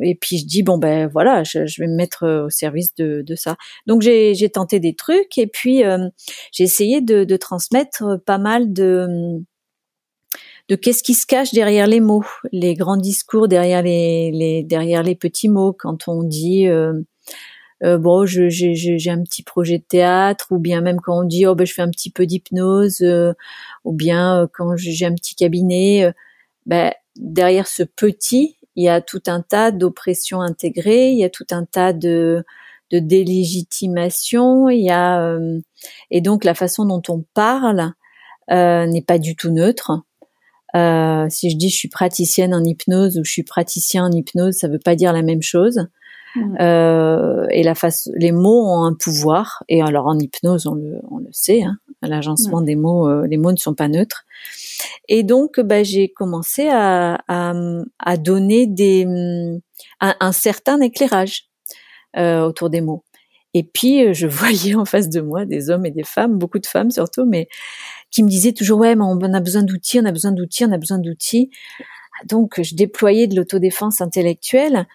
[0.00, 3.34] et puis je dis bon ben voilà je, vais me mettre au service de, de
[3.34, 3.56] ça
[3.88, 5.82] donc j'ai tenté des trucs et puis
[6.52, 9.42] j'ai essayé de, transmettre pas mal de
[10.68, 15.14] de qu'est-ce qui se cache derrière les mots, les grands discours derrière les, derrière les
[15.14, 15.72] petits mots.
[15.72, 16.92] Quand on dit euh,
[17.84, 21.54] euh, bon, j'ai un petit projet de théâtre, ou bien même quand on dit oh
[21.54, 23.32] ben je fais un petit peu d'hypnose, euh,
[23.84, 26.12] ou bien quand j'ai un petit cabinet,
[26.66, 31.30] ben derrière ce petit, il y a tout un tas d'oppressions intégrées, il y a
[31.30, 32.44] tout un tas de
[32.90, 35.38] de délégitimation, il y a
[36.10, 37.92] et donc la façon dont on parle
[38.50, 40.02] n'est pas du tout neutre.
[40.76, 44.56] Euh, si je dis je suis praticienne en hypnose ou je suis praticien en hypnose,
[44.56, 45.88] ça veut pas dire la même chose.
[46.60, 49.62] Euh, et la face, les mots ont un pouvoir.
[49.68, 53.36] Et alors en hypnose, on le, on le sait, hein, l'agencement des mots, euh, les
[53.36, 54.24] mots ne sont pas neutres.
[55.08, 57.54] Et donc, bah, j'ai commencé à, à,
[57.98, 59.04] à, donner des,
[60.00, 61.48] un, un certain éclairage
[62.16, 63.04] euh, autour des mots.
[63.54, 66.66] Et puis, je voyais en face de moi des hommes et des femmes, beaucoup de
[66.66, 67.48] femmes surtout, mais
[68.10, 70.72] qui me disait toujours ouais, mais on a besoin d'outils, on a besoin d'outils, on
[70.72, 71.50] a besoin d'outils.
[72.26, 74.86] Donc je déployais de l'autodéfense intellectuelle.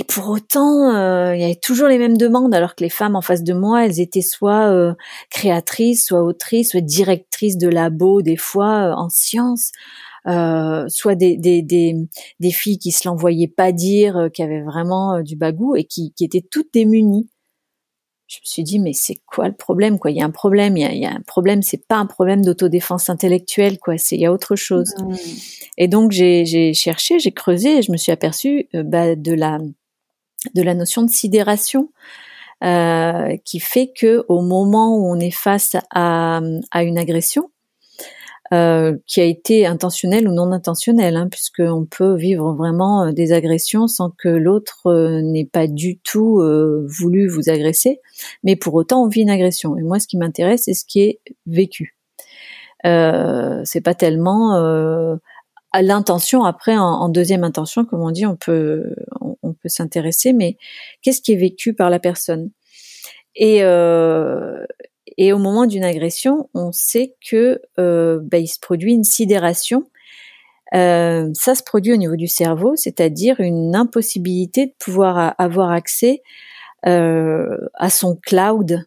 [0.00, 3.16] Et pour autant, euh, il y avait toujours les mêmes demandes, alors que les femmes
[3.16, 4.94] en face de moi, elles étaient soit euh,
[5.28, 9.72] créatrices, soit autrices, soit directrices de labo, des fois euh, en sciences,
[10.24, 11.96] soit des, des, des,
[12.38, 16.24] des, filles qui se l'envoyaient pas dire, qui avaient vraiment du bagou et qui, qui
[16.24, 17.28] étaient toutes démunies
[18.28, 20.10] je me suis dit mais c'est quoi le problème quoi?
[20.10, 21.62] Il y a un problème, il y a, il y a un problème.
[21.62, 23.96] C'est pas un problème d'autodéfense intellectuelle quoi.
[23.96, 24.92] C'est il y a autre chose.
[24.98, 25.14] Mmh.
[25.78, 29.58] Et donc j'ai cherché, j'ai creusé et je me suis aperçue euh, bah, de la
[30.54, 31.90] de la notion de sidération
[32.64, 36.40] euh, qui fait que au moment où on est face à,
[36.74, 37.50] une agression,
[38.52, 43.32] euh, qui a été intentionnel ou non intentionnel, hein, puisqu'on peut vivre vraiment euh, des
[43.32, 46.42] agressions sans que l'autre n'ait pas du tout
[46.88, 48.00] voulu vous agresser,
[48.42, 49.76] mais pour autant on vit une agression.
[49.76, 51.96] Et moi, ce qui m'intéresse, c'est ce qui est vécu.
[52.84, 54.56] C'est pas tellement
[55.72, 56.44] à l'intention.
[56.44, 58.94] Après, en, deuxième intention, comme on dit, on peut
[59.68, 60.56] peut s'intéresser, mais
[61.02, 62.50] qu'est-ce qui est vécu par la personne?
[63.34, 64.64] Et, euh,
[65.16, 69.84] et au moment d'une agression, on sait que euh, bah, il se produit une sidération.
[70.74, 76.22] Euh, ça se produit au niveau du cerveau, c'est-à-dire une impossibilité de pouvoir avoir accès
[76.84, 78.86] à son cloud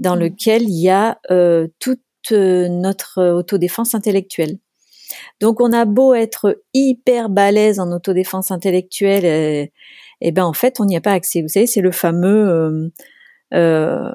[0.00, 0.20] dans mmh.
[0.20, 1.20] lequel il y a
[1.78, 2.00] toute
[2.32, 4.58] notre autodéfense intellectuelle.
[5.40, 9.72] Donc on a beau être hyper balèze en autodéfense intellectuelle, et,
[10.20, 11.42] et ben en fait on n'y a pas accès.
[11.42, 12.90] Vous savez, c'est le fameux
[13.54, 14.10] euh,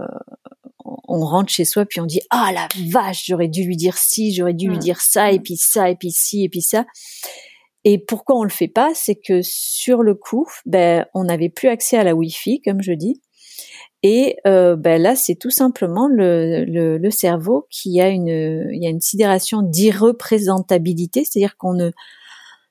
[0.84, 4.34] on rentre chez soi puis on dit ah la vache j'aurais dû lui dire ci
[4.34, 4.80] j'aurais dû lui mmh.
[4.80, 6.86] dire ça et puis ça et puis ci et puis ça
[7.84, 8.92] et pourquoi on le fait pas?
[8.96, 12.94] C'est que sur le coup ben on n'avait plus accès à la Wi-Fi comme je
[12.94, 13.22] dis
[14.04, 18.28] et euh, ben là c'est tout simplement le, le, cerveau qui a une
[18.72, 21.92] il y a une sidération d'irreprésentabilité c'est-à-dire qu'on ne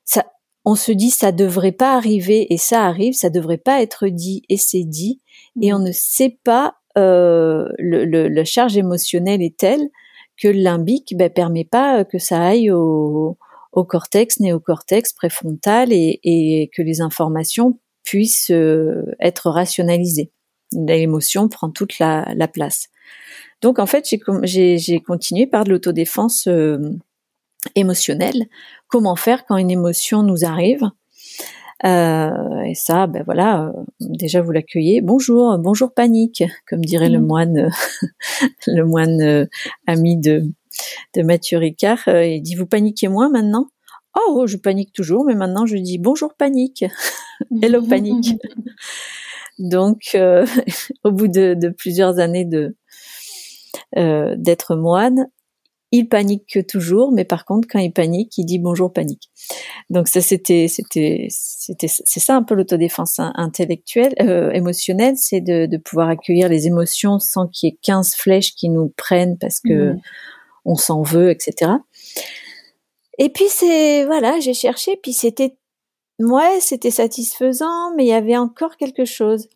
[0.05, 0.25] ça
[0.67, 4.43] on se dit ça devrait pas arriver et ça arrive, ça devrait pas être dit
[4.49, 5.23] et c'est dit,
[5.63, 9.89] et on ne sait pas euh, le, le, la charge émotionnelle est telle
[10.37, 13.39] que le limbique ben, permet pas que ça aille au,
[13.73, 20.33] au cortex, néocortex, préfrontal et, et que les informations puissent euh, être rationalisées.
[20.77, 22.89] L'émotion prend toute la, la, place.
[23.63, 24.07] Donc en fait,
[24.43, 26.79] j'ai continué par de l'autodéfense euh,
[27.75, 28.47] émotionnelle.
[28.89, 30.83] Comment faire quand une émotion nous arrive?
[31.85, 35.01] Euh, et ça, ben voilà, euh, déjà vous l'accueillez.
[35.03, 37.27] Bonjour, bonjour panique, comme dirait le mm.
[37.27, 37.71] moine,
[38.67, 39.49] le moine
[39.87, 40.45] ami de,
[41.15, 42.09] de Mathieu Ricard.
[42.09, 43.69] il dit vous paniquez moins maintenant?
[44.19, 46.85] Oh, je panique toujours, mais maintenant je dis bonjour panique,
[47.63, 48.35] hello panique.
[49.59, 50.17] Donc,
[51.05, 52.77] au bout de, de, plusieurs années de
[53.95, 55.27] d'être moine,
[55.93, 59.31] il panique toujours, mais par contre, quand il panique, il dit bonjour panique.
[59.89, 65.67] Donc ça, c'était, c'était, c'était, c'est ça un peu l'autodéfense intellectuelle, euh, émotionnelle, c'est de,
[65.67, 69.61] de, pouvoir accueillir les émotions sans qu'il y ait 15 flèches qui nous prennent parce
[69.61, 70.01] que mmh.
[70.65, 71.73] on s'en veut, etc.
[73.19, 75.57] Et puis c'est, voilà, j'ai cherché, puis c'était,
[76.21, 79.49] ouais, c'était satisfaisant, mais il y avait encore quelque chose.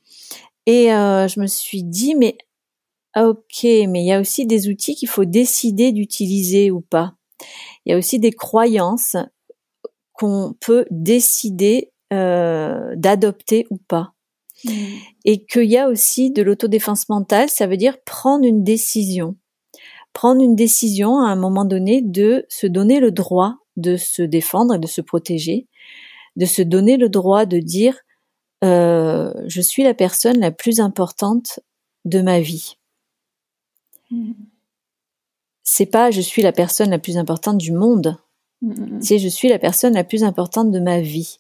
[0.67, 2.37] Et euh, je me suis dit, mais
[3.15, 7.15] ah, ok, mais il y a aussi des outils qu'il faut décider d'utiliser ou pas.
[7.85, 9.17] Il y a aussi des croyances
[10.13, 14.13] qu'on peut décider euh, d'adopter ou pas.
[14.65, 14.71] Mmh.
[15.25, 19.37] Et qu'il y a aussi de l'autodéfense mentale, ça veut dire prendre une décision.
[20.13, 24.75] Prendre une décision à un moment donné de se donner le droit de se défendre
[24.75, 25.67] et de se protéger,
[26.37, 27.99] de se donner le droit de dire
[28.63, 31.61] euh, je suis la personne la plus importante
[32.05, 32.77] de ma vie.
[35.63, 38.17] C'est pas je suis la personne la plus importante du monde.
[39.01, 41.39] C'est je suis la personne la plus importante de ma vie.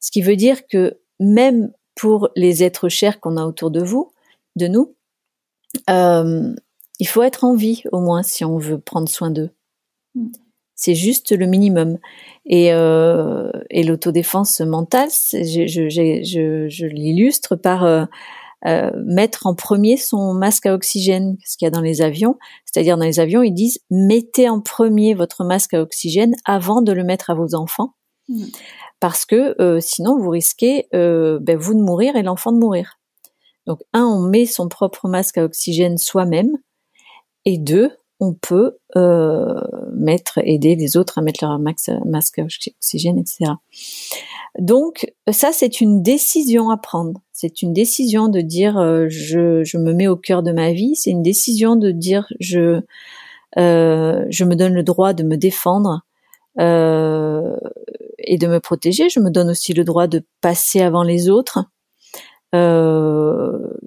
[0.00, 4.12] Ce qui veut dire que même pour les êtres chers qu'on a autour de vous,
[4.56, 4.94] de nous,
[5.88, 6.54] euh,
[6.98, 9.50] il faut être en vie au moins si on veut prendre soin d'eux.
[10.14, 10.32] Mm.
[10.76, 11.98] C'est juste le minimum.
[12.46, 18.04] Et, euh, et l'autodéfense mentale, je, je, je, je l'illustre par euh,
[18.66, 22.36] euh, mettre en premier son masque à oxygène, ce qu'il y a dans les avions.
[22.64, 26.92] C'est-à-dire dans les avions, ils disent mettez en premier votre masque à oxygène avant de
[26.92, 27.94] le mettre à vos enfants,
[28.28, 28.44] mmh.
[29.00, 32.98] parce que sinon vous risquez ben, vous de mourir et l'enfant de mourir.
[33.66, 36.50] Donc un, on met son propre masque à oxygène soi-même,
[37.44, 37.90] et deux,
[38.24, 39.60] on peut euh,
[39.92, 43.52] mettre, aider les autres à mettre leur masque oxygène, etc.
[44.58, 47.20] Donc ça, c'est une décision à prendre.
[47.32, 50.94] C'est une décision de dire euh, je, me mets au cœur de ma vie.
[50.96, 52.80] C'est une décision de dire je
[53.58, 56.02] euh, je me donne le droit de me défendre
[56.56, 59.08] et de me protéger.
[59.08, 61.64] Je me donne aussi le droit de passer avant les autres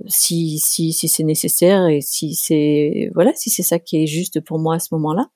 [0.08, 4.42] si si si c'est nécessaire et si c'est voilà si c'est ça qui est juste
[4.42, 5.30] pour moi à ce moment-là.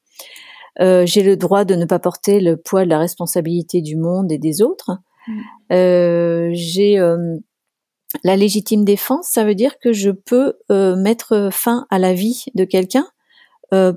[0.79, 4.31] Euh, j'ai le droit de ne pas porter le poids de la responsabilité du monde
[4.31, 4.91] et des autres.
[5.27, 5.41] Mm.
[5.73, 7.37] Euh, j'ai euh,
[8.23, 12.45] la légitime défense, ça veut dire que je peux euh, mettre fin à la vie
[12.55, 13.07] de quelqu'un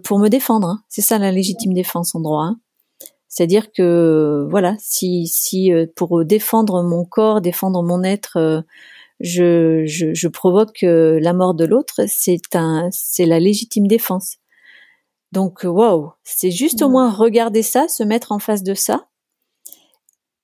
[0.04, 0.68] pour me défendre.
[0.68, 0.82] Hein.
[0.88, 2.44] C'est ça la légitime défense en droit.
[2.44, 2.60] Hein.
[3.26, 8.62] C'est-à-dire que voilà, si si pour défendre mon corps, défendre mon être,
[9.20, 14.38] je, je, je provoque la mort de l'autre, c'est un c'est la légitime défense.
[15.32, 19.08] Donc waouh, c'est juste au moins regarder ça, se mettre en face de ça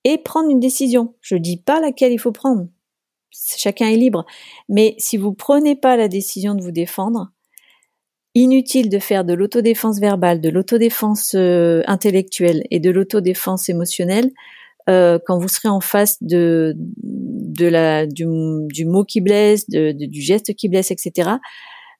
[0.03, 1.15] et prendre une décision.
[1.21, 2.67] Je dis pas laquelle il faut prendre.
[3.31, 4.25] Chacun est libre.
[4.67, 7.31] Mais si vous prenez pas la décision de vous défendre,
[8.35, 14.31] inutile de faire de l'autodéfense verbale, de l'autodéfense euh, intellectuelle et de l'autodéfense émotionnelle
[14.89, 16.75] euh, quand vous serez en face de,
[17.51, 18.25] de la, du,
[18.67, 21.31] du mot qui blesse, de, du geste qui blesse, etc.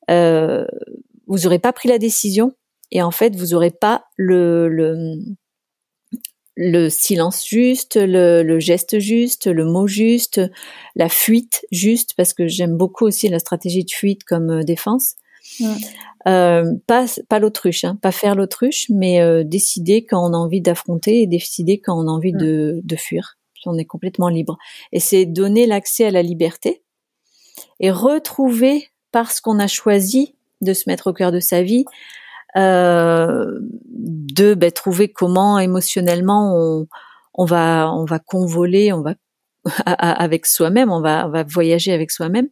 [0.09, 0.65] Euh,
[1.27, 2.51] vous n'aurez pas pris la décision
[2.91, 5.15] et en fait vous n'aurez pas le, le
[6.57, 10.41] le silence juste, le, geste juste, le mot juste,
[10.95, 15.15] la fuite juste, parce que j'aime beaucoup aussi la stratégie de fuite comme euh, défense.
[16.27, 20.61] Euh, pas pas l'autruche, hein, pas faire l'autruche, mais euh, décider quand on a envie
[20.61, 23.37] d'affronter et décider quand on a envie de, de fuir.
[23.65, 24.57] On est complètement libre.
[24.91, 26.83] Et c'est donner l'accès à la liberté
[27.79, 31.85] et retrouver parce qu'on a choisi de se mettre au cœur de sa vie,
[32.55, 36.87] euh, de ben, trouver comment émotionnellement
[37.33, 39.15] on, va on va convoler, on va
[39.85, 42.49] avec soi-même, on va va voyager avec soi-même.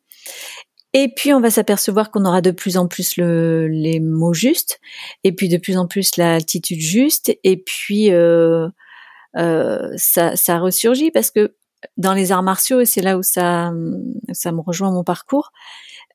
[0.93, 4.79] Et puis on va s'apercevoir qu'on aura de plus en plus le, les mots justes,
[5.23, 8.67] et puis de plus en plus l'altitude juste, et puis euh,
[9.97, 11.55] ça, ça ressurgit parce que
[11.97, 13.71] dans les arts martiaux, et c'est là où ça,
[14.33, 15.51] ça me rejoint mon parcours,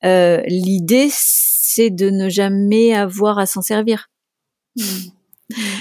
[0.03, 4.11] l'idée c'est de ne jamais avoir à s'en servir.
[4.77, 4.83] Mmh.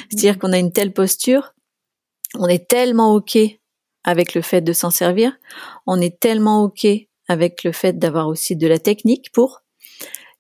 [0.10, 1.54] C'est-à-dire qu'on a une telle posture,
[2.36, 3.38] on est tellement ok
[4.04, 5.38] avec le fait de s'en servir,
[5.86, 6.88] on est tellement ok
[7.28, 9.62] avec le fait d'avoir aussi de la technique pour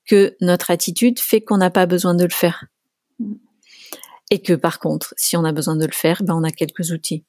[0.05, 2.65] que notre attitude fait qu'on n'a pas besoin de le faire.
[4.31, 6.91] Et que par contre, si on a besoin de le faire, ben on a quelques
[6.91, 7.23] outils.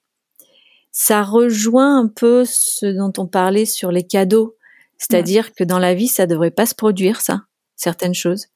[0.93, 4.57] Ça rejoint un peu ce dont on parlait sur les cadeaux,
[4.97, 7.43] c'est-à-dire que dans la vie, ça devrait pas se produire ça,
[7.77, 8.47] certaines choses,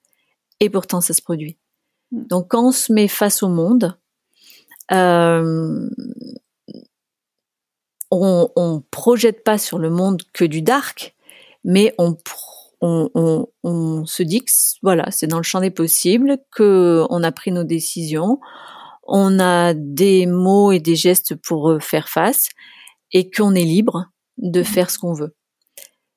[0.61, 1.59] et pourtant ça se produit.
[2.13, 2.27] Mm.
[2.29, 3.99] Donc quand on se met face au monde,
[4.93, 5.91] euh,
[8.11, 11.15] on, on projette pas sur le monde que du dark,
[11.65, 12.17] mais on,
[12.81, 14.51] on, on, se dit que
[14.83, 18.39] voilà, c'est dans le champ des possibles, que on a pris nos décisions,
[19.07, 22.49] on a des mots et des gestes pour euh, faire face,
[23.13, 24.07] et qu'on est libre
[24.37, 25.35] de faire ce qu'on veut.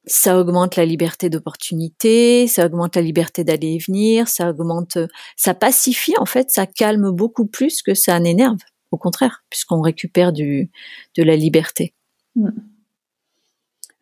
[0.05, 4.97] Ça augmente la liberté d'opportunité, ça augmente la liberté d'aller et venir, ça augmente,
[5.37, 8.57] ça pacifie en fait, ça calme beaucoup plus que ça n'énerve.
[8.89, 10.69] Au contraire, puisqu'on récupère du,
[11.15, 11.93] de la liberté.
[12.35, 12.49] Mm.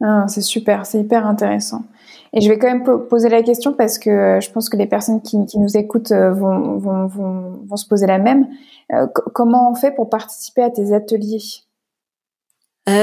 [0.02, 1.84] Ah, c'est super, c'est hyper intéressant.
[2.34, 4.86] Et je vais quand même poser la question parce que euh, je pense que les
[4.86, 8.48] personnes qui, nous écoutent euh, vont, vont, vont, vont, se poser la même.
[8.94, 11.42] Euh, comment on fait pour participer à tes ateliers?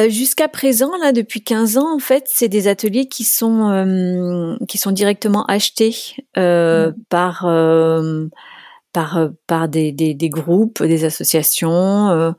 [0.08, 4.90] Jusqu'à présent, là, depuis 15 ans, en fait, c'est des ateliers qui sont qui sont
[4.90, 5.94] directement achetés
[6.36, 6.90] mm.
[7.08, 7.46] par
[8.92, 12.34] par par des, des, des, groupes, des associations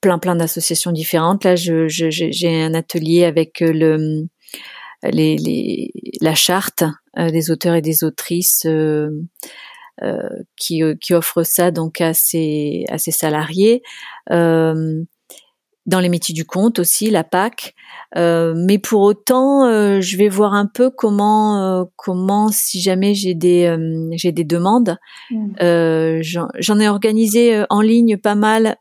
[0.00, 1.44] plein plein d'associations différentes.
[1.44, 4.28] Là, j'ai un atelier avec euh, le
[6.20, 6.84] la charte
[7.18, 9.08] euh, des auteurs et des autrices euh,
[10.56, 13.82] qui, qui offre ça donc à ses, à ses salariés.
[15.90, 17.74] Dans les métiers du compte aussi, la PAC.
[18.16, 23.14] Euh, mais pour autant, euh, je vais voir un peu comment, euh, comment si jamais
[23.14, 23.76] j'ai des,
[24.12, 24.96] j'ai des demandes.
[25.30, 26.20] Mm.
[26.22, 28.76] J'en ai organisé en ligne pas mal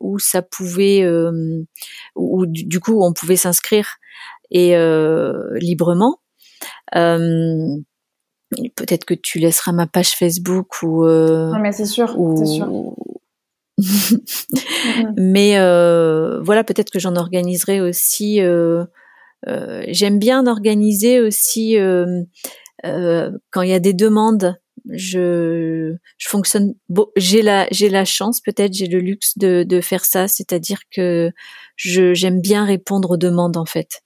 [0.00, 1.04] où ça pouvait,
[2.14, 3.96] où du, coup on pouvait s'inscrire
[4.50, 4.74] et
[5.60, 6.20] librement.
[8.76, 11.04] Peut-être que tu laisseras ma page Facebook ou.
[11.04, 12.10] non mais c'est sûr,
[12.44, 12.94] sûr.
[15.16, 18.40] Mais euh, voilà, peut-être que j'en organiserai aussi.
[18.40, 18.84] Euh,
[19.48, 22.22] euh, J'aime bien organiser aussi euh,
[22.84, 24.58] euh, quand il y a des demandes.
[24.90, 26.74] Je, je fonctionne.
[27.16, 31.30] j'ai la, j'ai la chance, peut-être, j'ai le luxe de, de faire ça, c'est-à-dire que
[31.76, 34.02] je, j'aime bien répondre aux demandes en fait.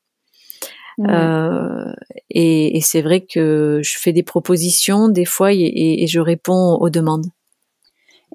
[1.09, 1.93] Euh,
[2.31, 6.77] et, et c'est vrai que je fais des propositions des fois et, et je réponds
[6.81, 7.27] aux demandes.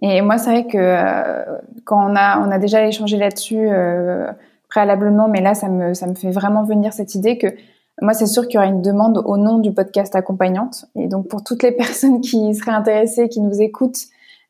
[0.01, 4.27] Et moi, c'est vrai que euh, quand on a, on a déjà échangé là-dessus euh,
[4.67, 7.47] préalablement, mais là, ça me, ça me fait vraiment venir cette idée que
[8.01, 10.85] moi, c'est sûr qu'il y aura une demande au nom du podcast accompagnante.
[10.95, 14.07] Et donc, pour toutes les personnes qui seraient intéressées, qui nous écoutent,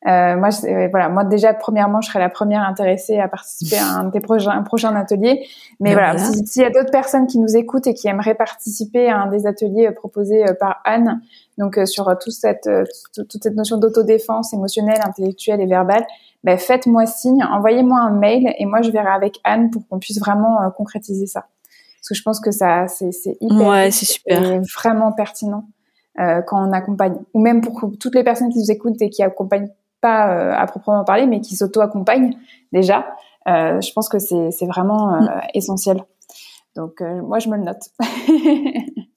[0.08, 3.86] euh, moi, je, voilà, moi déjà, premièrement, je serais la première intéressée à participer à
[3.86, 5.46] un des prochains, un prochain atelier.
[5.80, 9.20] Mais voilà, s'il y a d'autres personnes qui nous écoutent et qui aimeraient participer à
[9.20, 11.22] un des ateliers euh, proposés euh, par Anne,
[11.62, 12.70] donc euh, sur toute cette
[13.14, 16.06] toute cette notion d'autodéfense émotionnelle, intellectuelle et verbale,
[16.44, 20.20] ben, faites-moi signe, envoyez-moi un mail et moi je verrai avec Anne pour qu'on puisse
[20.20, 21.46] vraiment concrétiser ça.
[22.02, 25.66] Parce que je pense que ça, c'est hyper, ouais, c'est super, et vraiment pertinent.
[26.20, 29.24] Euh, quand on accompagne, ou même pour toutes les personnes qui nous écoutent et qui
[29.24, 29.70] accompagnent
[30.02, 32.36] pas euh, à proprement parler, mais qui s'auto-accompagnent
[32.74, 33.16] déjà.
[33.48, 35.42] Euh, je pense que c'est vraiment euh, mm.
[35.54, 36.04] essentiel.
[36.76, 37.90] Donc moi je me le note.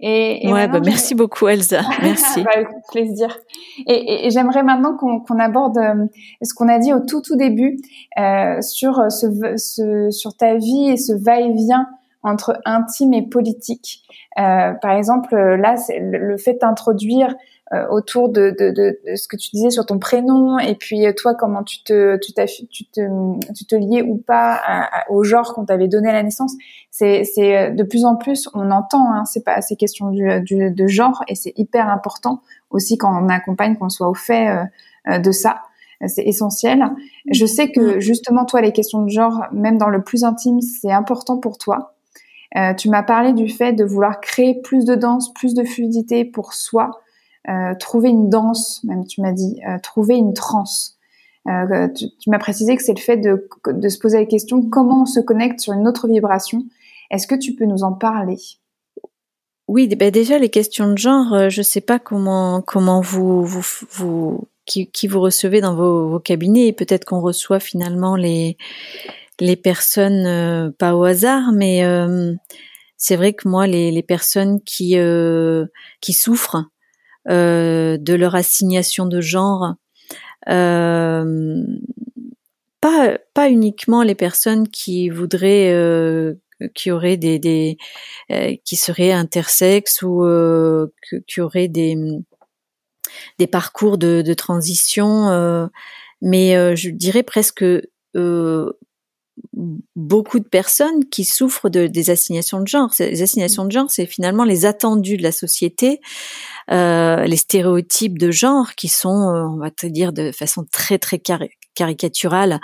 [0.00, 1.82] et, et ouais, bah, merci beaucoup Elsa.
[2.02, 2.42] Merci.
[2.42, 2.50] bah,
[2.90, 3.38] plaisir.
[3.86, 5.78] Et, et j'aimerais maintenant qu'on aborde
[6.42, 7.78] ce qu'on a dit au tout tout début
[8.60, 11.88] sur ce, ce, sur ta vie et ce va-et-vient
[12.22, 14.02] entre intime et politique.
[14.38, 17.34] Euh, par exemple, là, le, le fait d'introduire euh,
[17.90, 21.12] autour de, de, de, de, ce que tu disais sur ton prénom et puis euh,
[21.16, 22.32] toi comment tu te tu,
[22.68, 23.00] tu te
[23.54, 24.60] tu te liais ou pas
[25.08, 26.54] au genre qu'on t'avait donné à la naissance
[26.90, 30.40] c'est c'est euh, de plus en plus on entend hein, c'est pas ces questions du,
[30.42, 34.66] du, de genre et c'est hyper important aussi quand on accompagne qu'on soit au fait
[35.06, 35.62] de ça
[36.06, 36.84] c'est essentiel.
[37.30, 40.90] Je sais que justement toi les questions de genre même dans le plus intime c'est
[40.90, 41.94] important pour toi.
[42.56, 46.24] Euh, tu m'as parlé du fait de vouloir créer plus de danse, plus de fluidité
[46.24, 47.01] pour soi, euh,
[47.78, 50.96] trouver une danse, même tu m'as dit, euh, trouver une transe.
[51.48, 55.02] Euh, tu, m'as précisé que c'est le fait de, de, se poser la question comment
[55.02, 56.64] on se connecte sur une autre vibration.
[57.10, 58.38] Est-ce que tu peux nous en parler?
[59.66, 64.48] Oui, ben déjà les questions de genre, je sais pas comment comment vous vous, vous
[64.66, 68.56] qui, qui, vous recevez dans vos, vos cabinets et peut-être qu'on reçoit finalement les
[69.40, 72.34] les personnes euh, pas au hasard, mais euh,
[72.96, 75.66] c'est vrai que moi les, les personnes qui euh,
[76.00, 76.64] qui souffrent
[77.26, 79.74] de leur assignation de genre,
[82.80, 85.72] pas pas uniquement les personnes qui voudraient
[86.74, 87.78] qui auraient des, des
[88.64, 90.24] qui seraient intersexes ou
[91.26, 91.96] qui auraient des
[93.38, 95.70] des parcours de, de transition,
[96.20, 97.64] mais je dirais presque
[99.96, 102.90] beaucoup de personnes qui souffrent de, des assignations de genre.
[102.98, 106.00] Les assignations de genre, c'est finalement les attendus de la société,
[106.70, 110.98] euh, les stéréotypes de genre qui sont, euh, on va te dire de façon très
[110.98, 111.20] très
[111.74, 112.60] caricaturale,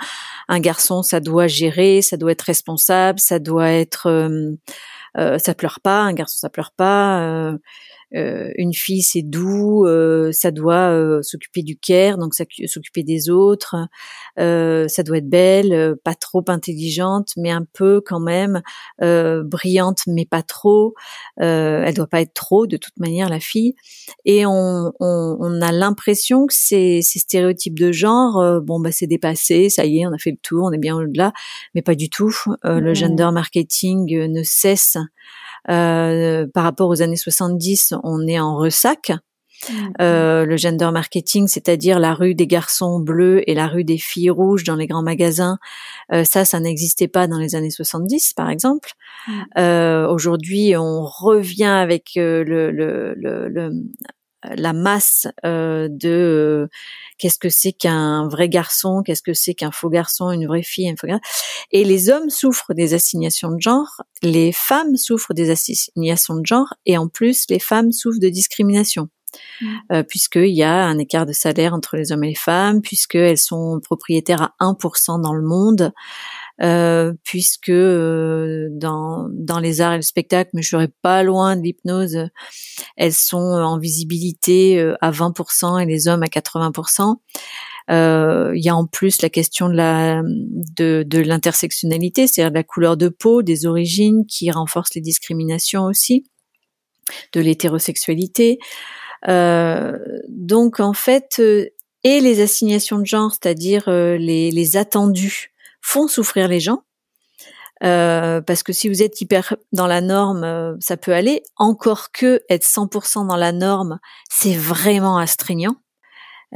[0.47, 4.51] un garçon, ça doit gérer, ça doit être responsable, ça doit être, euh,
[5.17, 7.21] euh ça pleure pas, un garçon, ça pleure pas.
[7.21, 7.57] Euh,
[8.11, 13.75] une fille c'est doux, euh, ça doit euh, s'occuper du care, donc s'occuper des autres,
[14.37, 18.61] ça doit être belle, pas trop intelligente, mais un peu quand même
[18.99, 20.93] brillante, mais pas trop.
[21.37, 23.75] elle doit pas être trop de toute manière la fille.
[24.25, 29.07] Et on, on, on a l'impression que ces, ces, stéréotypes de genre, bon bah c'est
[29.07, 31.33] dépassé, ça y est, on a fait le tour, on est bien au-delà,
[31.75, 32.33] mais pas du tout.
[32.63, 39.11] Le gender marketing ne cesse euh, par rapport aux années 70, on est en ressac.
[39.99, 44.29] Euh, le gender marketing, c'est-à-dire la rue des garçons bleus et la rue des filles
[44.29, 45.57] rouges dans les grands magasins,
[46.13, 48.91] euh, ça, ça n'existait pas dans les années 70, par exemple.
[49.57, 53.71] Euh, Aujourd'hui, on revient avec euh, le, le, le,
[54.43, 56.67] la masse euh, de euh,
[57.17, 60.89] qu'est-ce que c'est qu'un vrai garçon, qu'est-ce que c'est qu'un faux garçon, une vraie fille,
[60.89, 61.21] un faux garçon.
[61.71, 66.73] Et les hommes souffrent des assignations de genre, les femmes souffrent des assignations de genre,
[66.85, 69.09] et en plus les femmes souffrent de discrimination.
[69.61, 69.67] Mmh.
[69.91, 73.37] Euh, puisqu'il y a un écart de salaire entre les hommes et les femmes, puisqu'elles
[73.37, 75.91] sont propriétaires à 1% dans le monde,
[76.61, 81.55] euh, puisque euh, dans, dans les arts et le spectacle, mais je serais pas loin
[81.55, 82.27] de l'hypnose,
[82.97, 87.15] elles sont en visibilité euh, à 20% et les hommes à 80%.
[87.91, 92.55] Euh, il y a en plus la question de la de, de l'intersectionnalité, c'est-à-dire de
[92.55, 96.25] la couleur de peau, des origines, qui renforce les discriminations aussi,
[97.33, 98.59] de l'hétérosexualité.
[99.27, 101.41] Euh, donc en fait,
[102.03, 105.48] et les assignations de genre, c'est-à-dire les, les attendus
[105.81, 106.83] font souffrir les gens.
[107.83, 111.43] Euh, parce que si vous êtes hyper dans la norme, euh, ça peut aller.
[111.57, 113.99] Encore que être 100% dans la norme,
[114.29, 115.75] c'est vraiment astreignant.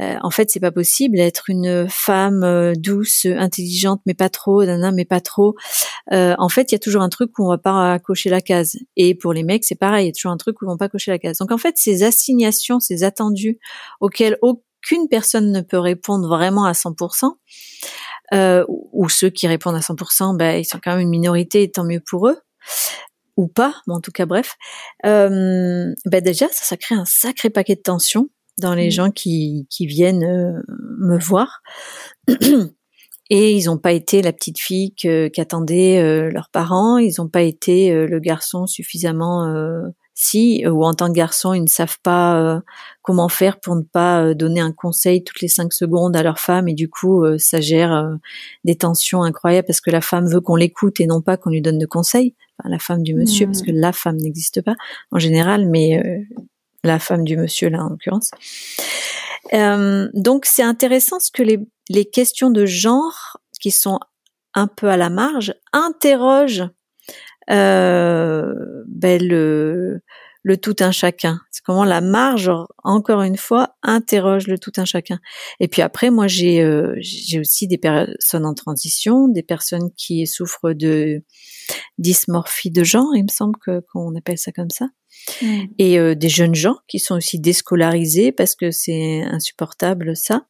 [0.00, 1.20] Euh, en fait, c'est pas possible.
[1.20, 5.54] Être une femme douce, intelligente, mais pas trop, nana, mais pas trop.
[6.10, 8.76] en fait, il y a toujours un truc où on va pas cocher la case.
[8.96, 10.06] Et pour les mecs, c'est pareil.
[10.06, 11.38] Il y a toujours un truc où on va pas cocher la case.
[11.38, 13.58] Donc en fait, ces assignations, ces attendus
[14.00, 17.30] auxquels aucune personne ne peut répondre vraiment à 100%,
[18.32, 21.70] euh, ou ceux qui répondent à 100%, ben, ils sont quand même une minorité, et
[21.70, 22.38] tant mieux pour eux,
[23.36, 24.56] ou pas, mais en tout cas bref.
[25.04, 28.28] Euh, ben déjà, ça, ça crée un sacré paquet de tensions
[28.58, 28.92] dans les mmh.
[28.92, 30.62] gens qui, qui viennent euh,
[30.98, 31.62] me voir.
[33.30, 37.40] Et ils n'ont pas été la petite fille qu'attendaient euh, leurs parents, ils n'ont pas
[37.40, 39.46] été euh, le garçon suffisamment
[40.14, 42.60] si euh, ou en tant que garçon ils ne savent pas euh,
[43.02, 46.38] comment faire pour ne pas euh, donner un conseil toutes les cinq secondes à leur
[46.38, 46.68] femme.
[46.68, 48.16] Et du coup ça gère
[48.64, 51.60] des tensions incroyables parce que la femme veut qu'on l'écoute et non pas qu'on lui
[51.60, 52.34] donne de conseils.
[52.58, 54.76] Enfin, la femme du monsieur parce que la femme n'existe pas
[55.10, 56.24] en général mais
[56.84, 58.30] la femme du monsieur là en l'occurrence.
[59.52, 61.58] Donc c'est intéressant ce que les,
[61.88, 63.98] les questions de genre qui sont
[64.54, 66.68] un peu à la marge interrogent
[67.50, 68.54] euh,
[68.86, 70.00] ben le,
[70.42, 71.40] le tout un chacun.
[71.50, 72.50] C'est comment la marge,
[72.82, 75.18] encore une fois, interroge le tout un chacun.
[75.60, 80.26] Et puis après, moi, j'ai euh, j'ai aussi des personnes en transition, des personnes qui
[80.26, 81.22] souffrent de
[81.98, 84.86] dysmorphie de genre, il me semble que qu'on appelle ça comme ça,
[85.78, 90.46] et euh, des jeunes gens qui sont aussi déscolarisés parce que c'est insupportable ça.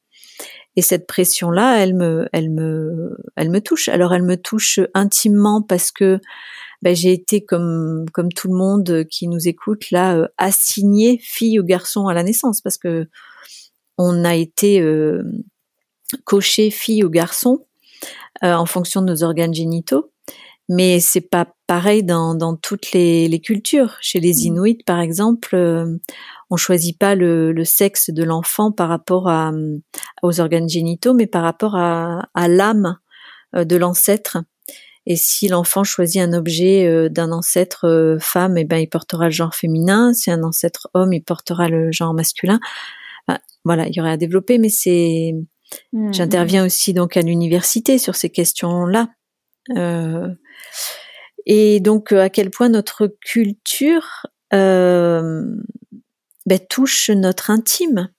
[0.76, 3.88] Et cette pression-là, elle me, elle me, elle me touche.
[3.88, 6.18] Alors, elle me touche intimement parce que
[6.84, 11.58] ben, j'ai été comme comme tout le monde qui nous écoute là euh, assigné fille
[11.58, 13.08] ou garçon à la naissance parce que
[13.96, 15.22] on a été euh,
[16.24, 17.66] coché fille ou garçon
[18.44, 20.12] euh, en fonction de nos organes génitaux
[20.68, 23.98] mais c'est pas pareil dans, dans toutes les, les cultures.
[24.00, 24.46] Chez les mmh.
[24.46, 25.98] Inuits, par exemple, euh,
[26.48, 29.52] on choisit pas le, le sexe de l'enfant par rapport à,
[30.22, 32.96] aux organes génitaux, mais par rapport à, à l'âme
[33.54, 34.38] de l'ancêtre.
[35.06, 38.88] Et si l'enfant choisit un objet euh, d'un ancêtre euh, femme, et eh ben il
[38.88, 40.14] portera le genre féminin.
[40.14, 42.58] Si un ancêtre homme, il portera le genre masculin.
[43.64, 45.34] voilà, il y aurait à développer, mais c'est,
[45.92, 46.12] mmh.
[46.12, 49.08] j'interviens aussi donc à l'université sur ces questions-là.
[49.76, 50.28] Euh,
[51.46, 55.44] et donc à quel point notre culture euh,
[56.46, 58.10] ben, touche notre intime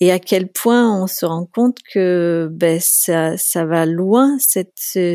[0.00, 4.72] et à quel point on se rend compte que ben, ça, ça va loin cette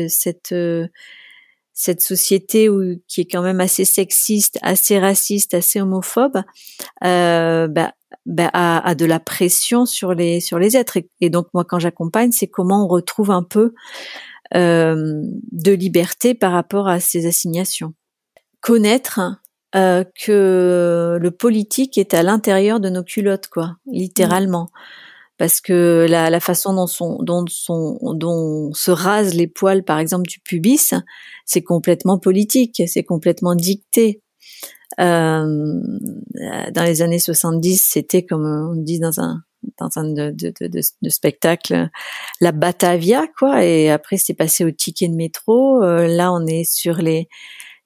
[0.08, 0.54] cette
[1.74, 6.42] cette société où, qui est quand même assez sexiste, assez raciste, assez homophobe,
[7.02, 7.90] euh, ben,
[8.26, 10.98] ben, a, a, de la pression sur les sur les êtres.
[11.20, 13.74] Et, donc moi, quand j'accompagne, c'est comment on retrouve un peu
[14.54, 15.20] euh,
[15.50, 17.92] de liberté par rapport à ces assignations.
[18.60, 19.20] Connaître
[19.74, 24.70] euh, que le politique est à l'intérieur de nos culottes, quoi, littéralement.
[25.36, 29.98] Parce que la, la façon dont, son, dont, son, dont se rasent les poils, par
[29.98, 30.94] exemple, du pubis,
[31.44, 34.22] c'est complètement politique, c'est complètement dicté.
[35.00, 35.80] Euh,
[36.72, 39.42] dans les années 70, c'était comme on dit dans un
[39.78, 41.88] dans un de, de, de, de, spectacle,
[42.40, 43.64] la Batavia, quoi.
[43.64, 45.82] Et après, c'est passé au ticket de métro.
[45.82, 47.28] Euh, là, on est sur les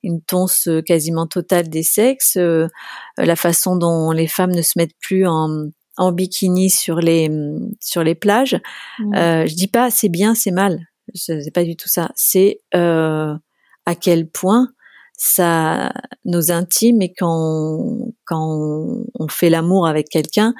[0.02, 2.68] une tonce quasiment totale des sexes, euh,
[3.16, 7.30] la façon dont les femmes ne se mettent plus en, en bikini sur les
[7.80, 8.60] sur les plages.
[8.98, 9.14] Mmh.
[9.14, 10.86] Euh, je dis pas c'est bien, c'est mal.
[11.14, 12.10] C'est pas du tout ça.
[12.14, 13.34] C'est euh,
[13.86, 14.68] à quel point
[15.16, 15.92] ça
[16.24, 20.54] nos intimes et quand quand on fait l'amour avec quelqu'un,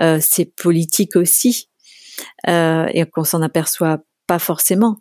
[0.00, 1.70] euh, c'est politique aussi
[2.48, 4.98] euh, et qu'on s'en aperçoit pas forcément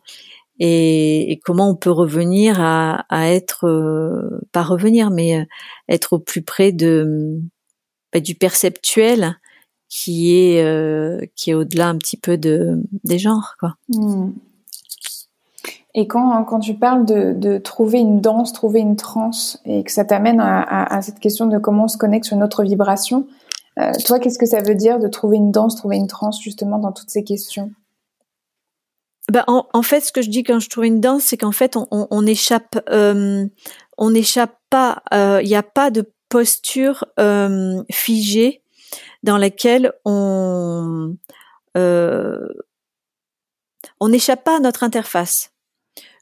[0.59, 5.45] et, comment on peut revenir à, être, euh, pas revenir, mais euh,
[5.89, 7.39] être au plus près de
[8.13, 9.37] bah, du perceptuel
[9.89, 13.75] qui est euh, qui est au-delà un petit peu de des genres quoi.
[13.89, 14.31] Hmm.
[15.93, 20.05] Et quand, quand tu parles de, trouver une danse, trouver une transe, et que ça
[20.05, 23.27] t'amène à, cette question de comment on se connecte sur notre vibration,
[24.05, 26.93] toi, qu'est-ce que ça veut dire de trouver une danse, trouver une transe, justement, dans
[26.93, 27.71] toutes ces questions?
[29.31, 31.77] Bah, en, fait, ce que je dis quand je trouve une danse, c'est qu'en fait,
[31.77, 33.45] on, on, échappe, euh,
[33.97, 35.03] on n'échappe pas.
[35.11, 38.61] Il euh, n'y a pas de posture euh, figée
[39.23, 41.15] dans laquelle on
[41.77, 42.45] euh,
[44.01, 45.53] on n'échappe pas à notre interface.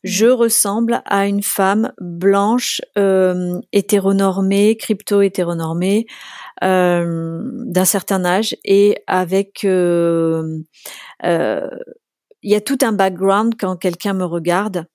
[0.03, 0.31] Je mmh.
[0.31, 6.06] ressemble à une femme blanche, euh, hétéronormée, crypto-hétéronormée,
[6.64, 10.60] euh, d'un certain âge et avec euh,
[12.41, 14.86] il y a tout un background quand quelqu'un me regarde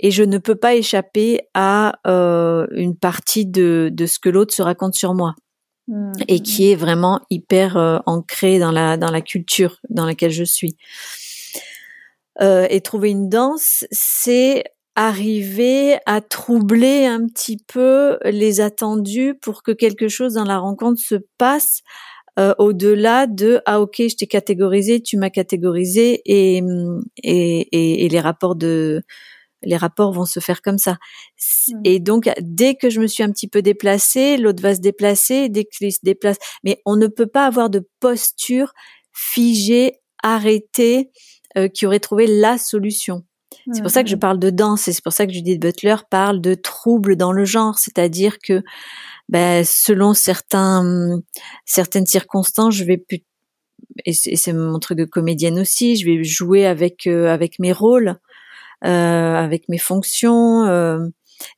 [0.00, 4.54] et je ne peux pas échapper à euh, une partie de, de ce que l'autre
[4.54, 5.34] se raconte sur moi
[5.86, 6.42] mmh, et mmh.
[6.42, 10.76] qui est vraiment hyper euh, ancré dans la dans la culture dans laquelle je suis.
[12.40, 14.64] Euh, et trouver une danse, c'est
[14.94, 21.00] arriver à troubler un petit peu les attendus pour que quelque chose dans la rencontre
[21.00, 21.82] se passe
[22.38, 26.62] euh, au-delà de ah ok je t'ai catégorisé, tu m'as catégorisé et,
[27.22, 29.02] et, et, les rapports de
[29.62, 30.98] les rapports vont se faire comme ça.
[31.68, 31.80] Mmh.
[31.84, 35.48] Et donc dès que je me suis un petit peu déplacée, l'autre va se déplacer,
[35.48, 38.72] dès qu'il se déplace, mais on ne peut pas avoir de posture
[39.12, 41.10] figée, arrêtée,
[41.56, 43.24] euh, qui aurait trouvé la solution.
[43.72, 44.20] C'est pour ça que je mmh.
[44.20, 47.44] parle de danse et c'est pour ça que Judith Butler parle de trouble dans le
[47.44, 48.62] genre, c'est-à-dire que
[49.28, 51.20] ben, selon certains,
[51.66, 53.22] certaines circonstances, je vais plus
[54.04, 58.16] et c'est mon truc de comédienne aussi, je vais jouer avec euh, avec mes rôles,
[58.84, 61.00] euh, avec mes fonctions, euh,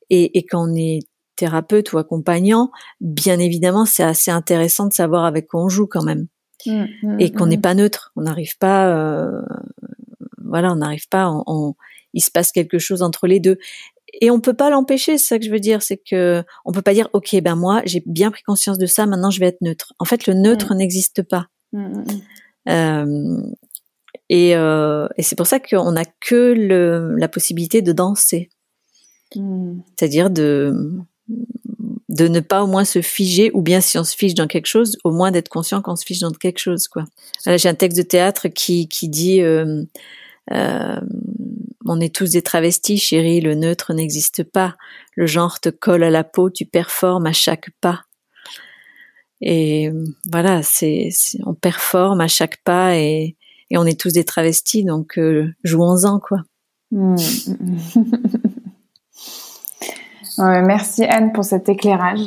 [0.09, 0.99] et, et, quand on est
[1.35, 6.03] thérapeute ou accompagnant, bien évidemment, c'est assez intéressant de savoir avec quoi on joue quand
[6.03, 6.27] même,
[6.65, 7.61] mmh, mmh, et qu'on n'est mmh.
[7.61, 9.41] pas neutre, on n'arrive pas, euh,
[10.43, 11.75] voilà, on n'arrive pas, on,
[12.13, 13.57] il se passe quelque chose entre les deux
[14.19, 16.81] et on peut pas l'empêcher, c'est ça que je veux dire, c'est que on peut
[16.81, 19.61] pas dire ok ben moi j'ai bien pris conscience de ça, maintenant je vais être
[19.61, 19.93] neutre.
[19.99, 20.77] En fait, le neutre mm.
[20.77, 21.47] n'existe pas.
[21.71, 22.05] Mm, mm,
[22.69, 23.41] euh,
[24.29, 28.49] et, euh, et c'est pour ça qu'on n'a que le, la possibilité de danser,
[29.33, 30.73] c'est-à-dire de
[32.09, 34.65] de ne pas au moins se figer, ou bien si on se fige dans quelque
[34.65, 37.05] chose, au moins d'être conscient qu'on se fige dans quelque chose, quoi.
[37.45, 39.83] J'ai un texte de théâtre qui qui dit euh,
[40.51, 40.99] euh,
[41.85, 44.75] on est tous des travestis, chérie, le neutre n'existe pas.
[45.15, 48.01] Le genre te colle à la peau, tu performes à chaque pas.
[49.41, 49.91] Et
[50.31, 51.09] voilà, c'est,
[51.45, 53.35] on performe à chaque pas et,
[53.73, 56.39] on est tous des travestis, donc euh, jouons-en quoi.
[56.91, 57.15] Hmm.
[60.37, 62.19] merci Anne pour cet éclairage.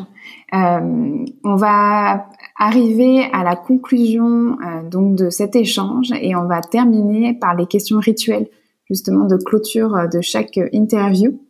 [0.54, 7.34] Euh, on va arriver à la conclusion euh, de cet échange et on va terminer
[7.34, 8.48] par les questions rituelles
[8.84, 11.40] justement de clôture euh, de chaque interview.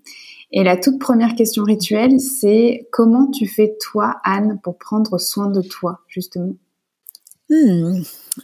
[0.53, 5.49] Et la toute première question rituelle, c'est comment tu fais toi, Anne, pour prendre soin
[5.49, 6.55] de toi, justement?
[7.51, 8.03] Hmm.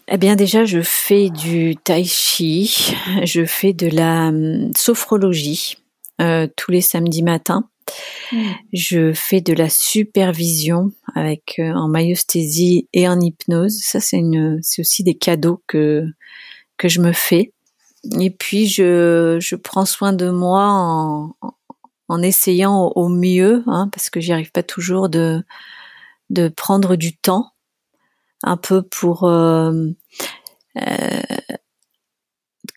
[0.08, 2.94] Eh bien déjà, je fais du tai chi,
[3.24, 5.78] je fais de la hum, sophrologie
[6.20, 7.68] euh, tous les samedis matins.
[8.32, 8.50] Hmm.
[8.72, 13.78] Je fais de la supervision avec euh, en maïosthésie et en hypnose.
[13.80, 14.20] Ça, c'est
[14.78, 16.04] aussi des cadeaux que
[16.76, 17.52] que je me fais.
[18.20, 21.36] Et puis je, je prends soin de moi en,
[22.08, 25.44] en essayant au mieux, hein, parce que j'y arrive pas toujours de
[26.30, 27.52] de prendre du temps
[28.42, 29.72] un peu pour euh,
[30.76, 31.20] euh,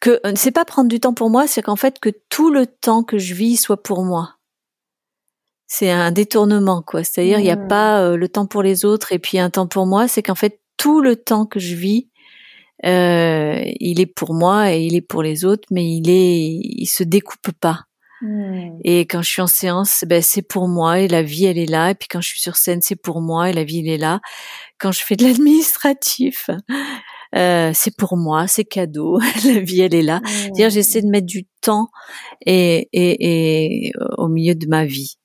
[0.02, 3.04] que c'est pas prendre du temps pour moi, c'est qu'en fait que tout le temps
[3.04, 4.36] que je vis soit pour moi.
[5.68, 7.68] C'est un détournement quoi, c'est-à-dire il n'y a mmh.
[7.68, 10.36] pas euh, le temps pour les autres et puis un temps pour moi, c'est qu'en
[10.36, 12.10] fait tout le temps que je vis
[12.84, 17.04] il est pour moi et il est pour les autres, mais il est, il se
[17.04, 17.86] découpe pas.
[18.24, 18.80] Hmm.
[18.86, 21.70] Et quand je suis en séance, ben c'est pour moi et la vie elle est
[21.70, 21.92] là.
[21.92, 23.98] Et puis quand je suis sur scène, c'est pour moi et la vie elle est
[23.98, 24.22] là.
[24.80, 26.50] Quand je fais de l'administratif,
[27.36, 29.20] euh, c'est pour moi, c'est cadeau.
[29.46, 30.22] la vie elle est là.
[30.54, 31.90] dire j'essaie de mettre du temps
[32.46, 35.16] et, et, et au milieu de ma vie.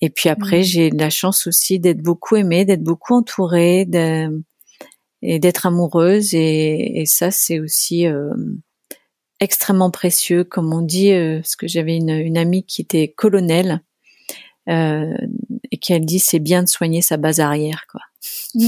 [0.00, 0.64] Et puis après, hmm.
[0.64, 3.84] j'ai la chance aussi d'être beaucoup aimée, d'être beaucoup entourée,
[5.24, 6.34] et d'être amoureuse.
[6.34, 8.30] Et, et ça, c'est aussi euh,
[9.40, 13.82] extrêmement précieux, comme on dit, euh, parce que j'avais une, une, amie qui était colonel
[14.68, 15.16] euh,
[15.70, 18.00] et qui elle dit c'est bien de soigner sa base arrière, quoi.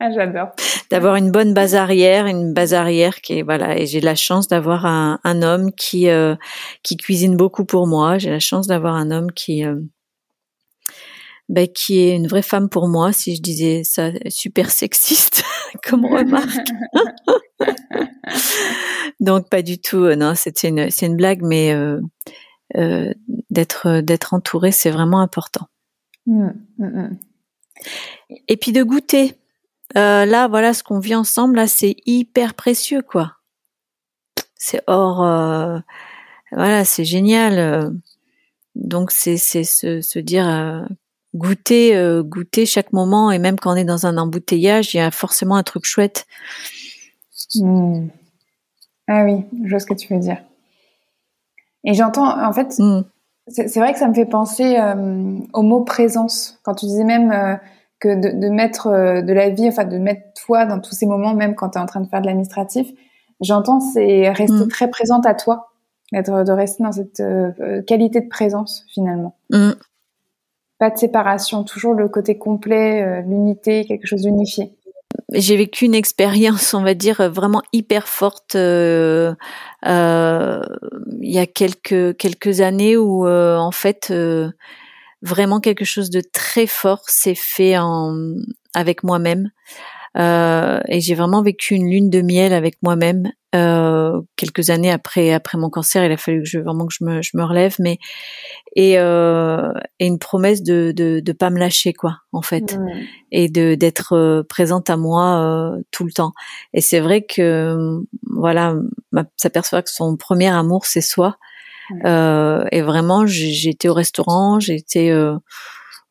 [0.00, 0.50] ah, J'adore.
[0.90, 3.78] D'avoir une bonne base arrière, une base arrière qui est voilà.
[3.78, 6.36] Et j'ai la chance d'avoir un, un, homme qui euh,
[6.82, 8.18] qui cuisine beaucoup pour moi.
[8.18, 9.80] J'ai la chance d'avoir un homme qui euh,
[11.48, 15.44] ben, qui est une vraie femme pour moi, si je disais ça super sexiste
[15.84, 16.68] comme remarque.
[19.20, 20.04] Donc pas du tout.
[20.04, 22.00] Euh, non, c'était une c'est une blague, mais euh,
[22.76, 23.12] euh,
[23.50, 25.68] d'être d'être entouré, c'est vraiment important.
[26.26, 27.18] Mmh, mmh, mmh.
[28.48, 29.34] Et puis de goûter.
[29.94, 33.34] là, voilà, ce qu'on vit ensemble, là, c'est hyper précieux, quoi.
[34.56, 35.18] C'est hors,
[36.50, 37.92] voilà, c'est génial.
[38.74, 40.86] Donc c'est c'est se, se dire
[41.36, 45.10] goûter goûter chaque moment et même quand on est dans un embouteillage, il y a
[45.10, 46.26] forcément un truc chouette.
[49.08, 50.38] Ah oui, je vois ce que tu veux dire.
[51.84, 53.04] Et j'entends, en fait, mm.
[53.48, 56.58] c'est vrai que ça me fait penser euh, au mot présence.
[56.64, 57.56] Quand tu disais même euh,
[58.00, 61.34] que de, mettre euh, de la vie, enfin de mettre toi dans tous ces moments,
[61.34, 62.88] même quand tu es en train de faire de l'administratif,
[63.40, 64.68] j'entends c'est rester mm.
[64.68, 65.68] très présente à toi,
[66.12, 67.22] être de rester dans cette
[67.86, 69.36] qualité de présence finalement.
[70.78, 74.76] Pas de séparation, toujours le côté complet, l'unité, quelque chose d'unifié
[75.32, 79.34] j'ai vécu une expérience, on va dire, vraiment hyper forte euh,
[79.86, 80.60] euh,
[81.20, 84.12] il y a quelques années où euh, en fait
[85.22, 87.74] vraiment quelque chose de très fort s'est fait
[88.74, 89.50] avec moi-même.
[90.18, 95.32] Euh, et j'ai vraiment vécu une lune de miel avec moi-même euh, quelques années après
[95.32, 96.04] après mon cancer.
[96.04, 97.98] Il a fallu que je vraiment que je me je me relève, mais
[98.74, 102.78] et, euh, et une promesse de, de de pas me lâcher quoi en fait
[103.32, 106.32] et de d'être euh, présente à moi euh, tout le temps.
[106.74, 108.74] Et c'est vrai que voilà,
[109.36, 111.36] s'aperçoit que son premier amour c'est soi.
[112.04, 115.36] Euh, et vraiment, j'étais au restaurant, j'étais euh,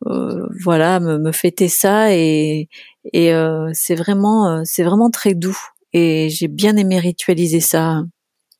[0.07, 2.69] euh, voilà, me, me, fêter ça et,
[3.13, 5.57] et euh, c'est vraiment, euh, c'est vraiment très doux
[5.95, 8.03] et j'ai bien aimé ritualiser ça.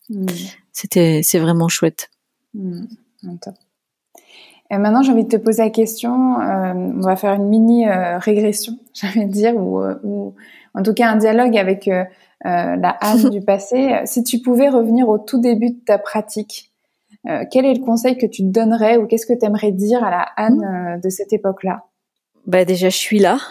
[0.09, 0.25] Mmh.
[0.71, 2.09] C'était, c'est vraiment chouette.
[2.53, 2.85] Mmh.
[4.71, 6.13] Et maintenant, j'ai envie de te poser la question.
[6.13, 10.35] on va faire une mini régression, j'ai envie de dire, ou, ou,
[10.73, 11.89] en tout cas un dialogue avec
[12.43, 13.99] la Anne du passé.
[14.05, 16.71] Si tu pouvais revenir au tout début de ta pratique,
[17.27, 20.03] euh, quel est le conseil que tu te donnerais ou qu'est-ce que tu aimerais dire
[20.03, 21.85] à la Anne euh, de cette époque-là?
[22.45, 23.37] Bah déjà, je suis là.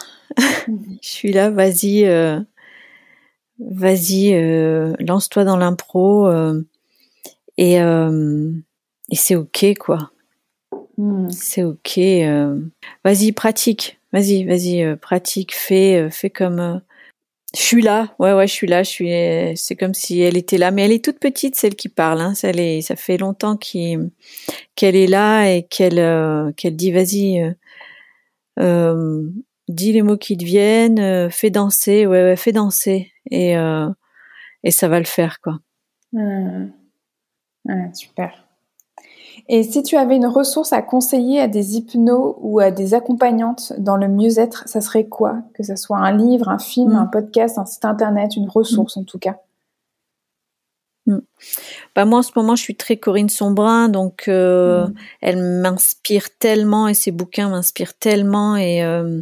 [0.67, 0.97] Mmh.
[0.99, 1.51] je suis là.
[1.51, 2.39] Vas-y, euh,
[3.59, 4.33] vas-y,
[4.99, 6.29] lance-toi dans l'impro
[7.57, 10.11] et et c'est ok quoi.
[10.97, 11.29] Mmh.
[11.31, 11.99] C'est ok.
[13.03, 13.99] vas-y, pratique.
[14.13, 15.53] Vas-y, vas-y, pratique.
[15.53, 16.81] Fais, fais comme
[17.55, 18.83] je suis là, ouais, ouais, je suis là.
[18.83, 19.57] Je suis.
[19.57, 22.21] C'est comme si elle était là, mais elle est toute petite, celle qui parle.
[22.21, 22.35] Hein.
[22.35, 24.11] Ça, est, ça fait longtemps qu'elle
[24.75, 27.51] est là et qu'elle euh, qu'elle dit vas-y, euh,
[28.59, 29.23] euh,
[29.69, 33.89] dis les mots qui te viennent, euh, fais danser, ouais, ouais, fais danser et euh,
[34.63, 35.59] et ça va le faire quoi.
[36.13, 36.67] Mmh.
[37.93, 38.45] Super.
[39.47, 43.73] Et si tu avais une ressource à conseiller à des hypnos ou à des accompagnantes
[43.77, 45.37] dans le mieux-être, ça serait quoi?
[45.53, 46.97] Que ce soit un livre, un film, mm.
[46.97, 48.99] un podcast, un site internet, une ressource mm.
[48.99, 49.37] en tout cas?
[51.95, 54.87] Bah moi en ce moment je suis très Corinne Sombrin donc euh,
[55.21, 59.21] elle m'inspire tellement et ses bouquins m'inspirent tellement et euh,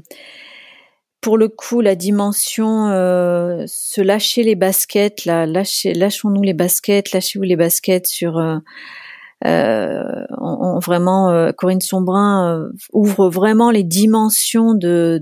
[1.23, 7.13] pour le coup, la dimension euh, se lâcher les baskets, là, lâcher, lâchons-nous les baskets,
[7.13, 8.57] lâchez-vous les baskets sur euh,
[9.45, 10.03] euh
[10.81, 15.21] vraiment Corinne Sombrin ouvre vraiment les dimensions de,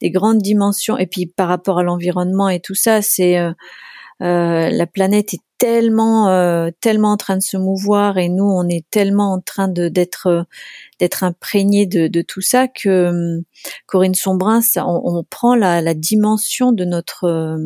[0.00, 0.98] des grandes dimensions.
[0.98, 3.36] Et puis par rapport à l'environnement et tout ça, c'est
[4.20, 8.84] la planète est tellement euh, tellement en train de se mouvoir et nous on est
[8.90, 10.46] tellement en train de d'être
[10.98, 13.42] d'être imprégné de, de, tout ça que hum,
[13.86, 17.58] Corinne Sombrin ça, on, on, prend la, la, dimension de notre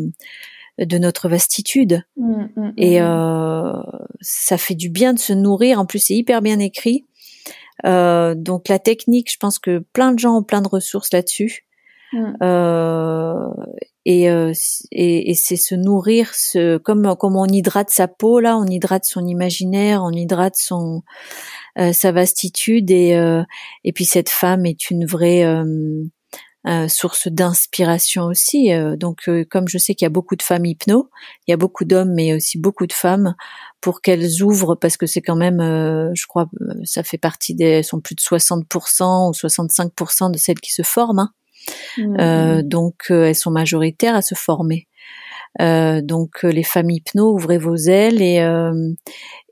[0.78, 2.05] de notre vastitude.
[2.16, 2.73] Mmh, mmh, mmh.
[2.77, 3.73] et euh,
[4.20, 5.81] ça fait du bien de se nourrir.
[5.81, 7.06] En plus c'est hyper bien écrit.
[7.86, 11.65] Euh, donc la technique je pense que plein de gens ont plein de ressources là-dessus.
[12.43, 13.48] Euh,
[14.09, 14.55] et, euh,
[14.91, 19.05] et, et c'est se nourrir, ce, comme comme on hydrate sa peau là, on hydrate
[19.05, 21.03] son imaginaire, on hydrate son
[21.79, 23.43] euh, sa vastitude et euh,
[23.85, 25.45] et puis cette femme est une vraie
[26.89, 28.71] source d'inspiration aussi.
[28.97, 31.11] donc comme je sais qu'il y a beaucoup de femmes hypno,
[31.47, 33.35] il y a beaucoup d'hommes mais aussi beaucoup de femmes
[33.83, 35.61] pour qu'elles ouvrent parce que c'est quand même,
[36.15, 36.47] je crois,
[36.85, 41.21] ça fait partie des, sont plus de 60% ou 65% de celles qui se forment.
[41.21, 41.33] Hein.
[41.99, 42.62] Euh, mmh.
[42.62, 44.86] donc euh, elles sont majoritaires à se former.
[45.61, 48.39] Euh, donc les familles hypno, ouvrez vos ailes et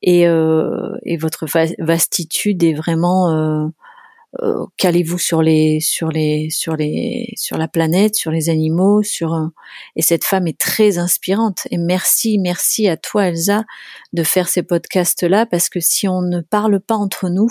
[0.02, 1.46] et, et votre
[1.78, 3.72] vastitude est vraiment
[4.76, 9.50] calez-vous sur les sur les sur les sur la planète, sur les animaux, sur
[9.96, 13.64] et cette femme est très inspirante et merci merci à toi Elsa
[14.12, 17.50] de faire ces podcasts là parce que si on ne parle pas entre nous,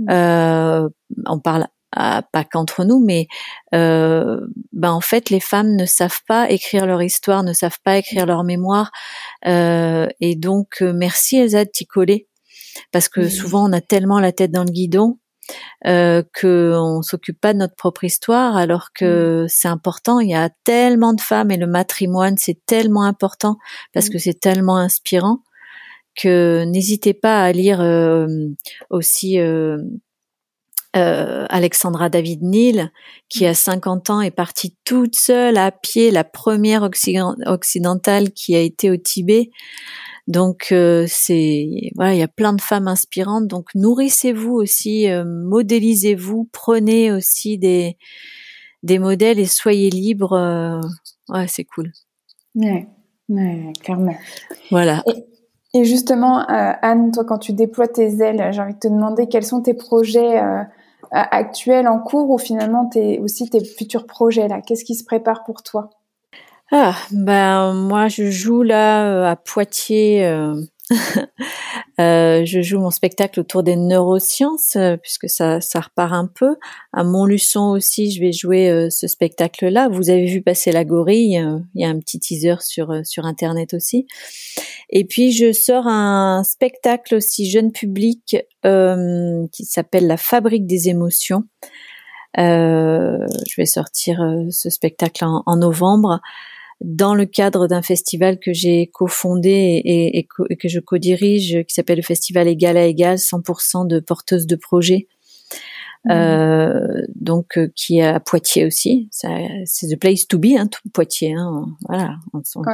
[0.00, 0.10] mmh.
[0.10, 0.88] euh,
[1.26, 3.26] on parle pas qu'entre nous, mais
[3.74, 4.40] euh,
[4.72, 8.26] ben en fait les femmes ne savent pas écrire leur histoire, ne savent pas écrire
[8.26, 8.90] leur mémoire,
[9.46, 12.28] euh, et donc euh, merci Elsa de t'y coller,
[12.92, 15.18] parce que souvent on a tellement la tête dans le guidon
[15.86, 20.20] euh, que on s'occupe pas de notre propre histoire, alors que c'est important.
[20.20, 23.56] Il y a tellement de femmes et le matrimoine c'est tellement important
[23.92, 25.40] parce que c'est tellement inspirant
[26.14, 28.26] que n'hésitez pas à lire euh,
[28.90, 29.78] aussi euh,
[30.94, 32.90] euh, Alexandra David Neal,
[33.30, 38.60] qui à 50 ans est partie toute seule à pied, la première occidentale qui a
[38.60, 39.48] été au Tibet.
[40.28, 41.66] Donc euh, c'est
[41.96, 43.46] voilà, il y a plein de femmes inspirantes.
[43.46, 47.96] Donc nourrissez-vous aussi, euh, modélisez-vous, prenez aussi des
[48.82, 50.78] des modèles et soyez libres.
[51.30, 51.90] ouais, c'est cool.
[52.54, 52.86] Ouais,
[53.30, 54.16] ouais, clairement.
[54.70, 55.02] Voilà.
[55.72, 59.44] Et, justement, Anne, toi, quand tu déploies tes ailes, j'ai envie de te demander quels
[59.44, 60.38] sont tes projets
[61.12, 64.60] actuel en cours ou finalement tes, aussi tes futurs projets là?
[64.60, 65.90] Qu'est-ce qui se prépare pour toi?
[66.70, 70.54] Ah, ben moi je joue là euh, à Poitiers euh,
[72.00, 76.56] Euh, je joue mon spectacle autour des neurosciences euh, puisque ça, repart un peu.
[76.94, 79.90] À Montluçon aussi, je vais jouer euh, ce spectacle-là.
[79.90, 81.38] Vous avez vu passer la gorille.
[81.74, 84.06] Il y a un petit teaser sur internet aussi.
[84.88, 91.44] Et puis je sors un spectacle aussi jeune public qui s'appelle La Fabrique des émotions.
[92.36, 94.18] je vais sortir
[94.50, 96.20] ce spectacle en novembre
[96.84, 101.98] dans le cadre d'un festival que j'ai cofondé et, et, que je co-dirige, qui s'appelle
[101.98, 105.06] le festival Égal à Égal, 100% de porteuses de projets.
[106.04, 106.10] Mmh.
[106.10, 109.08] Euh, donc euh, qui est à Poitiers aussi.
[109.12, 111.34] C'est the place to be, hein, tout Poitiers.
[111.34, 112.16] Hein, voilà,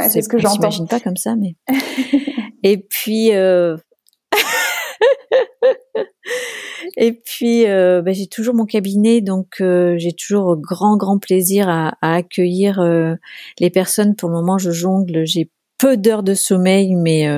[0.08, 0.86] c'est ce que j'entends.
[0.86, 1.54] pas comme ça, mais.
[2.62, 3.34] et puis.
[3.34, 3.76] Euh...
[6.96, 11.68] Et puis, euh, bah, j'ai toujours mon cabinet, donc euh, j'ai toujours grand, grand plaisir
[11.68, 13.14] à, accueillir euh,
[13.58, 14.14] les personnes.
[14.14, 17.28] Pour le moment, je jongle, j'ai peu d'heures de sommeil, mais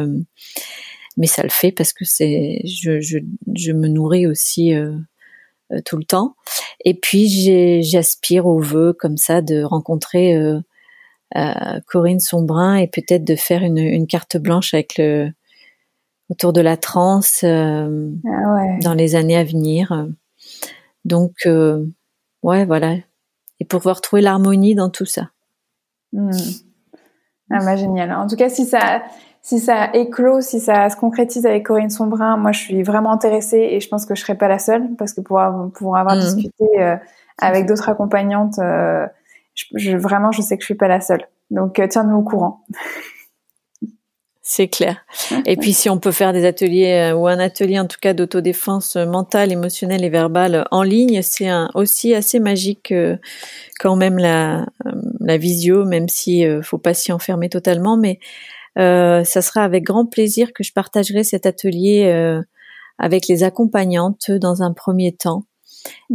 [1.19, 4.73] mais ça le fait parce que c'est, je, je, me nourris aussi
[5.85, 6.37] tout le temps.
[6.87, 10.35] Et puis, j'aspire au vœu comme ça de rencontrer
[11.87, 15.31] Corinne Sombrin et peut-être de faire une carte blanche avec le
[16.31, 20.09] autour de la transe euh, ah dans les années à venir.
[21.05, 21.85] Donc, euh,
[22.43, 22.95] ouais, voilà.
[23.59, 25.31] Et pour pouvoir trouver l'harmonie dans tout ça.
[26.13, 26.31] Hmm.
[27.51, 28.13] Ah bah génial.
[28.13, 29.03] En tout cas, si ça,
[29.43, 33.69] si ça éclose, si ça se concrétise avec Corinne Sombrin, moi je suis vraiment intéressée
[33.73, 36.17] et je pense que je serai pas la seule parce que pour avoir, pour avoir
[36.17, 36.21] hmm.
[36.21, 36.97] discuté euh,
[37.39, 41.27] avec d'autres accompagnantes, je, vraiment je sais que je suis pas la seule.
[41.51, 42.65] Donc tiens-nous au courant.
[44.53, 44.97] C'est clair.
[45.47, 48.15] Et puis si on peut faire des ateliers euh, ou un atelier en tout cas
[48.15, 53.17] d'autodéfense mentale, émotionnelle et verbale en ligne, c'est aussi assez magique euh,
[53.79, 57.97] quand même la, euh, la visio, même si faut pas s'y enfermer totalement.
[57.97, 58.19] Mais
[58.75, 62.13] ça sera avec grand plaisir que je partagerai cet atelier
[62.99, 65.45] avec les accompagnantes dans un premier temps.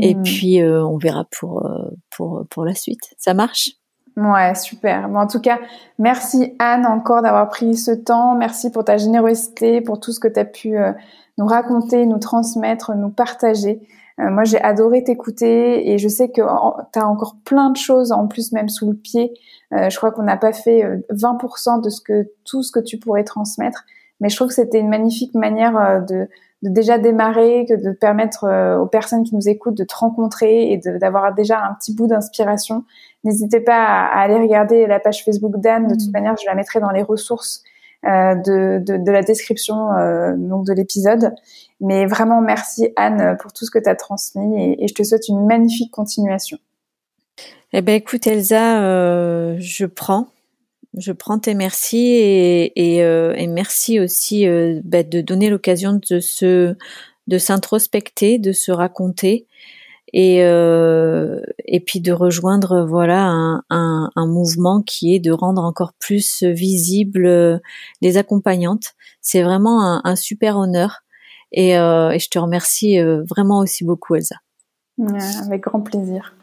[0.01, 0.23] Et hmm.
[0.23, 1.65] puis on verra pour
[2.09, 3.13] pour pour la suite.
[3.17, 3.69] Ça marche?
[4.17, 5.09] Ouais, super.
[5.09, 5.59] Bon, en tout cas,
[5.99, 8.35] merci Anne encore d'avoir pris ce temps.
[8.35, 10.77] Merci pour ta générosité, pour tout ce que tu as pu
[11.37, 13.81] nous raconter, nous transmettre, nous partager.
[14.19, 16.41] Euh, moi, j'ai adoré t'écouter et je sais que
[16.93, 19.33] tu as encore plein de choses en plus même sous le pied.
[19.73, 22.79] Euh, je crois qu'on n'a pas fait 20% euh, de ce que tout ce que
[22.79, 23.83] tu pourrais transmettre,
[24.21, 26.29] mais je trouve que c'était une magnifique manière de,
[26.65, 28.45] de, déjà démarrer, que de permettre
[28.81, 32.83] aux personnes qui nous écoutent de te rencontrer et d'avoir déjà un petit bout d'inspiration.
[33.23, 35.87] N'hésitez pas à, aller regarder la page Facebook d'Anne.
[35.87, 36.11] De toute mmh.
[36.11, 37.63] manière, je la mettrai dans les ressources
[38.05, 41.33] euh, de, de, de, la description euh, donc de l'épisode.
[41.81, 45.01] Mais vraiment, merci Anne pour tout ce que tu as transmis et, et, je te
[45.01, 46.59] souhaite une magnifique continuation.
[47.73, 50.27] Eh ben écoute Elsa, euh, je prends,
[50.97, 56.19] je prends tes merci et, et, euh, merci aussi euh, bah, de donner l'occasion de
[56.19, 56.75] se,
[57.27, 59.47] de s'introspecter, de se raconter
[60.13, 65.93] et euh, et puis de rejoindre voilà un, un, mouvement qui est de rendre encore
[65.99, 67.57] plus visible euh,
[68.01, 68.93] les accompagnantes.
[69.21, 71.01] C'est vraiment un, super honneur
[71.51, 74.35] et, je te remercie vraiment aussi beaucoup Elsa.
[75.45, 76.35] avec grand plaisir.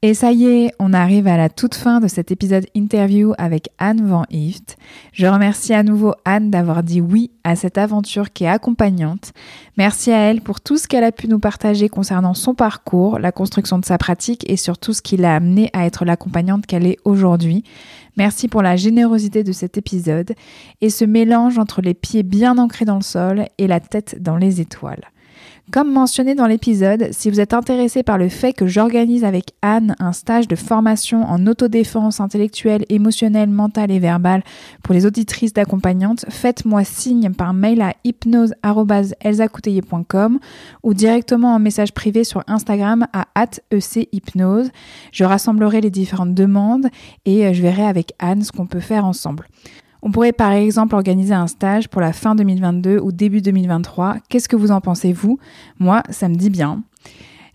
[0.00, 3.70] Et ça y est, on arrive à la toute fin de cet épisode interview avec
[3.78, 4.76] Anne Van Hift.
[5.12, 9.32] Je remercie à nouveau Anne d'avoir dit oui à cette aventure qui est accompagnante.
[9.76, 13.32] Merci à elle pour tout ce qu'elle a pu nous partager concernant son parcours, la
[13.32, 16.98] construction de sa pratique et surtout ce qui l'a amenée à être l'accompagnante qu'elle est
[17.04, 17.64] aujourd'hui.
[18.16, 20.34] Merci pour la générosité de cet épisode
[20.80, 24.36] et ce mélange entre les pieds bien ancrés dans le sol et la tête dans
[24.36, 25.10] les étoiles.
[25.70, 29.96] Comme mentionné dans l'épisode, si vous êtes intéressé par le fait que j'organise avec Anne
[29.98, 34.42] un stage de formation en autodéfense intellectuelle, émotionnelle, mentale et verbale
[34.82, 40.38] pour les auditrices d'accompagnantes, faites-moi signe par mail à hypnose.elsacouteiller.com
[40.82, 43.26] ou directement en message privé sur Instagram à
[43.70, 44.70] echypnose.
[45.12, 46.86] Je rassemblerai les différentes demandes
[47.26, 49.46] et je verrai avec Anne ce qu'on peut faire ensemble.
[50.02, 54.16] On pourrait par exemple organiser un stage pour la fin 2022 ou début 2023.
[54.28, 55.38] Qu'est-ce que vous en pensez vous?
[55.78, 56.82] Moi, ça me dit bien.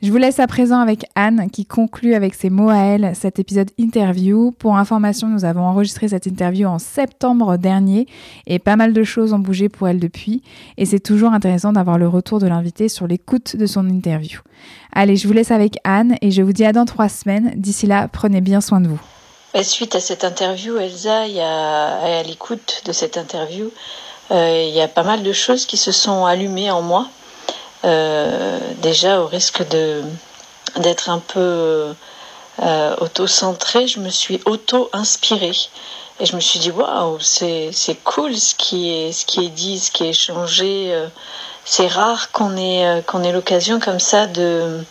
[0.04, 3.40] Je vous laisse à présent avec Anne qui conclut avec ses mots à elle cet
[3.40, 4.52] épisode interview.
[4.52, 8.08] Pour information, nous avons enregistré cette interview en septembre dernier
[8.46, 10.44] et pas mal de choses ont bougé pour elle depuis.
[10.76, 14.42] Et c'est toujours intéressant d'avoir le retour de l'invité sur l'écoute de son interview.
[14.92, 17.54] Allez, je vous laisse avec Anne et je vous dis à dans trois semaines.
[17.56, 19.00] D'ici là, prenez bien soin de vous.
[19.62, 23.72] Suite à cette interview, Elsa, il y a, à l'écoute de cette interview,
[24.32, 27.08] euh, il y a pas mal de choses qui se sont allumées en moi.
[27.86, 30.02] Euh, déjà, au risque de
[30.78, 31.94] d'être un peu
[32.64, 35.56] euh, auto-centrée, je me suis auto-inspirée.
[36.20, 37.72] Et je me suis dit, waouh, c'est,
[38.04, 40.88] cool ce qui, est, ce qui est dit, ce qui est échangé.
[40.94, 41.08] Euh,
[41.64, 44.84] c'est rare qu'on ait, qu'on ait l'occasion comme ça de,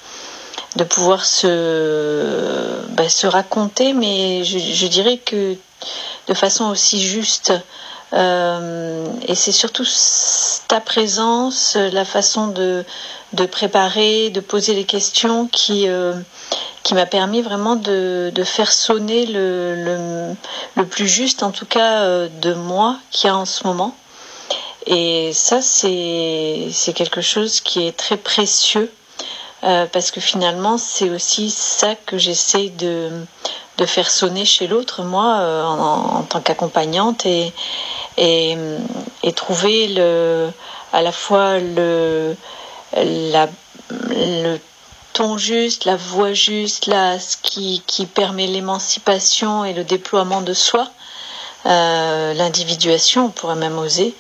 [0.77, 5.57] de pouvoir se, bah, se raconter, mais je, dirais que
[6.29, 7.53] de façon aussi juste.
[8.15, 9.87] Euh, et c'est surtout
[10.69, 12.85] ta présence, la façon de,
[13.33, 16.15] de préparer, de poser les questions qui, euh,
[16.83, 20.35] qui m'a permis vraiment de, de faire sonner le, le,
[20.77, 23.95] le, plus juste, en tout cas, euh, de moi qui a en ce moment.
[24.87, 28.91] Et ça, c'est quelque chose qui est très précieux
[29.65, 33.11] euh, parce que finalement, c'est aussi ça que j'essaie de,
[33.79, 37.53] de faire sonner chez l'autre, moi, euh, en, tant qu'accompagnante, et,
[38.17, 38.57] et,
[39.23, 40.51] et, trouver le,
[40.93, 42.37] à la fois le,
[42.95, 43.49] la,
[44.11, 44.59] le
[45.13, 50.55] ton juste, la voix juste, là, ce qui, qui permet l'émancipation et le déploiement de
[50.55, 50.89] soi,
[51.67, 54.15] euh, l'individuation, on pourrait même oser.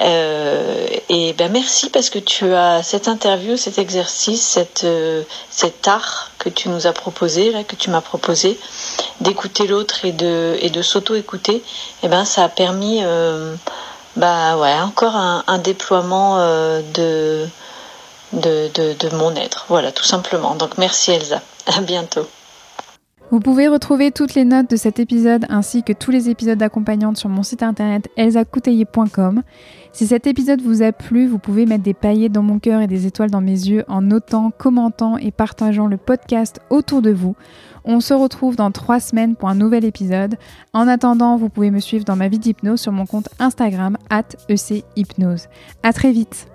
[0.00, 5.86] Euh, et ben merci parce que tu as cette interview, cet exercice, cette, euh, cet
[5.86, 8.58] art que tu nous as proposé, là, que tu m'as proposé,
[9.20, 11.62] d'écouter l'autre et de, et de s'auto-écouter.
[12.02, 13.54] Et ben ça a permis, euh,
[14.16, 17.46] bah ouais, encore un, un déploiement euh, de,
[18.32, 19.66] de, de, de mon être.
[19.68, 20.54] Voilà, tout simplement.
[20.56, 21.40] Donc merci Elsa.
[21.66, 22.26] À bientôt.
[23.30, 27.16] Vous pouvez retrouver toutes les notes de cet épisode ainsi que tous les épisodes d'accompagnante
[27.16, 29.42] sur mon site internet elsacouteiller.com.
[29.94, 32.88] Si cet épisode vous a plu, vous pouvez mettre des paillettes dans mon cœur et
[32.88, 37.36] des étoiles dans mes yeux en notant, commentant et partageant le podcast autour de vous.
[37.84, 40.34] On se retrouve dans trois semaines pour un nouvel épisode.
[40.72, 44.24] En attendant, vous pouvez me suivre dans ma vie d'hypnose sur mon compte Instagram at
[44.48, 45.46] echypnose.
[45.84, 46.48] À très vite